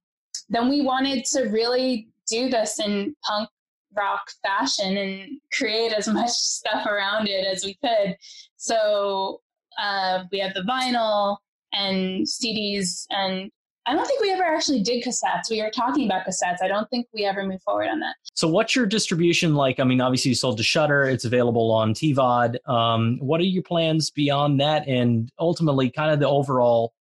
then 0.49 0.69
we 0.69 0.83
wanted 0.83 1.25
to 1.27 1.45
really 1.45 2.09
do 2.29 2.49
this 2.49 2.81
in 2.81 3.15
punk 3.27 3.49
rock 3.97 4.23
fashion 4.43 4.97
and 4.97 5.41
create 5.53 5.93
as 5.93 6.09
much 6.13 6.31
stuff 6.31 6.87
around 6.87 7.29
it 7.29 7.47
as 7.47 7.65
we 7.65 7.75
could. 7.85 8.17
So 8.57 9.41
uh, 9.81 10.25
we 10.33 10.39
have 10.39 10.55
the 10.55 10.63
vinyl 10.63 11.39
and 11.73 12.27
CDs, 12.27 13.07
and 13.11 13.51
I 13.87 13.94
don't 13.94 14.07
think 14.07 14.20
we 14.20 14.33
ever 14.33 14.44
actually 14.44 14.83
did 14.83 15.05
cassettes. 15.05 15.51
We 15.51 15.61
were 15.62 15.70
talking 15.70 16.07
about 16.07 16.27
cassettes. 16.27 16.62
I 16.62 16.68
don't 16.68 16.88
think 16.88 17.07
we 17.12 17.25
ever 17.25 17.44
moved 17.44 17.62
forward 17.62 17.88
on 17.88 18.01
that. 18.01 18.16
So, 18.35 18.49
what's 18.49 18.75
your 18.75 18.87
distribution 18.87 19.55
like? 19.55 19.79
I 19.79 19.85
mean, 19.85 20.01
obviously, 20.01 20.31
you 20.31 20.35
sold 20.35 20.57
to 20.57 20.62
Shudder. 20.62 21.05
It's 21.05 21.25
available 21.25 21.70
on 21.70 21.92
TVOD. 21.92 22.66
Um, 22.68 23.18
what 23.20 23.40
are 23.40 23.44
your 23.44 23.62
plans 23.62 24.11
beyond 24.11 24.59
that? 24.61 24.88
And 24.88 25.31
ultimately, 25.38 25.90
kind 25.90 26.11
of 26.11 26.18
the 26.18 26.29
overall 26.29 26.94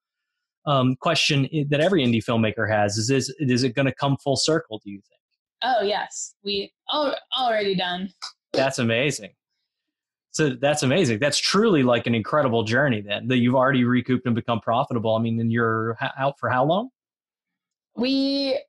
um, 0.66 0.96
question 0.98 1.48
that 1.70 1.80
every 1.80 2.06
indie 2.06 2.24
filmmaker 2.24 2.70
has 2.70 2.98
is: 2.98 3.10
Is, 3.10 3.34
is 3.40 3.64
it 3.64 3.76
going 3.76 3.86
to 3.86 3.96
come 3.96 4.18
full 4.18 4.36
circle? 4.36 4.82
Do 4.84 4.92
you 4.92 5.00
think? 5.08 5.22
Oh 5.64 5.84
yes, 5.84 6.36
we 6.44 6.74
all 6.90 7.16
already 7.40 7.76
done. 7.76 8.10
That's 8.52 8.80
amazing. 8.80 9.32
So 10.34 10.50
that's 10.50 10.82
amazing. 10.82 11.20
That's 11.20 11.38
truly 11.38 11.84
like 11.84 12.08
an 12.08 12.16
incredible 12.16 12.64
journey 12.64 13.02
then 13.02 13.28
that 13.28 13.38
you've 13.38 13.54
already 13.54 13.84
recouped 13.84 14.26
and 14.26 14.34
become 14.34 14.60
profitable. 14.60 15.16
I 15.16 15.22
mean, 15.22 15.40
and 15.40 15.52
you're 15.52 15.96
out 16.18 16.40
for 16.40 16.50
how 16.50 16.66
long? 16.66 16.90
We 17.96 18.60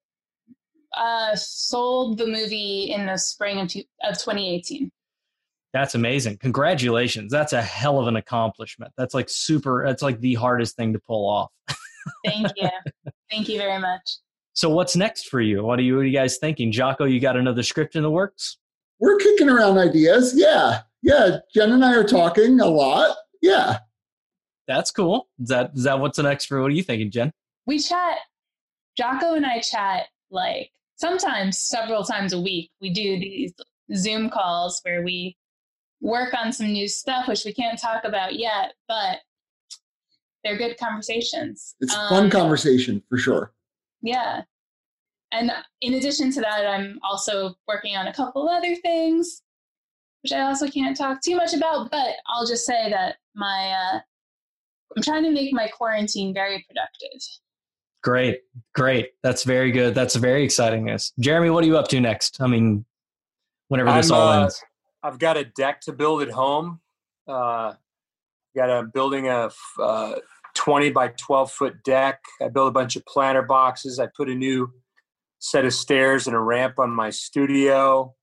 uh, 0.95 1.35
sold 1.35 2.19
the 2.19 2.27
movie 2.27 2.93
in 2.95 3.07
the 3.07 3.17
spring 3.17 3.61
of, 3.61 3.69
two, 3.69 3.83
of 4.03 4.19
2018. 4.19 4.93
That's 5.73 5.95
amazing. 5.95 6.37
Congratulations. 6.37 7.33
That's 7.33 7.55
a 7.55 7.63
hell 7.63 7.99
of 7.99 8.09
an 8.09 8.17
accomplishment. 8.17 8.93
That's 8.99 9.15
like 9.15 9.31
super, 9.31 9.85
that's 9.87 10.03
like 10.03 10.21
the 10.21 10.35
hardest 10.35 10.77
thing 10.77 10.93
to 10.93 10.99
pull 10.99 11.27
off. 11.27 11.51
Thank 12.27 12.49
you. 12.57 12.69
Thank 13.31 13.49
you 13.49 13.57
very 13.57 13.81
much. 13.81 14.19
So 14.53 14.69
what's 14.69 14.97
next 14.97 15.29
for 15.29 15.41
you? 15.41 15.65
What 15.65 15.79
are 15.79 15.83
you, 15.83 15.97
what 15.97 16.03
are 16.03 16.05
you 16.05 16.13
guys 16.13 16.37
thinking? 16.37 16.71
Giaco, 16.71 17.11
you 17.11 17.21
got 17.21 17.39
another 17.39 17.63
script 17.63 17.97
in 17.97 18.03
the 18.03 18.11
works? 18.11 18.59
We're 19.01 19.17
kicking 19.17 19.49
around 19.49 19.79
ideas. 19.79 20.35
Yeah. 20.37 20.83
Yeah. 21.05 21.37
Jen 21.55 21.71
and 21.73 21.85
I 21.85 21.95
are 21.95 22.03
talking 22.03 22.61
a 22.61 22.67
lot. 22.67 23.15
Yeah. 23.43 23.79
That's 24.67 24.91
cool. 24.91 25.29
Is 25.41 25.51
that 25.51 25.73
is 25.75 25.85
that 25.85 26.01
what's 26.01 26.19
next 26.19 26.47
for 26.47 26.63
what 26.63 26.69
are 26.69 26.75
you 26.75 26.83
thinking, 26.83 27.11
Jen? 27.11 27.31
We 27.67 27.79
chat 27.79 28.17
Giaco 28.99 29.37
and 29.37 29.45
I 29.45 29.61
chat 29.61 30.07
like 30.31 30.71
sometimes 30.97 31.59
several 31.59 32.05
times 32.05 32.33
a 32.33 32.41
week. 32.41 32.71
We 32.81 32.91
do 32.91 33.19
these 33.19 33.53
Zoom 33.95 34.31
calls 34.31 34.81
where 34.83 35.03
we 35.03 35.37
work 36.01 36.35
on 36.35 36.53
some 36.53 36.73
new 36.73 36.89
stuff 36.89 37.29
which 37.29 37.45
we 37.45 37.53
can't 37.53 37.79
talk 37.79 38.05
about 38.05 38.37
yet, 38.37 38.73
but 38.89 39.19
they're 40.43 40.57
good 40.57 40.79
conversations. 40.79 41.75
It's 41.81 41.95
um, 41.95 42.09
fun 42.09 42.31
conversation 42.31 43.03
for 43.11 43.19
sure. 43.19 43.53
Yeah. 44.03 44.43
And 45.33 45.51
in 45.81 45.95
addition 45.95 46.33
to 46.33 46.41
that, 46.41 46.67
I'm 46.67 46.99
also 47.03 47.57
working 47.69 47.97
on 47.97 48.07
a 48.07 48.13
couple 48.13 48.49
other 48.49 48.77
things, 48.77 49.43
which 50.25 50.33
I 50.33 50.41
also 50.41 50.67
can't 50.67 50.97
talk 50.97 51.21
too 51.21 51.37
much 51.37 51.53
about, 51.53 51.91
but 51.91 52.17
I'll 52.27 52.47
just 52.47 52.65
say 52.65 52.89
that 52.89 53.17
my, 53.35 53.71
uh, 53.71 54.01
I'm 54.97 55.03
trying 55.03 55.23
to 55.25 55.31
make 55.31 55.53
my 55.53 55.69
quarantine 55.69 56.33
very 56.33 56.65
productive. 56.67 57.21
Great. 58.03 58.41
Great. 58.75 59.11
That's 59.23 59.45
very 59.45 59.71
good. 59.71 59.95
That's 59.95 60.15
very 60.15 60.43
exciting. 60.43 60.89
Yes. 60.89 61.13
Jeremy, 61.21 61.51
what 61.51 61.63
are 61.63 61.67
you 61.67 61.77
up 61.77 61.89
to 61.89 62.01
next? 62.01 62.41
I 62.41 62.47
mean, 62.47 62.87
whenever 63.69 63.93
this 63.93 64.11
I'm, 64.11 64.17
all 64.17 64.29
uh, 64.29 64.43
ends. 64.43 64.65
I've 65.03 65.19
got 65.19 65.37
a 65.37 65.45
deck 65.45 65.83
to 65.83 65.93
build 65.93 66.23
at 66.23 66.31
home. 66.31 66.81
Uh, 67.29 67.75
got 68.57 68.71
a 68.71 68.83
building 68.83 69.29
a 69.29 69.51
uh, 69.79 70.15
20 70.55 70.91
by 70.91 71.09
12 71.09 71.53
foot 71.53 71.83
deck. 71.85 72.21
I 72.41 72.49
built 72.49 72.69
a 72.69 72.73
bunch 72.73 72.97
of 72.97 73.05
planter 73.05 73.43
boxes. 73.43 73.99
I 73.99 74.09
put 74.17 74.31
a 74.31 74.35
new 74.35 74.73
set 75.39 75.67
of 75.67 75.75
stairs 75.75 76.27
and 76.27 76.35
a 76.35 76.41
ramp 76.41 76.79
on 76.79 76.91
my 76.91 77.11
studio. 77.11 78.15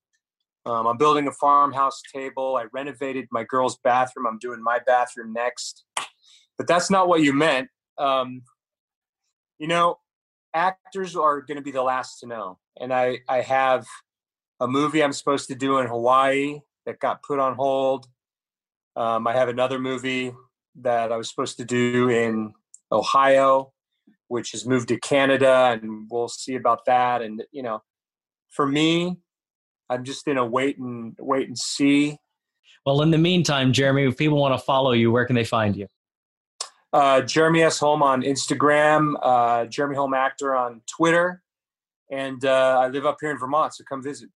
Um, 0.66 0.86
I'm 0.86 0.98
building 0.98 1.28
a 1.28 1.32
farmhouse 1.32 2.02
table. 2.14 2.56
I 2.56 2.66
renovated 2.72 3.28
my 3.32 3.44
girl's 3.44 3.78
bathroom. 3.84 4.28
I'm 4.28 4.38
doing 4.38 4.62
my 4.62 4.80
bathroom 4.86 5.34
next. 5.34 5.86
But 6.58 6.68
that's 6.68 6.92
not 6.92 7.08
what 7.08 7.22
you 7.22 7.34
meant. 7.34 7.70
Um, 7.98 8.44
you 9.58 9.68
know, 9.68 9.98
actors 10.54 11.16
are 11.16 11.42
going 11.42 11.58
to 11.58 11.64
be 11.64 11.72
the 11.72 11.82
last 11.82 12.20
to 12.20 12.28
know. 12.28 12.60
And 12.80 12.94
I, 12.94 13.20
I 13.28 13.42
have 13.42 13.86
a 14.60 14.68
movie 14.68 15.04
I'm 15.04 15.14
supposed 15.14 15.48
to 15.48 15.56
do 15.56 15.80
in 15.80 15.88
Hawaii 15.88 16.60
that 16.86 17.00
got 17.00 17.24
put 17.24 17.40
on 17.40 17.56
hold. 17.56 18.08
Um, 18.96 19.26
I 19.26 19.34
have 19.34 19.50
another 19.50 19.80
movie 19.80 20.34
that 20.82 21.12
I 21.12 21.18
was 21.18 21.30
supposed 21.30 21.58
to 21.58 21.66
do 21.66 22.10
in 22.10 22.54
Ohio, 22.92 23.74
which 24.28 24.52
has 24.52 24.66
moved 24.66 24.90
to 24.90 25.00
Canada, 25.00 25.80
and 25.82 26.08
we'll 26.10 26.28
see 26.28 26.56
about 26.56 26.86
that. 26.86 27.22
And 27.22 27.44
you 27.52 27.64
know, 27.64 27.82
for 28.50 28.68
me, 28.68 29.18
I'm 29.92 30.06
just 30.06 30.26
in 30.30 30.38
a 30.38 30.46
wait 30.46 30.78
and 30.78 31.14
wait 31.20 31.50
and 31.50 31.58
see. 31.58 32.18
Well, 32.86 33.02
in 33.02 33.12
the 33.12 33.18
meantime, 33.18 33.74
Jeremy, 33.74 34.06
if 34.06 34.18
people 34.18 34.38
want 34.38 34.58
to 34.58 34.66
follow 34.66 34.94
you, 34.94 35.12
where 35.12 35.26
can 35.26 35.36
they 35.36 35.44
find 35.44 35.76
you? 35.76 35.88
Uh, 36.94 37.22
Jeremy 37.22 37.64
S. 37.64 37.78
Holm 37.78 38.02
on 38.02 38.22
Instagram, 38.22 39.16
uh, 39.22 39.66
Jeremy 39.66 39.96
Holm 39.96 40.14
Actor 40.14 40.56
on 40.56 40.82
Twitter, 40.88 41.44
and 42.10 42.44
uh, 42.46 42.80
I 42.80 42.88
live 42.88 43.06
up 43.06 43.18
here 43.20 43.32
in 43.32 43.38
Vermont, 43.38 43.74
so 43.76 43.84
come 43.84 44.02
visit. 44.02 44.30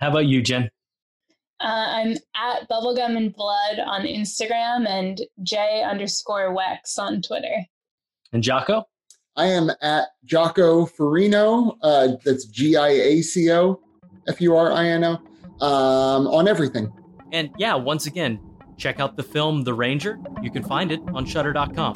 How 0.00 0.10
about 0.10 0.26
you, 0.26 0.42
Jen? 0.42 0.68
Uh, 1.60 1.86
I'm 1.88 2.16
at 2.34 2.68
Bubblegum 2.68 3.16
and 3.16 3.32
Blood 3.32 3.78
on 3.84 4.02
Instagram 4.02 4.88
and 4.88 5.20
J 5.44 5.84
underscore 5.88 6.54
Wex 6.54 6.98
on 6.98 7.22
Twitter. 7.22 7.64
And 8.32 8.42
Giaco? 8.42 8.84
I 9.36 9.46
am 9.46 9.70
at 9.82 10.08
Giaco 10.26 10.90
Furino. 10.90 11.76
Uh, 11.82 12.16
that's 12.24 12.46
G 12.46 12.76
I 12.76 12.88
A 12.88 13.22
C 13.22 13.52
O 13.52 13.80
F 14.28 14.40
U 14.40 14.56
R 14.56 14.72
I 14.72 14.86
N 14.88 15.04
O 15.04 15.12
um, 15.64 16.26
on 16.28 16.48
everything. 16.48 16.92
And 17.32 17.50
yeah, 17.58 17.74
once 17.74 18.06
again, 18.06 18.40
check 18.76 19.00
out 19.00 19.16
the 19.16 19.22
film 19.22 19.62
The 19.62 19.74
Ranger. 19.74 20.18
You 20.42 20.50
can 20.50 20.62
find 20.62 20.90
it 20.90 21.00
on 21.14 21.24
Shudder.com. 21.24 21.94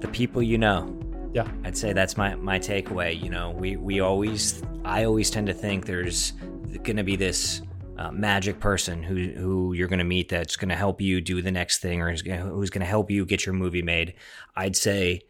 The 0.00 0.08
people 0.12 0.42
you 0.42 0.58
know. 0.58 1.00
Yeah. 1.32 1.48
I'd 1.64 1.76
say 1.76 1.92
that's 1.92 2.16
my 2.16 2.36
my 2.36 2.58
takeaway. 2.58 3.20
You 3.20 3.30
know, 3.30 3.50
we 3.50 3.76
we 3.76 4.00
always 4.00 4.62
I 4.84 5.04
always 5.04 5.30
tend 5.30 5.48
to 5.48 5.54
think 5.54 5.86
there's 5.86 6.32
going 6.84 6.96
to 6.96 7.04
be 7.04 7.16
this 7.16 7.62
uh, 7.98 8.10
magic 8.12 8.60
person 8.60 9.02
who 9.02 9.16
who 9.32 9.72
you're 9.72 9.88
going 9.88 9.98
to 9.98 10.04
meet 10.04 10.28
that's 10.28 10.56
going 10.56 10.68
to 10.68 10.76
help 10.76 11.00
you 11.00 11.20
do 11.20 11.42
the 11.42 11.50
next 11.50 11.78
thing 11.78 12.00
or 12.00 12.10
who's 12.10 12.22
going 12.70 12.80
to 12.80 12.86
help 12.86 13.10
you 13.10 13.24
get 13.24 13.46
your 13.46 13.54
movie 13.54 13.82
made. 13.82 14.14
I'd 14.54 14.76
say 14.76 15.22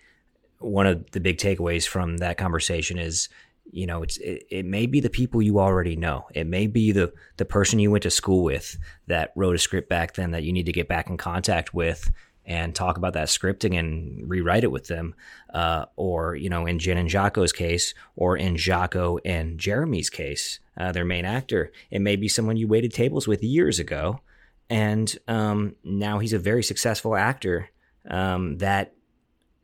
one 0.65 0.87
of 0.87 1.11
the 1.13 1.21
big 1.21 1.39
takeaways 1.39 1.87
from 1.87 2.19
that 2.19 2.39
conversation 2.39 2.99
is 2.99 3.29
you 3.71 3.87
know 3.87 4.03
it's 4.03 4.19
it, 4.19 4.45
it 4.51 4.65
may 4.65 4.87
be 4.87 5.01
the 5.01 5.11
people 5.11 5.41
you 5.41 5.59
already 5.59 5.97
know 5.97 6.27
it 6.35 6.47
may 6.47 6.67
be 6.67 6.93
the 6.93 7.13
the 7.39 7.45
person 7.45 7.79
you 7.79 7.91
went 7.91 8.03
to 8.03 8.11
school 8.11 8.45
with 8.45 8.77
that 9.07 9.33
wrote 9.37 9.55
a 9.55 9.59
script 9.59 9.89
back 9.89 10.15
then 10.15 10.33
that 10.33 10.43
you 10.43 10.53
need 10.53 10.67
to 10.67 10.73
get 10.73 10.89
back 10.89 11.09
in 11.09 11.17
contact 11.17 11.73
with 11.73 12.11
and 12.47 12.75
talk 12.75 12.97
about 12.97 13.15
that 13.15 13.29
scripting 13.29 13.79
and 13.79 14.29
rewrite 14.29 14.65
it 14.65 14.71
with 14.71 14.87
them. 14.87 15.15
Uh, 15.53 15.87
or, 15.97 16.37
you 16.37 16.51
know, 16.51 16.67
in 16.67 16.79
Jen 16.79 16.99
and 16.99 17.09
Giaco's 17.09 17.53
case, 17.53 17.95
or 18.17 18.37
in 18.37 18.57
Giaco 18.57 19.19
and 19.25 19.59
Jeremy's 19.59 20.11
case, 20.11 20.61
uh, 20.77 20.93
their 20.93 21.05
main 21.05 21.25
actor, 21.25 21.73
it 21.91 22.01
may 22.01 22.17
be 22.17 22.29
someone 22.29 22.57
you 22.57 22.69
waited 22.69 22.93
tables 22.93 23.27
with 23.27 23.43
years 23.43 23.79
ago. 23.79 24.21
And 24.69 25.17
um, 25.27 25.77
now 25.85 26.19
he's 26.19 26.33
a 26.33 26.39
very 26.39 26.63
successful 26.63 27.17
actor 27.17 27.71
um, 28.11 28.59
that 28.59 28.94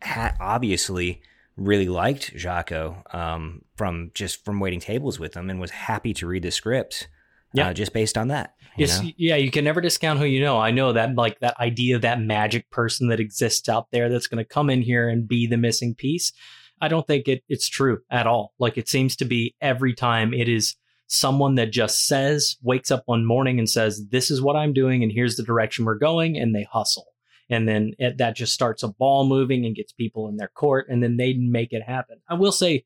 ha- 0.03 0.37
obviously 0.41 1.23
really 1.57 1.89
liked 1.89 2.35
Giaco 2.35 3.15
um, 3.15 3.63
from 3.77 4.11
just 4.15 4.45
from 4.45 4.61
waiting 4.61 4.81
tables 4.81 5.19
with 5.19 5.35
him 5.35 5.51
and 5.51 5.61
was 5.61 5.71
happy 5.71 6.15
to 6.15 6.27
read 6.27 6.43
the 6.43 6.51
script 6.51 7.09
yeah. 7.53 7.69
Uh, 7.69 7.73
just 7.73 7.93
based 7.93 8.17
on 8.17 8.29
that. 8.29 8.55
Yes, 8.77 9.03
yeah, 9.17 9.37
you 9.37 9.51
can 9.51 9.65
never 9.65 9.81
discount 9.81 10.21
who 10.21 10.25
you 10.25 10.41
know. 10.41 10.59
I 10.59 10.71
know 10.71 10.93
that 10.93 11.15
like 11.17 11.41
that 11.41 11.59
idea 11.59 11.97
of 11.97 12.03
that 12.03 12.21
magic 12.21 12.71
person 12.71 13.09
that 13.09 13.21
exists 13.21 13.69
out 13.69 13.91
there 13.91 14.09
that's 14.09 14.29
going 14.29 14.43
to 14.43 14.49
come 14.49 14.71
in 14.71 14.81
here 14.83 15.09
and 15.09 15.27
be 15.27 15.47
the 15.47 15.57
missing 15.57 15.95
piece. 15.95 16.33
I 16.81 16.89
don't 16.89 17.07
think 17.07 17.29
it 17.29 17.43
it's 17.49 17.69
true 17.69 17.99
at 18.11 18.27
all. 18.27 18.55
Like 18.59 18.79
it 18.79 18.89
seems 18.89 19.17
to 19.17 19.25
be 19.25 19.57
every 19.61 19.93
time 19.95 20.33
it 20.33 20.49
is 20.49 20.77
someone 21.09 21.57
that 21.57 21.73
just 21.73 22.07
says, 22.07 22.57
wakes 22.63 22.93
up 22.93 23.03
one 23.07 23.27
morning 23.27 23.59
and 23.59 23.69
says, 23.69 24.07
"This 24.11 24.31
is 24.31 24.41
what 24.41 24.57
I'm 24.57 24.73
doing, 24.73 25.03
and 25.03 25.11
here's 25.13 25.37
the 25.37 25.43
direction 25.43 25.85
we're 25.85 25.97
going," 25.97 26.39
and 26.39 26.55
they 26.55 26.67
hustle, 26.71 27.09
and 27.51 27.69
then 27.69 27.93
it, 27.99 28.17
that 28.19 28.37
just 28.37 28.55
starts 28.55 28.83
a 28.83 28.89
ball 28.89 29.27
moving 29.27 29.67
and 29.67 29.77
gets 29.77 29.93
people 29.93 30.29
in 30.29 30.37
their 30.37 30.49
court, 30.49 30.87
and 30.89 31.03
then 31.03 31.19
they 31.19 31.35
make 31.35 31.73
it 31.73 31.83
happen. 31.83 32.21
I 32.29 32.35
will 32.35 32.53
say, 32.53 32.85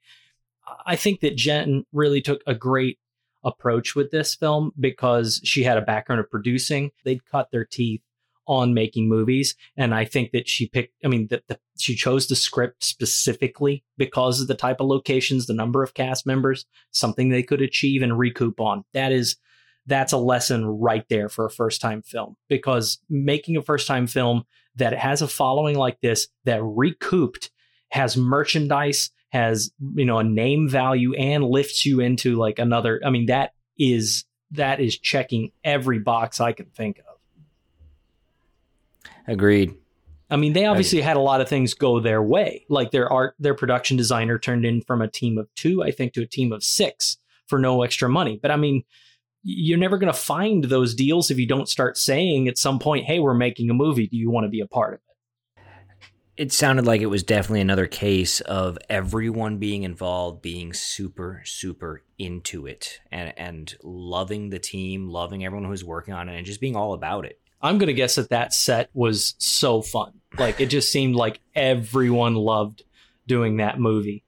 I 0.86 0.96
think 0.96 1.20
that 1.20 1.36
Jen 1.36 1.84
really 1.92 2.22
took 2.22 2.42
a 2.46 2.54
great 2.54 2.98
approach 3.44 3.94
with 3.94 4.10
this 4.10 4.34
film 4.34 4.72
because 4.80 5.40
she 5.44 5.62
had 5.62 5.76
a 5.76 5.82
background 5.82 6.20
of 6.20 6.30
producing. 6.30 6.90
They'd 7.04 7.26
cut 7.26 7.50
their 7.50 7.66
teeth 7.66 8.00
on 8.46 8.74
making 8.74 9.08
movies. 9.08 9.54
And 9.76 9.94
I 9.94 10.04
think 10.04 10.32
that 10.32 10.48
she 10.48 10.68
picked, 10.68 10.94
I 11.04 11.08
mean, 11.08 11.28
that 11.28 11.60
she 11.78 11.94
chose 11.94 12.26
the 12.26 12.36
script 12.36 12.84
specifically 12.84 13.84
because 13.96 14.40
of 14.40 14.48
the 14.48 14.54
type 14.54 14.80
of 14.80 14.86
locations, 14.86 15.46
the 15.46 15.54
number 15.54 15.82
of 15.82 15.94
cast 15.94 16.26
members, 16.26 16.66
something 16.90 17.28
they 17.28 17.42
could 17.42 17.62
achieve 17.62 18.02
and 18.02 18.18
recoup 18.18 18.60
on. 18.60 18.84
That 18.92 19.12
is, 19.12 19.36
that's 19.86 20.12
a 20.12 20.18
lesson 20.18 20.64
right 20.66 21.04
there 21.08 21.28
for 21.28 21.44
a 21.44 21.50
first 21.50 21.80
time 21.80 22.02
film. 22.02 22.36
Because 22.48 22.98
making 23.08 23.56
a 23.56 23.62
first 23.62 23.86
time 23.86 24.06
film 24.06 24.44
that 24.76 24.96
has 24.96 25.22
a 25.22 25.28
following 25.28 25.76
like 25.76 26.00
this 26.00 26.28
that 26.44 26.62
recouped 26.62 27.50
has 27.90 28.16
merchandise 28.16 29.10
has 29.30 29.72
you 29.94 30.04
know 30.04 30.18
a 30.18 30.24
name 30.24 30.68
value 30.68 31.14
and 31.14 31.44
lifts 31.44 31.84
you 31.84 32.00
into 32.00 32.36
like 32.36 32.58
another 32.58 33.00
i 33.04 33.10
mean 33.10 33.26
that 33.26 33.52
is 33.78 34.24
that 34.52 34.80
is 34.80 34.98
checking 34.98 35.50
every 35.64 35.98
box 35.98 36.40
i 36.40 36.52
can 36.52 36.66
think 36.66 36.98
of. 36.98 37.04
Agreed. 39.26 39.74
I 40.30 40.36
mean 40.36 40.52
they 40.52 40.66
obviously 40.66 41.00
had 41.00 41.16
a 41.16 41.20
lot 41.20 41.40
of 41.40 41.48
things 41.48 41.74
go 41.74 41.98
their 42.00 42.22
way. 42.22 42.64
Like 42.68 42.90
their 42.90 43.12
art 43.12 43.34
their 43.38 43.54
production 43.54 43.96
designer 43.96 44.38
turned 44.38 44.64
in 44.64 44.82
from 44.82 45.02
a 45.02 45.08
team 45.08 45.38
of 45.38 45.52
two 45.54 45.82
i 45.82 45.90
think 45.90 46.12
to 46.14 46.22
a 46.22 46.26
team 46.26 46.52
of 46.52 46.62
six 46.62 47.18
for 47.46 47.58
no 47.58 47.82
extra 47.82 48.08
money. 48.08 48.38
But 48.40 48.50
i 48.50 48.56
mean 48.56 48.84
you're 49.44 49.78
never 49.78 49.98
going 49.98 50.12
to 50.12 50.18
find 50.18 50.64
those 50.64 50.94
deals 50.94 51.30
if 51.30 51.38
you 51.38 51.46
don't 51.46 51.68
start 51.68 51.98
saying 51.98 52.48
at 52.48 52.58
some 52.58 52.78
point 52.78 53.04
hey 53.04 53.20
we're 53.20 53.34
making 53.34 53.70
a 53.70 53.74
movie. 53.74 54.06
Do 54.06 54.16
you 54.16 54.30
want 54.30 54.44
to 54.44 54.50
be 54.50 54.60
a 54.60 54.66
part 54.66 54.94
of 54.94 55.00
it? 55.00 55.62
It 56.36 56.52
sounded 56.52 56.84
like 56.84 57.00
it 57.00 57.06
was 57.06 57.22
definitely 57.22 57.60
another 57.60 57.86
case 57.86 58.40
of 58.40 58.76
everyone 58.88 59.58
being 59.58 59.84
involved 59.84 60.42
being 60.42 60.72
super 60.72 61.42
super 61.44 62.02
into 62.18 62.66
it 62.66 63.00
and 63.12 63.34
and 63.36 63.74
loving 63.82 64.50
the 64.50 64.58
team 64.58 65.08
loving 65.08 65.44
everyone 65.44 65.68
who's 65.68 65.84
working 65.84 66.14
on 66.14 66.28
it 66.28 66.36
and 66.36 66.46
just 66.46 66.60
being 66.60 66.74
all 66.74 66.94
about 66.94 67.26
it. 67.26 67.38
I'm 67.60 67.78
going 67.78 67.86
to 67.86 67.94
guess 67.94 68.16
that 68.16 68.30
that 68.30 68.52
set 68.52 68.90
was 68.92 69.34
so 69.38 69.80
fun. 69.80 70.20
Like 70.38 70.60
it 70.60 70.66
just 70.66 70.90
seemed 70.90 71.14
like 71.14 71.40
everyone 71.54 72.34
loved 72.34 72.82
doing 73.26 73.58
that 73.58 73.78
movie 73.78 74.24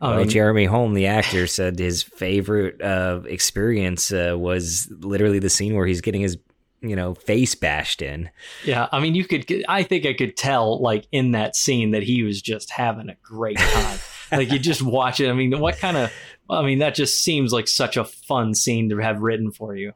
well, 0.00 0.20
um, 0.20 0.28
Jeremy 0.28 0.64
Holm, 0.64 0.94
the 0.94 1.06
actor, 1.06 1.46
said 1.46 1.78
his 1.78 2.02
favorite 2.02 2.80
uh, 2.82 3.22
experience 3.26 4.12
uh, 4.12 4.34
was 4.36 4.88
literally 4.90 5.38
the 5.38 5.50
scene 5.50 5.74
where 5.74 5.86
he's 5.86 6.00
getting 6.00 6.20
his 6.20 6.38
you 6.82 6.96
know, 6.96 7.14
face 7.14 7.54
bashed 7.54 8.02
in. 8.02 8.30
Yeah, 8.64 8.88
I 8.92 9.00
mean, 9.00 9.14
you 9.14 9.24
could. 9.24 9.64
I 9.68 9.82
think 9.82 10.06
I 10.06 10.12
could 10.12 10.36
tell, 10.36 10.80
like 10.80 11.06
in 11.12 11.32
that 11.32 11.56
scene, 11.56 11.92
that 11.92 12.02
he 12.02 12.22
was 12.22 12.40
just 12.40 12.70
having 12.70 13.08
a 13.08 13.16
great 13.22 13.58
time. 13.58 13.98
like 14.32 14.52
you 14.52 14.58
just 14.58 14.82
watch 14.82 15.20
it. 15.20 15.28
I 15.28 15.32
mean, 15.32 15.58
what 15.58 15.78
kind 15.78 15.96
of? 15.96 16.12
I 16.48 16.62
mean, 16.62 16.78
that 16.78 16.94
just 16.94 17.22
seems 17.22 17.52
like 17.52 17.68
such 17.68 17.96
a 17.96 18.04
fun 18.04 18.54
scene 18.54 18.90
to 18.90 18.98
have 18.98 19.20
written 19.20 19.50
for 19.50 19.74
you. 19.74 19.92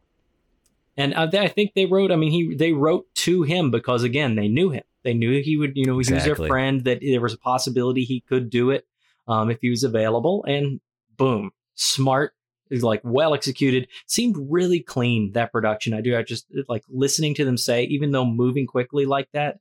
And 0.96 1.14
uh, 1.14 1.28
I 1.32 1.48
think 1.48 1.74
they 1.74 1.86
wrote. 1.86 2.10
I 2.10 2.16
mean, 2.16 2.32
he 2.32 2.54
they 2.54 2.72
wrote 2.72 3.06
to 3.16 3.42
him 3.42 3.70
because 3.70 4.02
again, 4.02 4.34
they 4.34 4.48
knew 4.48 4.70
him. 4.70 4.82
They 5.02 5.14
knew 5.14 5.40
he 5.42 5.56
would. 5.56 5.76
You 5.76 5.86
know, 5.86 5.94
he 5.94 6.00
exactly. 6.00 6.30
was 6.30 6.38
their 6.38 6.48
friend. 6.48 6.84
That 6.84 7.00
there 7.00 7.20
was 7.20 7.34
a 7.34 7.38
possibility 7.38 8.04
he 8.04 8.20
could 8.20 8.50
do 8.50 8.70
it 8.70 8.86
um, 9.30 9.50
if 9.50 9.58
he 9.60 9.70
was 9.70 9.84
available. 9.84 10.44
And 10.46 10.80
boom, 11.16 11.52
smart 11.74 12.34
like 12.70 13.00
well 13.02 13.34
executed 13.34 13.88
seemed 14.06 14.36
really 14.48 14.80
clean 14.80 15.32
that 15.32 15.50
production. 15.50 15.92
I 15.92 16.00
do 16.00 16.16
i 16.16 16.22
just 16.22 16.46
like 16.68 16.84
listening 16.88 17.34
to 17.34 17.44
them 17.44 17.56
say 17.56 17.82
even 17.84 18.12
though 18.12 18.24
moving 18.24 18.64
quickly 18.64 19.06
like 19.06 19.28
that 19.32 19.58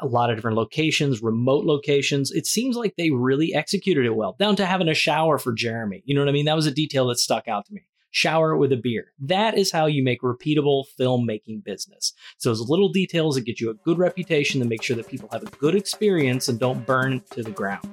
a 0.00 0.06
lot 0.06 0.30
of 0.30 0.36
different 0.36 0.56
locations 0.56 1.22
remote 1.22 1.66
locations 1.66 2.30
it 2.30 2.46
seems 2.46 2.74
like 2.74 2.94
they 2.96 3.10
really 3.10 3.54
executed 3.54 4.06
it 4.06 4.16
well. 4.16 4.34
Down 4.38 4.56
to 4.56 4.64
having 4.64 4.88
a 4.88 4.94
shower 4.94 5.36
for 5.36 5.52
jeremy 5.52 6.02
you 6.06 6.14
know 6.14 6.22
what 6.22 6.30
i 6.30 6.32
mean? 6.32 6.46
That 6.46 6.56
was 6.56 6.66
a 6.66 6.70
detail 6.70 7.08
that 7.08 7.18
stuck 7.18 7.48
out 7.48 7.66
to 7.66 7.74
me. 7.74 7.82
Shower 8.14 8.56
with 8.56 8.72
a 8.72 8.76
beer. 8.76 9.12
That 9.20 9.56
is 9.56 9.70
how 9.70 9.84
you 9.84 10.02
make 10.02 10.22
repeatable 10.22 10.84
filmmaking 10.98 11.64
business. 11.64 12.12
So 12.36 12.50
those 12.50 12.68
little 12.68 12.90
details 12.90 13.36
that 13.36 13.46
get 13.46 13.60
you 13.60 13.70
a 13.70 13.74
good 13.74 13.98
reputation 13.98 14.60
to 14.60 14.66
make 14.66 14.82
sure 14.82 14.96
that 14.96 15.08
people 15.08 15.28
have 15.32 15.42
a 15.42 15.50
good 15.56 15.74
experience 15.74 16.48
and 16.48 16.58
don't 16.58 16.86
burn 16.86 17.22
to 17.32 17.42
the 17.42 17.50
ground 17.50 17.88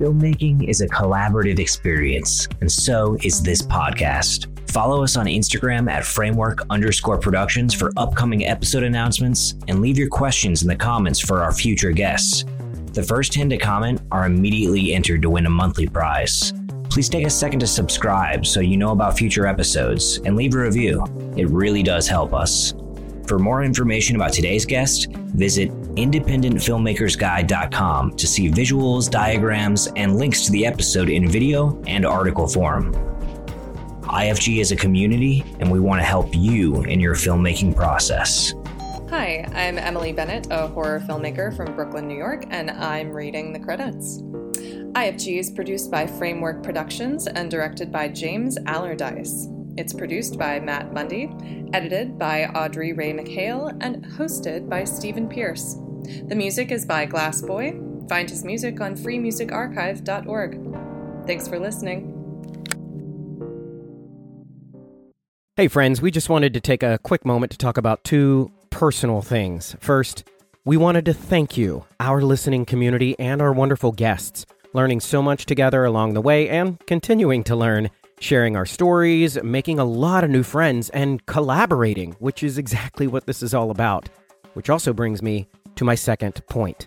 Filmmaking 0.00 0.66
is 0.66 0.80
a 0.80 0.88
collaborative 0.88 1.58
experience, 1.58 2.48
and 2.62 2.72
so 2.72 3.18
is 3.22 3.42
this 3.42 3.60
podcast. 3.60 4.48
Follow 4.70 5.04
us 5.04 5.14
on 5.14 5.26
Instagram 5.26 5.90
at 5.90 6.06
framework 6.06 6.62
underscore 6.70 7.18
productions 7.18 7.74
for 7.74 7.92
upcoming 7.98 8.46
episode 8.46 8.82
announcements 8.82 9.56
and 9.68 9.82
leave 9.82 9.98
your 9.98 10.08
questions 10.08 10.62
in 10.62 10.68
the 10.68 10.74
comments 10.74 11.20
for 11.20 11.42
our 11.42 11.52
future 11.52 11.92
guests. 11.92 12.46
The 12.94 13.02
first 13.02 13.34
10 13.34 13.50
to 13.50 13.58
comment 13.58 14.00
are 14.10 14.24
immediately 14.24 14.94
entered 14.94 15.20
to 15.20 15.28
win 15.28 15.44
a 15.44 15.50
monthly 15.50 15.86
prize. 15.86 16.54
please 16.88 17.10
take 17.10 17.26
a 17.26 17.30
second 17.30 17.60
to 17.60 17.66
subscribe 17.66 18.46
so 18.46 18.60
you 18.60 18.78
know 18.78 18.92
about 18.92 19.18
future 19.18 19.46
episodes 19.46 20.16
and 20.24 20.34
leave 20.34 20.54
a 20.54 20.60
review. 20.60 21.04
It 21.36 21.50
really 21.50 21.82
does 21.82 22.08
help 22.08 22.32
us. 22.32 22.72
For 23.30 23.38
more 23.38 23.62
information 23.62 24.16
about 24.16 24.32
today's 24.32 24.66
guest, 24.66 25.12
visit 25.12 25.70
independentfilmmakersguide.com 25.94 28.16
to 28.16 28.26
see 28.26 28.50
visuals, 28.50 29.08
diagrams, 29.08 29.86
and 29.94 30.16
links 30.16 30.44
to 30.46 30.50
the 30.50 30.66
episode 30.66 31.08
in 31.08 31.28
video 31.28 31.80
and 31.86 32.04
article 32.04 32.48
form. 32.48 32.92
IFG 34.02 34.60
is 34.60 34.72
a 34.72 34.76
community, 34.76 35.44
and 35.60 35.70
we 35.70 35.78
want 35.78 36.00
to 36.00 36.04
help 36.04 36.34
you 36.34 36.82
in 36.82 36.98
your 36.98 37.14
filmmaking 37.14 37.76
process. 37.76 38.52
Hi, 39.10 39.48
I'm 39.54 39.78
Emily 39.78 40.12
Bennett, 40.12 40.48
a 40.50 40.66
horror 40.66 40.98
filmmaker 40.98 41.56
from 41.56 41.76
Brooklyn, 41.76 42.08
New 42.08 42.18
York, 42.18 42.46
and 42.50 42.68
I'm 42.68 43.12
reading 43.12 43.52
the 43.52 43.60
credits. 43.60 44.22
IFG 44.22 45.38
is 45.38 45.52
produced 45.52 45.88
by 45.88 46.04
Framework 46.04 46.64
Productions 46.64 47.28
and 47.28 47.48
directed 47.48 47.92
by 47.92 48.08
James 48.08 48.58
Allerdyce. 48.66 49.46
It's 49.80 49.94
produced 49.94 50.38
by 50.38 50.60
Matt 50.60 50.92
Mundy, 50.92 51.32
edited 51.72 52.18
by 52.18 52.44
Audrey 52.48 52.92
Rae 52.92 53.14
McHale, 53.14 53.74
and 53.80 54.04
hosted 54.04 54.68
by 54.68 54.84
Steven 54.84 55.26
Pierce. 55.26 55.78
The 56.26 56.34
music 56.34 56.70
is 56.70 56.84
by 56.84 57.06
Glass 57.06 57.40
Boy. 57.40 57.80
Find 58.06 58.28
his 58.28 58.44
music 58.44 58.78
on 58.82 58.94
freemusicarchive.org. 58.94 61.26
Thanks 61.26 61.48
for 61.48 61.58
listening. 61.58 62.14
Hey, 65.56 65.68
friends, 65.68 66.02
we 66.02 66.10
just 66.10 66.28
wanted 66.28 66.52
to 66.52 66.60
take 66.60 66.82
a 66.82 66.98
quick 66.98 67.24
moment 67.24 67.50
to 67.52 67.56
talk 67.56 67.78
about 67.78 68.04
two 68.04 68.52
personal 68.68 69.22
things. 69.22 69.76
First, 69.80 70.28
we 70.66 70.76
wanted 70.76 71.06
to 71.06 71.14
thank 71.14 71.56
you, 71.56 71.86
our 71.98 72.20
listening 72.20 72.66
community, 72.66 73.18
and 73.18 73.40
our 73.40 73.54
wonderful 73.54 73.92
guests, 73.92 74.44
learning 74.74 75.00
so 75.00 75.22
much 75.22 75.46
together 75.46 75.86
along 75.86 76.12
the 76.12 76.20
way 76.20 76.50
and 76.50 76.78
continuing 76.86 77.42
to 77.44 77.56
learn, 77.56 77.88
sharing 78.20 78.54
our 78.54 78.66
stories, 78.66 79.42
making 79.42 79.78
a 79.78 79.84
lot 79.84 80.22
of 80.22 80.30
new 80.30 80.42
friends, 80.42 80.90
and 80.90 81.24
collaborating, 81.26 82.12
which 82.20 82.42
is 82.42 82.58
exactly 82.58 83.06
what 83.06 83.26
this 83.26 83.42
is 83.42 83.52
all 83.52 83.70
about. 83.70 84.08
Which 84.54 84.70
also 84.70 84.92
brings 84.92 85.22
me 85.22 85.48
to 85.76 85.84
my 85.84 85.94
second 85.94 86.40
point. 86.48 86.86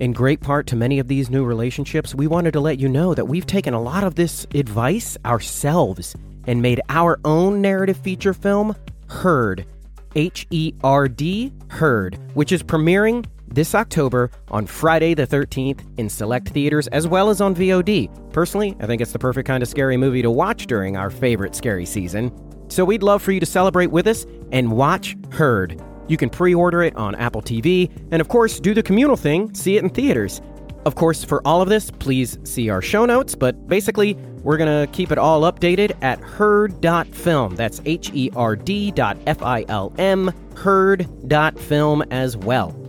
In 0.00 0.12
great 0.12 0.40
part 0.40 0.66
to 0.68 0.76
many 0.76 0.98
of 0.98 1.08
these 1.08 1.28
new 1.28 1.44
relationships, 1.44 2.14
we 2.14 2.26
wanted 2.26 2.52
to 2.52 2.60
let 2.60 2.78
you 2.78 2.88
know 2.88 3.14
that 3.14 3.26
we've 3.26 3.46
taken 3.46 3.74
a 3.74 3.82
lot 3.82 4.04
of 4.04 4.14
this 4.14 4.46
advice 4.54 5.18
ourselves 5.24 6.14
and 6.46 6.62
made 6.62 6.80
our 6.88 7.18
own 7.24 7.60
narrative 7.60 7.96
feature 7.98 8.32
film, 8.32 8.74
Herd. 9.08 9.66
H 10.14 10.46
E 10.50 10.72
R 10.82 11.08
D, 11.08 11.52
Herd, 11.68 12.18
which 12.34 12.52
is 12.52 12.62
premiering 12.62 13.26
this 13.50 13.74
October 13.74 14.30
on 14.48 14.66
Friday 14.66 15.14
the 15.14 15.26
13th 15.26 15.80
in 15.98 16.08
select 16.08 16.48
theaters 16.50 16.86
as 16.88 17.06
well 17.06 17.30
as 17.30 17.40
on 17.40 17.54
VOD. 17.54 18.32
Personally, 18.32 18.76
I 18.80 18.86
think 18.86 19.00
it's 19.00 19.12
the 19.12 19.18
perfect 19.18 19.46
kind 19.46 19.62
of 19.62 19.68
scary 19.68 19.96
movie 19.96 20.22
to 20.22 20.30
watch 20.30 20.66
during 20.66 20.96
our 20.96 21.10
favorite 21.10 21.54
scary 21.54 21.86
season. 21.86 22.32
So 22.68 22.84
we'd 22.84 23.02
love 23.02 23.22
for 23.22 23.32
you 23.32 23.40
to 23.40 23.46
celebrate 23.46 23.90
with 23.90 24.06
us 24.06 24.26
and 24.52 24.72
watch 24.72 25.16
Herd. 25.30 25.82
You 26.08 26.16
can 26.16 26.30
pre 26.30 26.54
order 26.54 26.82
it 26.82 26.96
on 26.96 27.14
Apple 27.14 27.42
TV, 27.42 27.90
and 28.10 28.20
of 28.20 28.28
course, 28.28 28.60
do 28.60 28.74
the 28.74 28.82
communal 28.82 29.16
thing, 29.16 29.54
see 29.54 29.76
it 29.76 29.84
in 29.84 29.90
theaters. 29.90 30.40
Of 30.86 30.94
course, 30.94 31.22
for 31.22 31.46
all 31.46 31.60
of 31.60 31.68
this, 31.68 31.90
please 31.90 32.38
see 32.44 32.70
our 32.70 32.80
show 32.80 33.04
notes, 33.04 33.34
but 33.34 33.68
basically, 33.68 34.14
we're 34.42 34.56
going 34.56 34.86
to 34.86 34.90
keep 34.92 35.12
it 35.12 35.18
all 35.18 35.42
updated 35.42 35.96
at 36.02 36.20
herd.film. 36.20 37.56
That's 37.56 37.82
H 37.84 38.10
E 38.14 38.30
R 38.34 38.56
D 38.56 38.90
dot 38.90 39.18
F 39.26 39.42
I 39.42 39.64
L 39.68 39.92
M, 39.98 40.32
herd.film 40.56 42.02
as 42.10 42.36
well. 42.36 42.87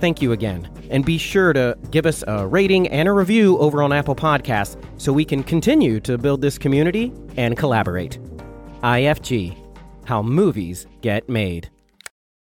Thank 0.00 0.22
you 0.22 0.32
again. 0.32 0.68
And 0.90 1.04
be 1.04 1.18
sure 1.18 1.52
to 1.52 1.76
give 1.90 2.06
us 2.06 2.24
a 2.26 2.46
rating 2.46 2.88
and 2.88 3.06
a 3.06 3.12
review 3.12 3.58
over 3.58 3.82
on 3.82 3.92
Apple 3.92 4.16
Podcasts 4.16 4.82
so 4.96 5.12
we 5.12 5.26
can 5.26 5.42
continue 5.42 6.00
to 6.00 6.16
build 6.16 6.40
this 6.40 6.56
community 6.56 7.12
and 7.36 7.56
collaborate. 7.56 8.18
IFG 8.82 9.56
How 10.06 10.22
Movies 10.22 10.86
Get 11.02 11.28
Made. 11.28 11.68